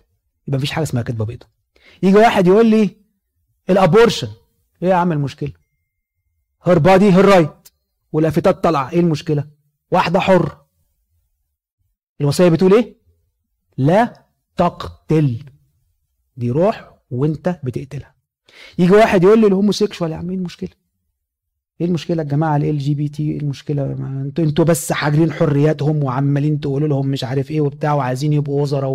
يبقى 0.48 0.58
مفيش 0.58 0.70
حاجة 0.70 0.82
اسمها 0.84 1.02
كدبة 1.02 1.24
بيضاء 1.24 1.48
يجي 2.02 2.16
واحد 2.16 2.46
يقول 2.46 2.66
لي 2.66 2.96
ال 3.70 3.76
abortion. 3.76 4.28
إيه 4.82 4.88
يا 4.88 4.94
عم 4.94 5.12
المشكلة؟ 5.12 5.52
her 6.64 6.78
body 6.78 7.12
her 7.12 7.24
right 7.24 7.68
واللافتات 8.12 8.64
طالعة. 8.64 8.90
إيه 8.90 9.00
المشكلة؟ 9.00 9.55
واحدة 9.90 10.20
حرة. 10.20 10.58
الوصيه 12.20 12.48
بتقول 12.48 12.74
إيه؟ 12.74 12.96
لا 13.76 14.26
تقتل. 14.56 15.44
دي 16.36 16.50
روح 16.50 16.94
وانت 17.10 17.60
بتقتلها. 17.64 18.14
يجي 18.78 18.92
واحد 18.92 19.22
يقول 19.24 19.40
لي 19.40 19.46
ال 19.46 19.52
homosexual 19.52 20.12
يا 20.12 20.16
عم 20.16 20.30
إيه 20.30 20.36
المشكلة؟ 20.36 20.70
إيه 21.80 21.86
المشكلة 21.86 22.22
يا 22.22 22.28
جماعة؟ 22.28 22.56
LGBT 22.56 23.32
إيه 23.32 23.38
المشكلة؟ 23.40 23.92
أنتوا 23.92 24.44
أنتوا 24.44 24.64
بس 24.64 24.92
حاجرين 24.92 25.32
حرياتهم 25.32 26.04
وعمالين 26.04 26.60
تقولوا 26.60 26.88
لهم 26.88 27.08
مش 27.08 27.24
عارف 27.24 27.50
إيه 27.50 27.60
وبتاع 27.60 27.94
وعايزين 27.94 28.32
يبقوا 28.32 28.62
وزراء 28.62 28.90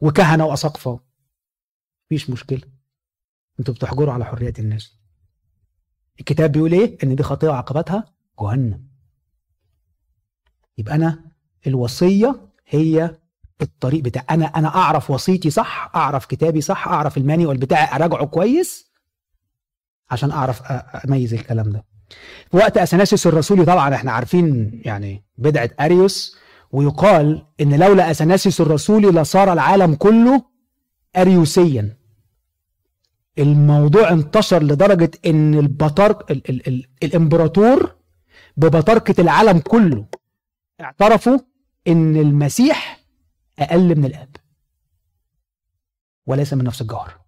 وكهنة 0.00 0.46
وأساقفة. 0.46 1.00
مفيش 2.06 2.30
مشكلة. 2.30 2.60
أنتوا 3.60 3.74
بتحجروا 3.74 4.12
على 4.12 4.24
حريات 4.24 4.58
الناس. 4.58 4.98
الكتاب 6.20 6.52
بيقول 6.52 6.72
إيه؟ 6.72 6.98
إن 7.04 7.16
دي 7.16 7.22
خطيه 7.22 7.48
وعقبتها 7.48 8.04
جهنم. 8.40 8.91
يبقى 10.78 10.94
أنا 10.94 11.18
الوصية 11.66 12.40
هي 12.68 13.16
الطريق 13.62 14.02
بتاع 14.02 14.24
أنا 14.30 14.44
أنا 14.46 14.68
أعرف 14.68 15.10
وصيتي 15.10 15.50
صح 15.50 15.90
أعرف 15.94 16.26
كتابي 16.26 16.60
صح 16.60 16.88
أعرف 16.88 17.16
المانيوال 17.16 17.56
بتاعي 17.56 17.96
أراجعه 17.96 18.26
كويس 18.26 18.92
عشان 20.10 20.30
أعرف 20.30 20.62
أميز 21.08 21.34
الكلام 21.34 21.70
ده. 21.70 21.84
وقت 22.52 22.78
أثناسيوس 22.78 23.26
الرسولي 23.26 23.64
طبعا 23.64 23.94
إحنا 23.94 24.12
عارفين 24.12 24.80
يعني 24.84 25.24
بدعة 25.38 25.70
أريوس 25.80 26.36
ويقال 26.72 27.46
إن 27.60 27.74
لولا 27.74 28.10
أثناسيوس 28.10 28.60
الرسولي 28.60 29.08
لصار 29.10 29.52
العالم 29.52 29.94
كله 29.94 30.42
اريوسيا. 31.16 31.96
الموضوع 33.38 34.10
انتشر 34.10 34.62
لدرجة 34.62 35.10
إن 35.26 35.54
البطارك 35.54 36.30
ال 36.30 36.50
ال 36.50 36.68
ال 36.68 36.84
الإمبراطور 37.02 37.94
ببطاركه 38.56 39.20
العالم 39.20 39.58
كله 39.58 40.06
اعترفوا 40.82 41.38
إن 41.88 42.16
المسيح 42.16 43.00
أقل 43.58 43.96
من 43.98 44.04
الآب. 44.04 44.36
وليس 46.26 46.54
من 46.54 46.64
نفس 46.64 46.80
الجوهر. 46.82 47.20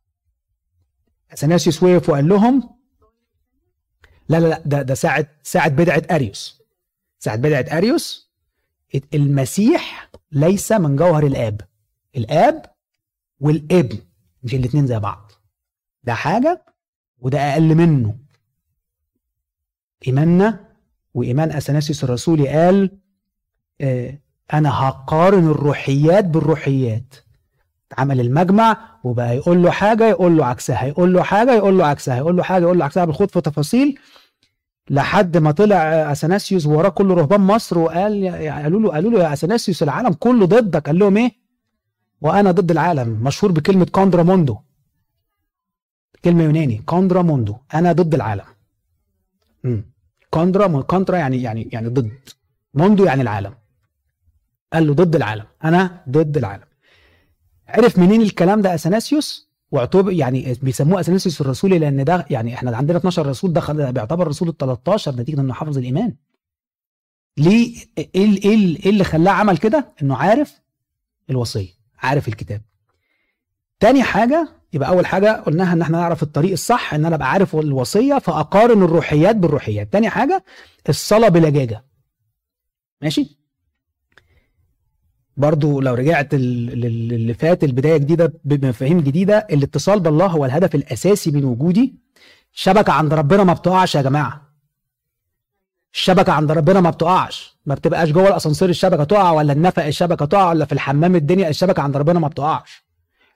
أثناسيوس 1.33 1.83
وقف 1.83 2.09
وقال 2.09 2.29
لهم 2.29 2.71
لا 4.29 4.41
لا 4.41 4.47
لا 4.49 4.63
ده 4.67 4.83
ده 4.83 4.95
ساعة 4.95 5.27
ساعة 5.43 5.69
بدعة 5.69 6.03
أريوس. 6.11 6.63
ساعة 7.19 7.37
بدعة 7.37 7.79
أريوس 7.79 8.31
المسيح 9.15 10.11
ليس 10.33 10.73
من 10.73 10.97
جوهر 10.97 11.27
الآب. 11.27 11.61
الآب 12.17 12.75
والابن 13.41 13.99
مش 14.43 14.55
الاثنين 14.55 14.87
زي 14.87 14.99
بعض. 14.99 15.33
ده 16.05 16.15
حاجة 16.15 16.65
وده 17.19 17.39
أقل 17.39 17.75
منه. 17.75 18.19
إيماننا 20.07 20.75
وإيمان 21.15 21.51
أثناسيوس 21.53 22.05
الرسولي 22.05 22.49
قال 22.49 22.99
أنا 24.55 24.89
هقارن 24.89 25.49
الروحيات 25.51 26.25
بالروحيات. 26.25 27.15
عمل 27.99 28.21
المجمع 28.21 28.77
وبقى 29.05 29.37
يقول 29.37 29.63
له 29.63 29.71
حاجة 29.71 30.09
يقول 30.09 30.37
له 30.37 30.47
عكسها 30.47 30.85
يقول 30.85 31.15
له 31.15 31.23
حاجة 31.23 31.55
يقول 31.55 31.79
له 31.79 31.87
عكسها 31.87 32.17
يقول 32.17 32.37
له 32.37 32.43
حاجة 32.43 32.63
يقول 32.63 32.79
له 32.79 32.85
عكسها 32.85 33.05
بالخوض 33.05 33.29
في 33.29 33.41
تفاصيل. 33.41 33.99
لحد 34.91 35.37
ما 35.37 35.51
طلع 35.51 36.13
أثناسيوس 36.13 36.67
وراه 36.67 36.89
كل 36.89 37.11
رهبان 37.11 37.41
مصر 37.41 37.79
وقال 37.79 38.29
قالوا 38.49 38.81
له 38.81 38.91
قالوا 38.91 39.11
له 39.11 39.23
يا 39.23 39.33
أثناسيوس 39.33 39.83
العالم 39.83 40.13
كله 40.13 40.47
ضدك. 40.47 40.87
قال 40.87 40.99
لهم 40.99 41.17
إيه؟ 41.17 41.33
وأنا 42.21 42.51
ضد 42.51 42.71
العالم 42.71 43.09
مشهور 43.23 43.53
بكلمة 43.53 43.85
contra 43.85 44.23
mundo 44.23 44.57
كلمة 46.25 46.45
يوناني 46.45 46.83
contra 46.87 47.23
mundo 47.23 47.57
أنا 47.75 47.93
ضد 47.93 48.15
العالم. 48.15 48.45
امم 49.65 49.85
contra 50.31 50.81
contra 50.83 51.17
يعني 51.17 51.43
يعني 51.43 51.69
يعني 51.73 51.89
ضد. 51.89 52.11
mundo 52.75 53.05
يعني 53.05 53.23
العالم. 53.23 53.55
قال 54.75 54.87
له 54.87 54.95
ضد 54.95 55.17
العالم. 55.17 55.45
أنا 55.65 56.05
ضد 56.09 56.37
العالم. 56.37 56.65
عرف 57.69 57.99
منين 57.99 58.23
الكلام 58.23 58.63
ده 58.63 58.75
أثناسيوس؟ 58.75 59.49
واعتبر 59.71 60.13
يعني 60.13 60.55
بيسموه 60.63 61.01
أثناسيوس 61.01 61.41
الرسولي 61.41 61.79
لأن 61.79 62.05
ده 62.05 62.27
يعني 62.31 62.55
إحنا 62.55 62.77
عندنا 62.77 62.99
12 62.99 63.27
رسول 63.27 63.53
ده 63.53 63.91
بيعتبر 63.91 64.29
رسول 64.29 64.49
ال 64.49 64.57
13 64.57 65.17
نتيجة 65.17 65.41
إنه 65.41 65.55
حافظ 65.55 65.79
الإيمان. 65.79 66.15
ليه؟ 67.39 67.77
إيه 67.99 68.11
إيه 68.15 68.45
إيه 68.85 68.91
اللي 68.91 69.05
خلاه 69.05 69.33
عمل 69.33 69.59
كده؟ 69.59 69.93
إنه 70.03 70.17
عارف 70.17 70.61
الوصية 71.31 71.69
عارف 71.99 72.29
الكتاب. 72.29 72.63
تاني 73.81 74.03
حاجة 74.03 74.49
يبقى 74.73 74.89
أول 74.89 75.07
حاجة 75.07 75.33
قلناها 75.47 75.73
إن 75.73 75.83
إحنا 75.83 75.99
نعرف 75.99 76.23
الطريق 76.23 76.53
الصح 76.53 76.95
إن 76.95 77.05
أنا 77.05 77.15
أبقى 77.17 77.31
عارف 77.31 77.57
الوصية 77.57 78.19
فأقارن 78.19 78.83
الروحيات 78.83 79.37
بالروحيات. 79.37 79.93
تاني 79.93 80.09
حاجة 80.11 80.45
الصلاة 80.89 81.29
بلجاجه 81.29 81.85
ماشي؟ 83.03 83.39
برضو 85.37 85.81
لو 85.81 85.95
رجعت 85.95 86.35
اللي 86.35 87.35
فات 87.35 87.65
البداية 87.65 87.97
جديده 87.97 88.33
بمفاهيم 88.45 89.01
جديدة 89.01 89.47
الاتصال 89.51 90.01
بالله 90.01 90.27
هو 90.27 90.45
الهدف 90.45 90.75
الأساسي 90.75 91.31
من 91.31 91.45
وجودي. 91.45 91.95
الشبكه 92.55 92.93
عند 92.93 93.15
ربنا 93.15 93.45
ما 93.45 93.53
بتقعش 93.53 93.95
يا 93.95 94.03
جماعة. 94.03 94.55
الشبكه 95.95 96.33
عند 96.33 96.53
ربنا 96.53 96.81
ما 96.81 96.91
بتقعش. 96.91 97.59
ما 97.67 97.75
بتبقاش 97.75 98.11
جوه 98.11 98.29
الأسانسير 98.29 98.69
الشبكة 98.69 99.05
تقع 99.05 99.31
ولا 99.31 99.53
النفق 99.53 99.85
الشبكة 99.85 100.25
تقع 100.25 100.49
ولا 100.49 100.65
في 100.65 100.73
الحمام 100.73 101.17
الدنيا 101.17 101.49
الشبكة 101.49 101.83
عند 101.83 101.97
ربنا 101.97 102.19
ما 102.19 102.29
بتقعش. 102.29 102.85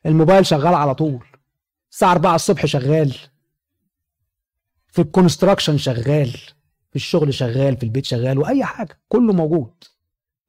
الموبايل 0.06 0.46
شغال 0.46 0.74
على 0.74 0.94
طول. 0.94 1.24
الساعة 1.90 2.12
4 2.12 2.34
الصبح 2.34 2.66
شغال. 2.66 3.14
في 4.86 5.02
الكونستراكشن 5.02 5.78
شغال. 5.78 6.30
في 6.90 6.96
الشغل 6.96 7.34
شغال 7.34 7.76
في 7.76 7.82
البيت 7.82 8.04
شغال 8.04 8.38
وأي 8.38 8.64
حاجة. 8.64 9.00
كله 9.08 9.32
موجود. 9.32 9.84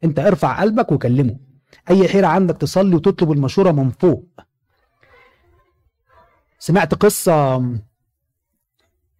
انت 0.04 0.20
ارفع 0.20 0.62
قلبك 0.62 0.92
وكلمه. 0.92 1.38
اي 1.90 2.08
حيرة 2.08 2.28
عندك 2.28 2.58
تصلي 2.58 2.96
وتطلب 2.96 3.32
المشورة 3.32 3.72
من 3.72 3.90
فوق. 3.90 4.28
سمعت 6.60 6.94
قصة 6.94 7.58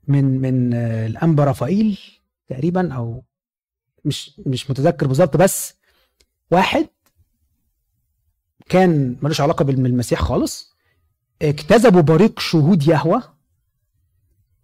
من 0.08 0.42
من 0.42 0.74
الأنبا 0.74 1.44
رافائيل 1.44 2.00
تقريبا 2.48 2.94
أو 2.94 3.24
مش 4.06 4.42
مش 4.46 4.70
متذكر 4.72 5.08
بالظبط 5.08 5.38
بس 5.38 5.74
واحد 6.52 6.88
كان 8.70 9.18
ملوش 9.22 9.42
علاقة 9.42 9.66
بالمسيح 9.66 10.22
خالص 10.22 10.76
اجتذبوا 11.42 12.02
بريق 12.02 12.40
شهود 12.40 12.88
يهوه 12.88 13.24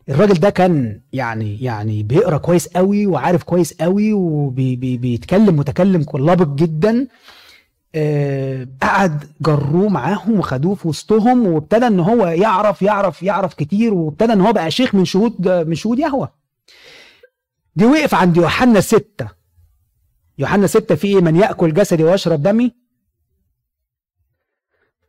الراجل 0.09 0.33
ده 0.33 0.49
كان 0.49 1.01
يعني 1.13 1.61
يعني 1.61 2.03
بيقرأ 2.03 2.37
كويس 2.37 2.67
قوي 2.67 3.07
وعارف 3.07 3.43
كويس 3.43 3.73
قوي 3.73 4.13
وبيتكلم 4.13 5.55
متكلم 5.55 6.03
كلابق 6.03 6.47
جدا. 6.47 7.07
آه 7.95 8.67
قعد 8.81 9.23
جروه 9.41 9.89
معاهم 9.89 10.39
وخدوه 10.39 10.75
في 10.75 10.87
وسطهم 10.87 11.47
وابتدى 11.47 11.87
إن 11.87 11.99
هو 11.99 12.27
يعرف 12.27 12.81
يعرف 12.81 13.23
يعرف 13.23 13.53
كتير 13.53 13.93
وابتدى 13.93 14.33
إن 14.33 14.41
هو 14.41 14.53
بقى 14.53 14.71
شيخ 14.71 14.95
من 14.95 15.05
شهود 15.05 15.47
من 15.49 15.75
شهود 15.75 15.99
يهوة. 15.99 16.31
دي 17.75 17.85
وقف 17.85 18.15
عند 18.15 18.37
يوحنا 18.37 18.81
ستة. 18.81 19.29
يوحنا 20.37 20.67
ستة 20.67 20.95
في 20.95 21.07
إيه؟ 21.07 21.21
من 21.21 21.35
يأكل 21.35 21.73
جسدي 21.73 22.03
ويشرب 22.03 22.41
دمي. 22.43 22.71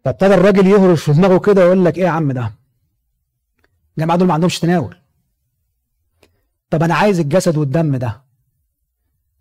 فابتدى 0.04 0.34
الراجل 0.34 0.66
يهرش 0.66 1.02
في 1.02 1.12
دماغه 1.12 1.38
كده 1.38 1.62
ويقول 1.64 1.84
لك 1.84 1.98
إيه 1.98 2.04
يا 2.04 2.08
عم 2.08 2.32
ده؟ 2.32 2.52
الجماعه 3.98 4.18
دول 4.18 4.28
ما 4.28 4.34
عندهمش 4.34 4.58
تناول. 4.58 4.96
طب 6.70 6.82
أنا 6.82 6.94
عايز 6.94 7.20
الجسد 7.20 7.56
والدم 7.56 7.96
ده 7.96 8.22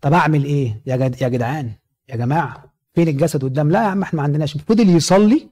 طب 0.02 0.14
أعمل 0.14 0.44
إيه؟ 0.44 0.82
يا 0.86 0.96
جد 0.96 1.22
يا 1.22 1.28
جدعان 1.28 1.72
يا 2.10 2.16
جماعة 2.16 2.74
فين 2.96 3.08
الجسد 3.08 3.44
والدم؟ 3.44 3.70
لا 3.72 3.84
يا 3.84 3.88
عم 3.88 4.02
إحنا 4.02 4.18
ما 4.18 4.24
عندناش. 4.24 4.58
فضل 4.58 4.90
يصلي 4.90 5.50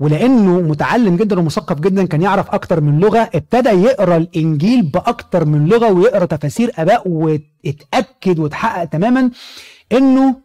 ولأنه 0.00 0.60
متعلم 0.60 1.16
جدا 1.16 1.38
ومثقف 1.40 1.80
جدا 1.80 2.06
كان 2.06 2.22
يعرف 2.22 2.50
أكتر 2.50 2.80
من 2.80 2.98
لغة 3.00 3.30
ابتدى 3.34 3.68
يقرأ 3.68 4.16
الإنجيل 4.16 4.82
بأكتر 4.82 5.44
من 5.44 5.66
لغة 5.66 5.92
ويقرأ 5.92 6.24
تفاسير 6.24 6.70
آباء 6.76 7.08
واتاكد 7.08 8.38
واتحقق 8.38 8.84
تماما 8.84 9.30
إنه 9.92 10.40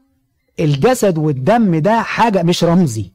الجسد 0.60 1.18
والدم 1.18 1.76
ده 1.76 2.02
حاجة 2.02 2.44
مش 2.44 2.64
رمزي 2.64 3.12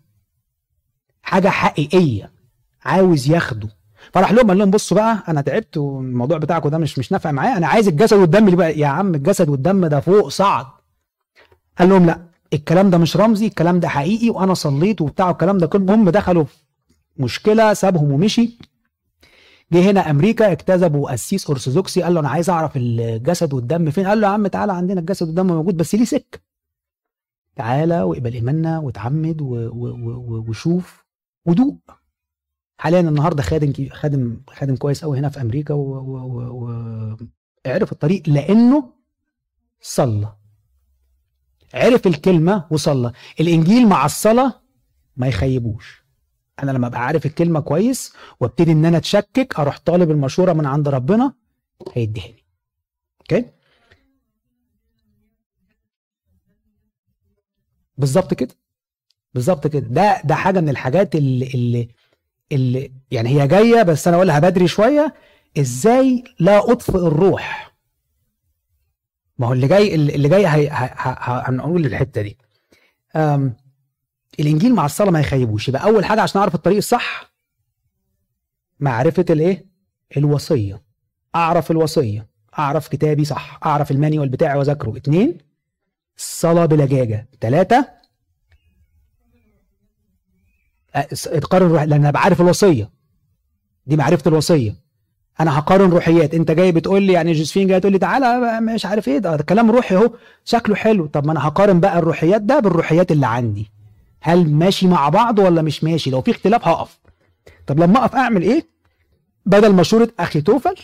حاجة 1.22 1.48
حقيقية 1.48 2.32
عاوز 2.84 3.30
ياخده. 3.30 3.68
فراح 4.12 4.32
لهم 4.32 4.48
قال 4.48 4.58
لهم 4.58 4.70
بصوا 4.70 4.96
بقى 4.96 5.22
أنا 5.28 5.40
تعبت 5.40 5.76
والموضوع 5.76 6.38
بتاعكم 6.38 6.68
ده 6.68 6.78
مش 6.78 6.98
مش 6.98 7.12
نافع 7.12 7.32
معايا 7.32 7.56
أنا 7.56 7.66
عايز 7.66 7.88
الجسد 7.88 8.16
والدم 8.16 8.44
اللي 8.44 8.56
بقى 8.56 8.78
يا 8.78 8.86
عم 8.86 9.14
الجسد 9.14 9.48
والدم 9.48 9.86
ده 9.86 10.00
فوق 10.00 10.28
صعد 10.28 10.66
قال 11.78 11.88
لهم 11.88 12.06
لا 12.06 12.20
الكلام 12.52 12.90
ده 12.90 12.98
مش 12.98 13.16
رمزي 13.16 13.46
الكلام 13.46 13.80
ده 13.80 13.88
حقيقي 13.88 14.30
وأنا 14.30 14.54
صليت 14.54 15.00
وبتاع 15.00 15.30
الكلام 15.30 15.58
ده 15.58 15.66
كله. 15.66 15.94
هم 15.94 16.10
دخلوا 16.10 16.44
في 16.44 16.56
مشكلة 17.16 17.74
سابهم 17.74 18.12
ومشي. 18.12 18.58
جه 19.72 19.90
هنا 19.90 20.10
أمريكا 20.10 20.52
اجتذبوا 20.52 21.12
قسيس 21.12 21.50
ارثوذكسي 21.50 22.02
قال 22.02 22.14
له 22.14 22.20
أنا 22.20 22.28
عايز 22.28 22.50
أعرف 22.50 22.72
الجسد 22.76 23.52
والدم 23.54 23.90
فين؟ 23.90 24.06
قال 24.06 24.20
له 24.20 24.26
يا 24.28 24.32
عم 24.32 24.46
تعالى 24.46 24.72
عندنا 24.72 25.00
الجسد 25.00 25.26
والدم 25.26 25.46
موجود 25.46 25.76
بس 25.76 25.94
ليه 25.94 26.04
سك 26.04 26.42
تعالى 27.56 28.02
واقبل 28.02 28.32
إيماننا 28.34 28.78
وتعمد 28.78 29.36
وشوف 30.48 31.04
ودوق. 31.46 31.78
حاليا 32.78 33.00
النهارده 33.00 33.42
خادم 33.42 33.72
خادم 33.92 34.40
خادم 34.48 34.76
كويس 34.76 35.04
قوي 35.04 35.18
هنا 35.18 35.28
في 35.28 35.40
أمريكا 35.40 35.74
وعرف 35.74 37.22
الطريق 37.92 38.22
لأنه 38.28 38.92
صلى. 39.80 40.36
عرف 41.74 42.06
الكلمة 42.06 42.66
وصلى. 42.70 43.12
الإنجيل 43.40 43.88
مع 43.88 44.04
الصلاة 44.06 44.62
ما 45.16 45.26
يخيبوش. 45.26 46.04
أنا 46.62 46.70
لما 46.70 46.86
أبقى 46.86 47.06
عارف 47.06 47.26
الكلمة 47.26 47.60
كويس 47.60 48.12
وأبتدي 48.40 48.72
إن 48.72 48.84
أنا 48.84 48.96
أتشكك 48.96 49.54
أروح 49.58 49.78
طالب 49.78 50.10
المشورة 50.10 50.52
من 50.52 50.66
عند 50.66 50.88
ربنا 50.88 51.34
هيديهاني. 51.94 52.44
أوكي؟ 53.20 53.44
بالظبط 57.98 58.34
كده. 58.34 58.54
بالظبط 59.34 59.66
كده. 59.66 59.88
ده 59.88 60.22
ده 60.24 60.34
حاجة 60.34 60.60
من 60.60 60.68
الحاجات 60.68 61.16
اللي 61.16 61.46
اللي 61.46 61.88
اللي 62.52 62.92
يعني 63.10 63.28
هي 63.28 63.46
جاية 63.48 63.82
بس 63.82 64.08
أنا 64.08 64.16
أقولها 64.16 64.38
بدري 64.38 64.68
شوية. 64.68 65.14
إزاي 65.58 66.24
لا 66.40 66.72
أطفئ 66.72 66.96
الروح؟ 66.98 67.74
ما 69.38 69.46
هو 69.46 69.52
اللي 69.52 69.68
جاي 69.68 69.94
اللي 69.94 70.28
جاي 70.28 70.46
هنقول 70.46 71.86
الحتة 71.86 72.22
دي. 72.22 72.38
الإنجيل 74.40 74.74
مع 74.74 74.86
الصلاة 74.86 75.10
ما 75.10 75.20
يخيبوش. 75.20 75.68
يبقى 75.68 75.84
أول 75.84 76.04
حاجة 76.04 76.20
عشان 76.20 76.40
أعرف 76.40 76.54
الطريق 76.54 76.76
الصح 76.76 77.32
معرفة 78.80 79.24
الإيه؟ 79.30 79.66
الوصية. 80.16 80.82
أعرف 81.34 81.70
الوصية. 81.70 82.26
أعرف 82.58 82.88
كتابي 82.88 83.24
صح. 83.24 83.60
أعرف 83.66 83.90
المانيوال 83.90 84.28
بتاعي 84.28 84.58
وأذاكره. 84.58 84.96
اتنين 84.96 85.38
الصلاة 86.16 86.66
بلجاجه 86.66 87.28
ثلاثة 87.40 87.97
تقارن 91.40 91.68
روح 91.70 91.82
لأن 91.82 92.04
أنا 92.06 92.18
عارف 92.18 92.40
الوصية. 92.40 92.90
دي 93.86 93.96
معرفة 93.96 94.28
الوصية. 94.28 94.74
أنا 95.40 95.58
هقارن 95.58 95.90
روحيات. 95.90 96.34
أنت 96.34 96.50
جاي 96.50 96.72
بتقول 96.72 97.02
لي 97.02 97.12
يعني 97.12 97.32
جوزفين 97.32 97.68
جاي 97.68 97.80
تقول 97.80 97.92
لي 97.92 97.98
تعالى 97.98 98.60
مش 98.60 98.86
عارف 98.86 99.08
إيه. 99.08 99.18
ده, 99.18 99.36
كلام 99.36 99.70
روحي 99.70 99.96
أهو. 99.96 100.10
شكله 100.44 100.74
حلو. 100.74 101.06
طب 101.06 101.26
ما 101.26 101.32
أنا 101.32 101.48
هقارن 101.48 101.80
بقى 101.80 101.98
الروحيات 101.98 102.42
ده 102.42 102.60
بالروحيات 102.60 103.12
اللي 103.12 103.26
عندي. 103.26 103.70
هل 104.20 104.50
ماشي 104.50 104.86
مع 104.86 105.08
بعض 105.08 105.38
ولا 105.38 105.62
مش 105.62 105.84
ماشي؟ 105.84 106.10
لو 106.10 106.20
في 106.22 106.30
اختلاف 106.30 106.68
هقف. 106.68 106.98
طب 107.66 107.80
لما 107.80 107.98
أقف 108.04 108.14
أعمل 108.14 108.42
إيه؟ 108.42 108.66
بدل 109.46 109.72
مشوره 109.72 110.08
أخي 110.20 110.40
توفل 110.40 110.74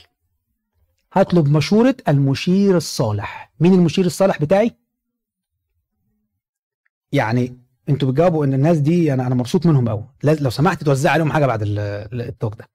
هطلب 1.13 1.49
مشورة 1.49 1.97
المشير 2.09 2.77
الصالح. 2.77 3.53
مين 3.61 3.73
المشير 3.75 4.07
الصالح 4.07 4.41
بتاعي؟ 4.41 4.73
يعني 7.13 7.59
أنتوا 7.89 8.11
بتجاوبوا 8.11 8.45
ان 8.45 8.55
الناس 8.55 8.79
دي 8.79 9.15
أنا 9.15 9.27
أنا 9.27 9.35
مبسوط 9.35 9.67
منهم 9.67 9.89
قوي. 9.89 10.05
لو 10.23 10.51
سمحت 10.51 10.85
توزع 10.85 11.11
عليهم 11.11 11.33
حاجة 11.33 11.47
بعد 11.47 11.63
ال 11.63 11.81
talk 11.81 12.55
ده. 12.59 12.69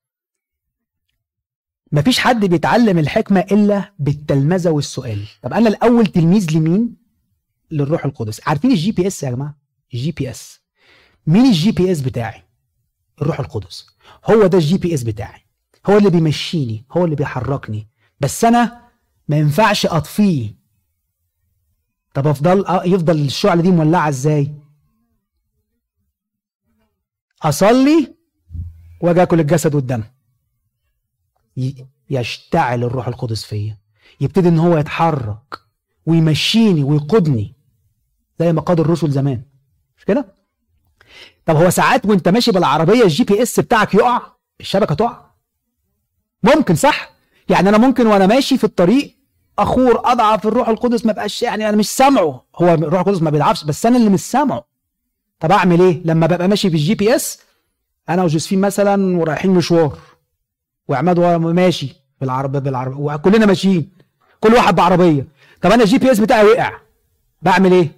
مفيش 1.91 2.19
حد 2.19 2.45
بيتعلم 2.45 2.99
الحكمة 2.99 3.39
إلا 3.39 3.93
بالتلمذة 3.99 4.69
والسؤال. 4.69 5.27
طب 5.41 5.53
أنا 5.53 5.69
الأول 5.69 6.07
تلميذ 6.07 6.57
لمين؟ 6.57 6.95
للروح 7.71 8.05
القدس. 8.05 8.41
عارفين 8.47 8.71
ال 8.71 8.91
GPS 8.91 9.23
يا 9.23 9.31
جماعة؟ 9.31 9.57
ال 9.93 10.11
GPS 10.11 10.59
مين 11.27 11.45
ال 11.45 11.71
GPS 11.71 12.01
بتاعي؟ 12.01 12.43
الروح 13.21 13.39
القدس. 13.39 13.87
هو 14.25 14.47
ده 14.47 14.57
ال 14.57 14.77
GPS 14.77 15.03
بتاعي. 15.03 15.41
هو 15.89 15.97
اللي 15.97 16.09
بيمشيني. 16.09 16.85
هو 16.91 17.05
اللي 17.05 17.15
بيحركني. 17.15 17.87
بس 18.19 18.45
أنا 18.45 18.81
ما 19.27 19.37
ينفعش 19.37 19.85
أطفيه. 19.85 20.55
طب 22.13 22.27
افضل 22.27 22.65
يفضل 22.85 23.21
الشعلة 23.21 23.61
دي 23.61 23.71
مولعة 23.71 24.09
إزاي؟ 24.09 24.51
أصلي 27.43 28.15
واجي 29.01 29.23
اكل 29.23 29.39
الجسد 29.39 29.75
والدم. 29.75 30.03
يشتعل 32.09 32.83
الروح 32.83 33.07
القدس 33.07 33.43
فيا. 33.43 33.77
يبتدي 34.21 34.49
إن 34.49 34.59
هو 34.59 34.77
يتحرك 34.77 35.59
ويمشيني 36.05 36.83
ويقودني 36.83 37.55
زي 38.39 38.53
ما 38.53 38.61
قاد 38.61 38.79
الرسل 38.79 39.11
زمان. 39.11 39.41
مش 39.97 40.05
كده؟ 40.05 40.35
طب 41.45 41.55
هو 41.55 41.69
ساعات 41.69 42.05
وأنت 42.05 42.29
ماشي 42.29 42.51
بالعربية 42.51 43.03
ال 43.03 43.23
GPS 43.23 43.59
بتاعك 43.59 43.95
يقع؟ 43.95 44.21
الشبكة 44.59 44.95
تقع. 44.95 45.25
ممكن 46.43 46.75
صح؟ 46.75 47.11
يعني 47.49 47.69
أنا 47.69 47.77
ممكن 47.77 48.07
وأنا 48.07 48.27
ماشي 48.27 48.57
في 48.57 48.63
الطريق 48.63 49.17
أخور 49.59 50.01
أضعف 50.11 50.47
الروح 50.47 50.69
القدس 50.69 51.05
ما 51.05 51.13
بقاش 51.13 51.43
يعني 51.43 51.69
أنا 51.69 51.77
مش 51.77 51.89
سامعه. 51.89 52.45
هو 52.55 52.73
الروح 52.73 52.99
القدس 52.99 53.21
ما 53.21 53.29
بيضعفش 53.29 53.63
بس 53.63 53.85
أنا 53.85 53.97
اللي 53.97 54.09
مش 54.09 54.19
سامعه. 54.19 54.68
طب 55.39 55.51
أعمل 55.51 55.81
إيه؟ 55.81 56.01
لما 56.05 56.27
ببقى 56.27 56.47
ماشي 56.47 56.69
بال 56.69 56.95
GPS 56.95 57.39
أنا 58.09 58.23
وجوزفين 58.23 58.61
مثلا 58.61 59.17
ورايحين 59.17 59.51
مشوار 59.51 59.99
وعماد 60.87 61.19
ماشي 61.39 61.95
بالعربيه 62.21 62.59
بالعربيه 62.59 62.97
وكلنا 63.15 63.45
ماشيين 63.45 63.91
كل 64.39 64.53
واحد 64.53 64.75
بعربية. 64.75 65.27
طب 65.61 65.71
أنا 65.71 65.83
ال 65.83 65.97
GPS 65.97 66.19
بتاعي 66.19 66.45
وقع 66.45 66.71
بعمل 67.41 67.71
إيه؟ 67.73 67.91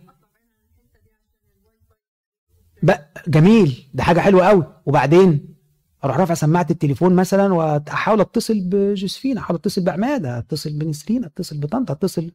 بقى 2.84 3.12
جميل 3.28 3.90
ده 3.94 4.04
حاجة 4.04 4.20
حلوة 4.20 4.48
قوي 4.48 4.64
وبعدين 4.86 5.56
أروح 6.04 6.18
رافع 6.18 6.34
سماعة 6.34 6.68
التليفون 6.72 7.16
مثلا 7.16 7.54
وأحاول 7.54 8.22
أتصل 8.22 8.60
بجوزفين 8.60 9.38
أحاول 9.38 9.60
أتصل 9.60 9.84
بعماد 9.84 10.26
أتصل 10.26 10.70
بنسرين 10.74 11.26
أتصل 11.26 11.58
بطنطا 11.58 11.94
أتصل 11.94 12.32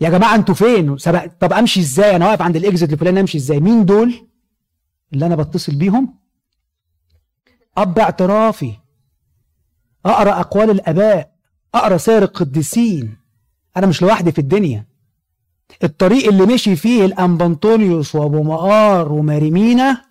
يا 0.00 0.10
جماعة 0.10 0.34
أنتوا 0.34 0.54
فين؟ 0.54 0.98
سبق... 0.98 1.26
طب 1.40 1.52
امشي 1.52 1.80
إزاي؟ 1.80 2.16
أنا 2.16 2.26
واقف 2.26 2.42
عند 2.42 2.56
الاكزيت 2.56 2.92
الفلاني 2.92 3.20
امشي 3.20 3.38
إزاي؟ 3.38 3.60
مين 3.60 3.84
دول 3.84 4.28
اللي 5.12 5.26
أنا 5.26 5.36
بتصل 5.36 5.74
بيهم؟ 5.74 6.18
أب 7.76 7.98
اعترافي 7.98 8.72
أقرأ 10.06 10.40
أقوال 10.40 10.70
الآباء 10.70 11.32
أقرأ 11.74 11.96
سير 11.96 12.22
القديسين. 12.22 13.16
أنا 13.76 13.86
مش 13.86 14.02
لوحدي 14.02 14.32
في 14.32 14.38
الدنيا. 14.38 14.86
الطريق 15.84 16.28
اللي 16.28 16.54
مشي 16.54 16.76
فيه 16.76 17.04
الانبنطونيوس 17.04 18.14
وأبو 18.14 18.42
مقار 18.42 19.12
وماريمينا 19.12 20.04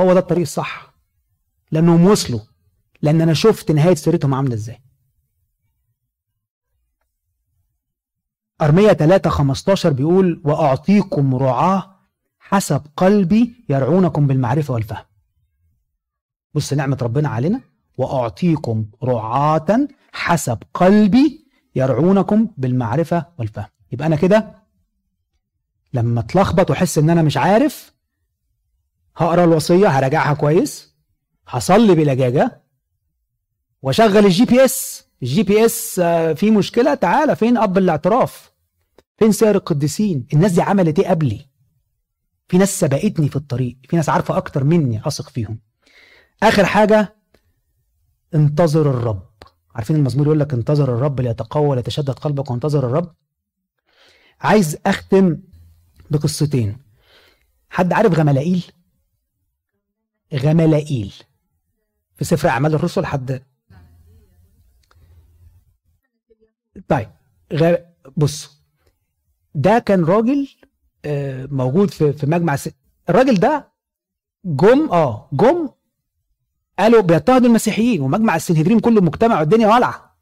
هو 0.00 0.12
ده 0.12 0.18
الطريق 0.20 0.40
الصح. 0.42 0.94
لأنهم 1.72 2.06
وصلوا. 2.06 2.40
لأن 3.02 3.20
أنا 3.20 3.34
شفت 3.34 3.70
نهاية 3.70 3.94
سيرتهم 3.94 4.34
عاملة 4.34 4.54
إزاي. 4.54 4.80
أرمية 8.62 8.92
3 8.92 9.30
15 9.30 9.92
بيقول 9.92 10.40
وأعطيكم 10.44 11.34
رعاة 11.34 11.96
حسب 12.38 12.82
قلبي 12.96 13.64
يرعونكم 13.68 14.26
بالمعرفة 14.26 14.74
والفهم. 14.74 15.04
بص 16.54 16.72
نعمة 16.72 16.98
ربنا 17.02 17.28
علينا. 17.28 17.60
وأعطيكم 17.98 18.86
رعاة 19.02 19.88
حسب 20.12 20.58
قلبي 20.74 21.46
يرعونكم 21.74 22.48
بالمعرفة 22.56 23.26
والفهم. 23.38 23.66
يبقى 23.92 24.06
أنا 24.06 24.16
كده 24.16 24.54
لما 25.92 26.20
اتلخبط 26.20 26.70
وأحس 26.70 26.98
إن 26.98 27.10
أنا 27.10 27.22
مش 27.22 27.36
عارف 27.36 27.94
هقرأ 29.16 29.44
الوصية 29.44 29.88
هراجعها 29.88 30.34
كويس 30.34 30.94
هصلي 31.48 31.94
بلجاجه 31.94 32.62
وأشغل 33.82 34.16
ال 34.26 34.44
GPS. 34.44 35.05
ال 35.22 35.42
GPS 35.42 36.00
فيه 36.36 36.50
مشكلة 36.50 36.94
تعالى 36.94 37.36
فين 37.36 37.56
أب 37.56 37.78
الاعتراف؟ 37.78 38.52
فين 39.18 39.32
سائر 39.32 39.54
القديسين؟ 39.54 40.26
الناس 40.32 40.52
دي 40.52 40.62
عملت 40.62 40.98
إيه 40.98 41.08
قبلي؟ 41.08 41.46
في 42.48 42.58
ناس 42.58 42.80
سبقتني 42.80 43.28
في 43.28 43.36
الطريق 43.36 43.76
في 43.88 43.96
ناس 43.96 44.08
عارفة 44.08 44.36
أكتر 44.36 44.64
مني 44.64 45.06
أثق 45.06 45.28
فيهم. 45.28 45.60
آخر 46.42 46.64
حاجة 46.66 47.16
انتظر 48.34 48.90
الرب. 48.90 49.28
عارفين 49.74 49.96
المزمور 49.96 50.26
يقول 50.26 50.40
لك 50.40 50.52
انتظر 50.54 50.94
الرب 50.94 51.20
ليتقوى 51.20 51.66
وليتشدد 51.66 52.10
قلبك 52.10 52.50
وانتظر 52.50 52.86
الرب؟ 52.86 53.14
عايز 54.40 54.76
أختم 54.86 55.38
بقصتين. 56.10 56.78
حد 57.70 57.92
عارف 57.92 58.18
غملائيل؟ 58.18 58.64
غملائيل. 60.34 61.14
في 62.16 62.24
سفر 62.24 62.48
أعمال 62.48 62.74
الرسل 62.74 63.06
حد 63.06 63.42
طيب 66.88 67.08
غ... 67.54 67.74
بص 68.16 68.62
ده 69.54 69.78
كان 69.78 70.04
راجل 70.04 70.48
آه، 71.04 71.48
موجود 71.50 71.90
في 71.90 72.12
في 72.12 72.26
مجمع 72.26 72.56
س... 72.56 72.68
الراجل 73.10 73.34
ده 73.34 73.68
جم 74.44 74.88
آه 74.90 75.28
جم 75.32 75.68
قالوا 76.78 77.00
بيضطهدوا 77.00 77.48
المسيحيين 77.48 78.00
ومجمع 78.00 78.36
السنهدرين 78.36 78.80
كله 78.80 79.00
مجتمع 79.00 79.40
والدنيا 79.40 79.68
والعه 79.68 80.16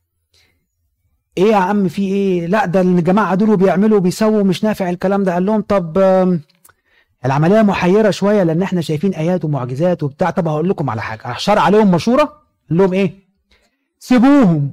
إيه 1.39 1.45
يا 1.45 1.57
عم 1.57 1.89
في 1.89 2.03
إيه؟ 2.03 2.47
لا 2.47 2.67
ده 2.67 2.81
الجماعة 2.81 3.35
دول 3.35 3.57
بيعملوا 3.57 4.01
بيسووا 4.01 4.43
مش 4.43 4.65
نافع 4.65 4.91
الكلام 4.91 5.25
ده. 5.25 5.33
قال 5.35 5.47
لهم 5.47 5.61
طب 5.63 5.99
العملية 7.25 7.63
محيرة 7.63 8.11
شوية 8.11 8.43
لأن 8.43 8.63
إحنا 8.63 8.81
شايفين 8.81 9.15
آيات 9.15 9.45
ومعجزات 9.45 10.03
وبتاع. 10.03 10.31
طب 10.31 10.49
هقول 10.49 10.69
لكم 10.69 10.91
على 10.91 11.03
حاجة 11.03 11.23
راح 11.29 11.39
شرع 11.39 11.63
عليهم 11.63 11.91
مشورة 11.91 12.23
قال 12.71 12.79
لهم 12.79 12.93
إيه؟ 12.93 13.15
سيبوهم. 13.99 14.73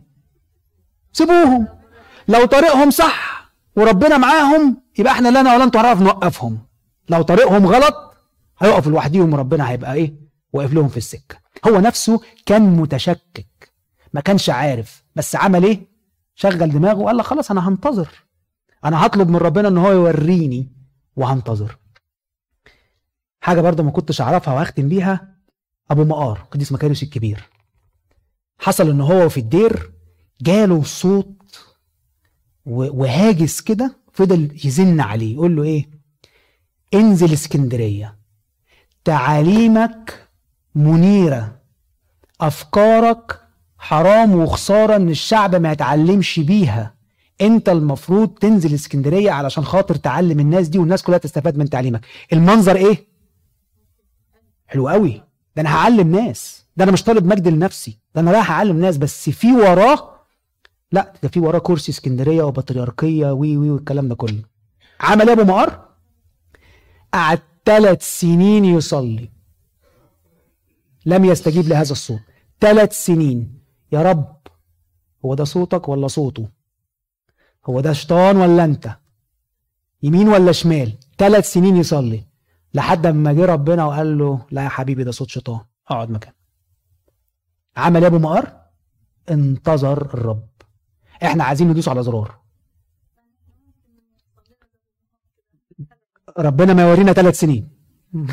سيبوهم. 1.13 1.67
لو 2.27 2.45
طريقهم 2.45 2.91
صح 2.91 3.51
وربنا 3.75 4.17
معاهم 4.17 4.81
يبقى 4.99 5.13
إحنا 5.13 5.29
لنا 5.29 5.53
ولا 5.55 5.63
أنتوا 5.63 5.81
هنعرف 5.81 6.01
نوقفهم. 6.01 6.59
لو 7.09 7.21
طريقهم 7.21 7.65
غلط 7.65 7.95
هيقفوا 8.59 8.91
لوحديهم 8.91 9.33
وربنا 9.33 9.69
هيبقى 9.69 9.93
إيه؟ 9.93 10.13
واقف 10.53 10.73
لهم 10.73 10.87
في 10.87 10.97
السكة. 10.97 11.35
هو 11.67 11.79
نفسه 11.79 12.21
كان 12.45 12.61
متشكك 12.61 13.71
ما 14.13 14.21
كانش 14.21 14.49
عارف 14.49 15.03
بس 15.15 15.35
عمل 15.35 15.63
إيه؟ 15.63 15.87
شغل 16.35 16.69
دماغه 16.71 16.99
وقال 16.99 17.17
لك 17.17 17.25
خلاص 17.25 17.51
أنا 17.51 17.69
هنتظر. 17.69 18.09
أنا 18.85 19.05
هطلب 19.05 19.29
من 19.29 19.35
ربنا 19.35 19.67
إن 19.67 19.77
هو 19.77 19.91
يوريني 19.91 20.71
وهنتظر. 21.15 21.77
حاجة 23.41 23.61
برضه 23.61 23.83
ما 23.83 23.91
كنتش 23.91 24.21
أعرفها 24.21 24.53
واختم 24.53 24.89
بيها 24.89 25.35
أبو 25.91 26.03
مقار 26.03 26.47
قديس 26.51 26.71
مكاريوس 26.71 27.03
الكبير. 27.03 27.49
حصل 28.59 28.89
إن 28.89 29.01
هو 29.01 29.29
في 29.29 29.39
الدير 29.39 29.91
جاله 30.41 30.83
صوت 30.83 31.65
وهاجس 32.65 33.61
كده 33.61 33.97
فضل 34.13 34.59
يزن 34.65 34.99
عليه 34.99 35.33
يقول 35.33 35.55
له 35.55 35.63
إيه؟ 35.63 35.89
انزل 36.93 37.33
اسكندرية. 37.33 38.17
تعاليمك 39.05 40.27
منيرة. 40.75 41.61
أفكارك 42.41 43.41
حرام 43.77 44.35
وخسارة 44.35 44.95
إن 44.95 45.09
الشعب 45.09 45.55
ما 45.55 45.71
يتعلمش 45.71 46.39
بيها. 46.39 46.95
أنت 47.41 47.69
المفروض 47.69 48.29
تنزل 48.29 48.73
اسكندرية 48.73 49.31
علشان 49.31 49.65
خاطر 49.65 49.95
تعلم 49.95 50.39
الناس 50.39 50.67
دي 50.67 50.79
والناس 50.79 51.03
كلها 51.03 51.17
تستفاد 51.17 51.57
من 51.57 51.69
تعليمك. 51.69 52.05
المنظر 52.33 52.75
إيه؟ 52.75 53.07
حلو 54.67 54.87
قوي. 54.89 55.21
ده 55.55 55.61
أنا 55.61 55.75
هعلم 55.75 56.15
ناس. 56.15 56.65
ده 56.77 56.83
أنا 56.83 56.91
مش 56.91 57.03
طالب 57.03 57.25
مجد 57.25 57.47
لنفسي. 57.47 57.99
ده 58.15 58.21
أنا 58.21 58.31
رايح 58.31 58.51
أعلم 58.51 58.81
ناس. 58.81 58.97
بس 58.97 59.29
في 59.29 59.51
وراه 59.53 60.10
لا 60.91 61.13
ده 61.23 61.29
في 61.29 61.39
وراه 61.39 61.59
كرسي 61.59 61.91
اسكندرية 61.91 62.43
وبطريركية 62.43 63.31
وي 63.31 63.57
وي 63.57 63.69
والكلام 63.69 64.07
ده 64.07 64.15
كله. 64.15 64.43
عمل 64.99 65.29
إيه 65.29 65.33
أبو 65.33 65.43
مقر؟ 65.43 65.85
قعد 67.13 67.39
ثلاث 67.65 68.19
سنين 68.19 68.65
يصلي. 68.65 69.29
لم 71.05 71.25
يستجيب 71.25 71.67
لهذا 71.67 71.91
الصوت. 71.91 72.19
ثلاث 72.59 73.05
سنين. 73.05 73.61
يا 73.91 74.01
رب 74.01 74.37
هو 75.25 75.33
ده 75.33 75.43
صوتك 75.43 75.89
ولا 75.89 76.07
صوته؟ 76.07 76.49
هو 77.65 77.81
ده 77.81 77.93
شيطان 77.93 78.37
ولا 78.37 78.63
أنت؟ 78.63 78.97
يمين 80.03 80.27
ولا 80.27 80.51
شمال؟ 80.51 80.97
ثلاث 81.17 81.51
سنين 81.51 81.77
يصلي. 81.77 82.25
لحد 82.73 83.07
ما 83.07 83.33
جه 83.33 83.45
ربنا 83.45 83.85
وقال 83.85 84.17
له 84.17 84.45
لا 84.51 84.63
يا 84.63 84.69
حبيبي 84.69 85.03
ده 85.03 85.11
صوت 85.11 85.29
شيطان. 85.29 85.59
أقعد 85.87 86.11
مكان 86.11 86.33
عمل 87.77 88.01
إيه 88.01 88.07
أبو 88.07 88.19
مقر؟ 88.19 88.53
انتظر 89.29 90.01
الرب. 90.01 90.50
إحنا 91.23 91.43
عايزين 91.43 91.69
ندوس 91.69 91.87
على 91.87 92.03
زرار. 92.03 92.39
ربنا 96.37 96.73
ما 96.73 96.81
يورينا 96.81 97.13
ثلاث 97.13 97.39
سنين. 97.39 97.69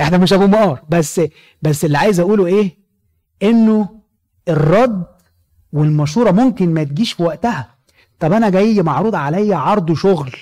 إحنا 0.00 0.18
مش 0.18 0.32
ابو 0.32 0.46
مقار. 0.46 0.84
بس 0.88 1.20
بس 1.62 1.84
اللي 1.84 1.98
عايز 1.98 2.20
اقوله 2.20 2.46
إيه؟ 2.46 2.78
انه 3.42 4.02
الرد 4.48 5.06
والمشورة 5.72 6.30
ممكن 6.30 6.74
ما 6.74 6.84
تجيش 6.84 7.12
في 7.12 7.22
وقتها. 7.22 7.78
طب 8.18 8.32
أنا 8.32 8.50
جاي 8.50 8.82
معروض 8.82 9.14
عليا 9.14 9.56
عرض 9.56 9.92
شغل. 9.92 10.32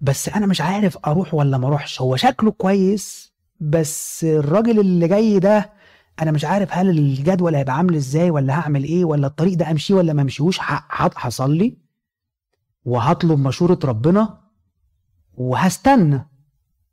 بس 0.00 0.28
أنا 0.28 0.46
مش 0.46 0.60
عارف 0.60 0.98
أروح 1.06 1.34
ولا 1.34 1.58
ما 1.58 1.66
اروحش. 1.68 2.00
هو 2.00 2.16
شكله 2.16 2.50
كويس 2.50 3.32
بس 3.60 4.24
الراجل 4.24 4.80
اللي 4.80 5.08
جاي 5.08 5.38
ده 5.38 5.72
أنا 6.20 6.30
مش 6.30 6.44
عارف 6.44 6.68
هل 6.72 6.88
الجدول 6.90 7.54
هيبقى 7.54 7.76
عامل 7.76 7.94
إزاي 7.94 8.30
ولا 8.30 8.54
هعمل 8.60 8.84
إيه 8.84 9.04
ولا 9.04 9.26
الطريق 9.26 9.54
ده 9.58 9.70
امشيه 9.70 9.94
ولا 9.94 10.12
ما 10.12 10.22
امشيهوش 10.22 10.58
هصلي 11.16 11.76
وهطلب 12.84 13.38
مشورة 13.38 13.78
ربنا 13.84 14.38
وهستنى. 15.34 16.28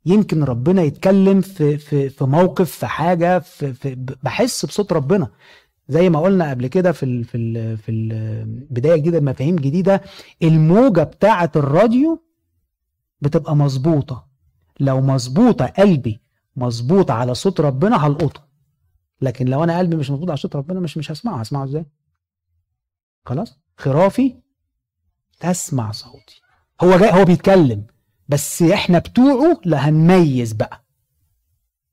يمكن 0.06 0.44
ربنا 0.44 0.82
يتكلم 0.82 1.40
في 1.40 1.78
في 1.78 2.08
في 2.08 2.24
موقف 2.24 2.70
في 2.70 2.86
حاجة 2.86 3.38
في, 3.38 3.72
في 3.72 3.94
بحس 4.22 4.66
بصوت 4.66 4.92
ربنا. 4.92 5.30
زي 5.88 6.10
ما 6.10 6.20
قلنا 6.20 6.50
قبل 6.50 6.66
كده 6.66 6.92
في 6.92 7.02
ال 7.02 7.24
في 7.24 7.36
ال 7.36 7.76
في 7.78 7.90
البدايه 7.90 8.96
جديدة 8.96 9.20
مفاهيم 9.20 9.56
جديدة 9.56 10.02
الموجة 10.42 11.02
بتاعة 11.02 11.52
الراديو 11.56 12.22
بتبقى 13.20 13.56
مظبوطة. 13.56 14.26
لو 14.80 15.00
مظبوطة 15.00 15.66
قلبي 15.66 16.20
مظبوط 16.56 17.10
على 17.10 17.34
صوت 17.34 17.60
ربنا 17.60 18.06
هلقطه. 18.06 18.49
لكن 19.22 19.46
لو 19.46 19.64
أنا 19.64 19.78
قلبي 19.78 19.96
مش 19.96 20.10
مظبوط 20.10 20.28
على 20.28 20.36
صوت 20.36 20.56
ربنا 20.56 20.80
مش 20.80 20.96
مش 20.96 21.10
هسمعه. 21.10 21.40
هسمعه 21.40 21.64
إزاي؟ 21.64 21.86
خلاص. 23.26 23.58
خرافي 23.76 24.36
تسمع 25.40 25.92
صوتي. 25.92 26.42
هو 26.80 26.98
جاي 26.98 27.20
هو 27.20 27.24
بيتكلم 27.24 27.86
بس 28.28 28.62
إحنا 28.62 28.98
بتوعه 28.98 29.60
لا 29.64 29.88
هنميز 29.88 30.52
بقى. 30.52 30.84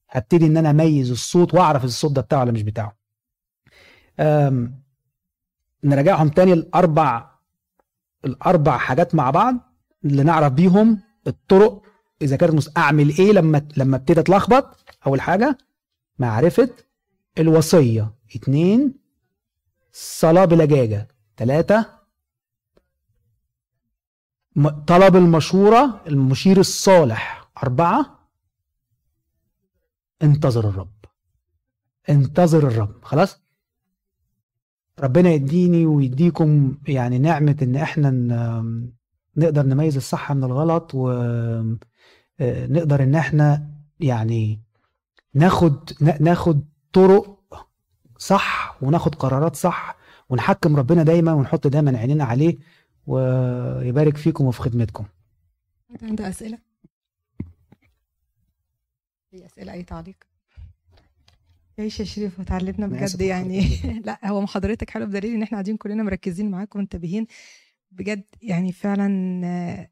هبتدي 0.10 0.46
إن 0.46 0.58
أنا 0.58 0.70
أميز 0.70 1.12
الصوت 1.12 1.54
وأعرف 1.54 1.86
الصوت 1.86 2.12
ده 2.12 2.22
بتاعه 2.22 2.40
ولا 2.40 2.52
مش 2.52 2.62
بتاعه. 2.62 2.98
نراجعهم 5.84 6.30
تاني 6.30 6.54
الاربع 6.54 7.32
الأربع 8.26 8.78
حاجات 8.78 9.16
مع 9.16 9.30
بعض 9.32 9.56
اللي 10.06 10.24
نعرف 10.24 10.54
بيهم 10.54 11.02
الطرق. 11.28 11.82
إذا 12.22 12.36
كانت 12.36 12.78
أعمل 12.78 13.10
إيه 13.10 13.32
لما 13.32 13.68
لما 13.78 13.98
ابتدي 13.98 14.20
أتلخبط؟ 14.20 14.86
أول 15.08 15.22
حاجة 15.22 15.58
معرفة 16.20 16.70
الوصية. 17.40 18.14
اتنين 18.36 18.94
صلاة 19.92 20.46
بلجاجه 20.46 21.08
ثلاثة 21.38 21.98
طلب 24.88 25.16
المشورة 25.16 26.02
المشير 26.08 26.60
الصالح. 26.60 27.50
أربعة 27.64 28.30
انتظر 30.24 30.70
الرب. 30.70 30.96
انتظر 32.10 32.68
الرب. 32.68 33.04
خلاص؟ 33.04 33.42
ربنا 35.00 35.30
يديني 35.30 35.86
ويديكم 35.86 36.78
يعني 36.88 37.20
نعمة 37.20 37.58
إن 37.62 37.76
إحنا 37.76 38.12
نقدر 39.38 39.66
نميز 39.66 39.96
الصح 39.96 40.32
من 40.32 40.44
الغلط 40.44 40.92
ونقدر 40.94 41.84
إن 43.04 43.16
إحنا 43.16 43.70
يعني 44.00 44.62
ناخد 45.34 45.92
ناخد 46.20 46.66
طرق 46.98 47.40
صح 48.18 48.78
وناخد 48.82 49.16
قرارات 49.16 49.56
صح 49.56 49.98
ونحكم 50.30 50.76
ربنا 50.76 51.04
دايما 51.04 51.34
ونحط 51.34 51.68
دايما 51.68 51.98
عينينا 51.98 52.24
عليه 52.24 52.58
ويبارك 53.08 54.18
فيكم 54.18 54.46
وفي 54.46 54.62
خدمتكم. 54.62 55.06
عنده 56.02 56.30
أسئلة؟ 56.30 56.58
في 59.32 59.46
أسئلة 59.46 59.74
أي 59.74 59.84
تعليق؟ 59.84 60.16
عيش 61.80 62.00
يا 62.00 62.06
شريف 62.06 62.40
وتعلمنا 62.40 62.88
بجد 62.88 63.22
يعني. 63.22 63.62
لا 64.06 64.28
هو 64.28 64.42
محاضرتك 64.42 64.90
حلو 64.90 65.06
بدليل 65.06 65.34
إن 65.34 65.44
إحنا 65.44 65.56
قاعدين 65.56 65.78
كلنا 65.78 66.04
مركزين 66.04 66.52
معاكم 66.52 66.80
ومنتبهين. 66.80 67.28
بجد 67.92 68.24
يعني 68.42 68.72
فعلا 68.72 69.88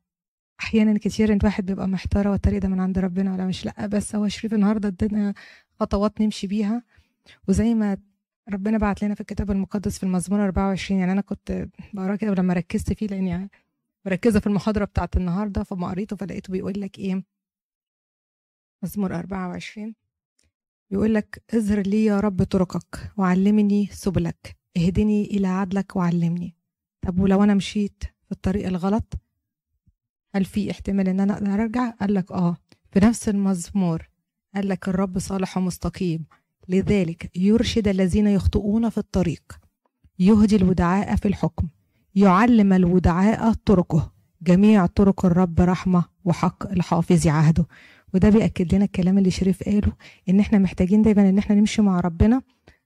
أحيانا 0.60 0.98
كتير 1.00 1.34
الواحد 1.34 1.66
بيبقى 1.66 1.88
محتار 1.88 2.30
هو 2.30 2.34
الطريق 2.34 2.62
ده 2.62 2.70
من 2.70 2.80
عند 2.80 3.00
ربنا 3.00 3.34
ولا 3.34 3.46
مش. 3.46 3.66
لا 3.66 3.86
بس 3.88 4.16
هو 4.16 4.28
شريف 4.28 4.54
النهارده 4.54 4.88
ادانا 4.88 5.34
خطوات 5.80 6.22
نمشي 6.22 6.48
بيها. 6.48 6.84
وزي 7.48 7.74
ما 7.74 7.98
ربنا 8.50 8.78
بعت 8.78 9.04
لنا 9.04 9.16
في 9.16 9.22
الكتاب 9.22 9.52
المقدس 9.52 9.98
في 9.98 10.04
المزمور 10.04 10.46
24 10.46 11.00
يعني 11.00 11.12
أنا 11.12 11.22
كنت 11.22 11.68
بقراه 11.94 12.16
كده 12.16 12.32
ولما 12.32 12.54
ركزت 12.54 12.94
فيه 12.94 13.08
لأني 13.08 13.30
يعني 13.30 13.50
مركزة 14.06 14.40
في 14.40 14.48
المحاضرة 14.48 14.86
بتاعت 14.86 15.18
النهارده 15.18 15.64
فما 15.64 15.88
قريته 15.88 16.16
فلقيته 16.16 16.52
بيقول 16.52 16.82
لك 16.82 17.00
إيه؟ 17.00 17.24
مزمور 18.84 19.16
24 19.16 19.96
بيقول 20.92 21.14
لك 21.14 21.44
اظهر 21.54 21.82
لي 21.82 22.06
يا 22.06 22.20
رب 22.20 22.44
طرقك 22.44 23.12
وعلمني 23.18 23.88
سبلك. 23.92 24.56
اهدني 24.78 25.26
إلى 25.26 25.48
عدلك 25.48 25.96
وعلمني. 25.96 26.56
طب 27.02 27.20
ولو 27.20 27.44
أنا 27.44 27.54
مشيت 27.54 28.04
في 28.26 28.32
الطريق 28.32 28.68
الغلط 28.68 29.14
هل 30.36 30.46
في 30.46 30.72
احتمال 30.72 31.08
إن 31.10 31.20
أنا 31.20 31.34
أقدر 31.34 31.54
أرجع؟ 31.54 31.90
قال 31.90 32.14
لك 32.14 32.32
آه. 32.32 32.58
في 32.92 33.00
نفس 33.00 33.30
المزمور 33.30 34.10
قال 34.56 34.68
لك 34.70 34.90
الرب 34.90 35.20
صالح 35.20 35.58
ومستقيم 35.58 36.26
لذلك 36.70 37.32
يرشد 37.38 37.88
الذين 37.88 38.28
يخطئون 38.28 38.90
في 38.90 38.98
الطريق. 38.98 39.42
يهدي 40.20 40.56
الودعاء 40.56 41.16
في 41.16 41.28
الحكم. 41.28 41.68
يعلم 42.16 42.74
الودعاء 42.74 43.54
طرقه. 43.54 44.12
جميع 44.42 44.86
طرق 44.86 45.26
الرب 45.26 45.62
رحمة 45.62 46.06
وحق 46.26 46.72
الحافظ 46.72 47.28
عهده. 47.28 47.66
وده 48.14 48.30
بيأكد 48.30 48.76
لنا 48.76 48.86
الكلام 48.86 49.18
اللي 49.18 49.32
شريف 49.32 49.64
قاله 49.64 49.92
إن 50.30 50.40
إحنا 50.40 50.58
محتاجين 50.58 51.02
دايما 51.02 51.30
إن 51.30 51.38
إحنا 51.38 51.56
نمشي 51.56 51.82
مع 51.82 52.00
ربنا 52.00 52.42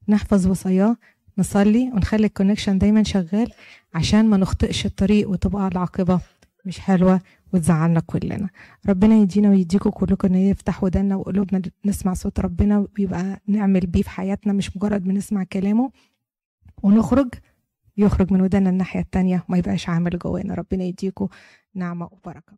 نحفظ 0.08 0.48
وصاياه 0.48 0.98
نصلي 1.38 1.92
ونخلي 1.94 2.26
الكونكشن 2.26 2.78
دايما 2.78 3.04
شغال 3.04 3.52
عشان 3.94 4.26
ما 4.26 4.38
نخطئش 4.38 4.86
الطريق 4.86 5.30
وتبقى 5.30 5.68
العاقبة 5.68 6.20
مش 6.66 6.80
حلوة 6.80 7.22
وتزعلنا 7.54 8.00
كلنا. 8.00 8.50
ربنا 8.90 9.16
يدينا 9.16 9.50
ويديكم 9.50 9.90
كلكم 9.90 10.28
إن 10.28 10.36
يفتح 10.36 10.84
ودنا 10.84 11.16
وقلوبنا 11.16 11.62
نسمع 11.86 12.14
صوت 12.14 12.40
ربنا 12.40 12.88
ويبقى 13.00 13.42
نعمل 13.48 13.80
بيه 13.80 14.02
في 14.02 14.10
حياتنا 14.10 14.54
مش 14.54 14.78
مجرد 14.78 15.04
بنسمع 15.04 15.44
كلامه 15.44 15.92
ونخرج 16.84 17.30
يخرج 17.98 18.34
من 18.34 18.42
ودنا 18.42 18.70
الناحية 18.70 19.00
التانية 19.00 19.44
ما 19.50 19.58
يبقاش 19.58 19.90
عامل 19.90 20.20
جوانا. 20.20 20.54
ربنا 20.54 20.84
يديكم 20.84 21.28
نعمة 21.76 22.06
وبركة. 22.12 22.54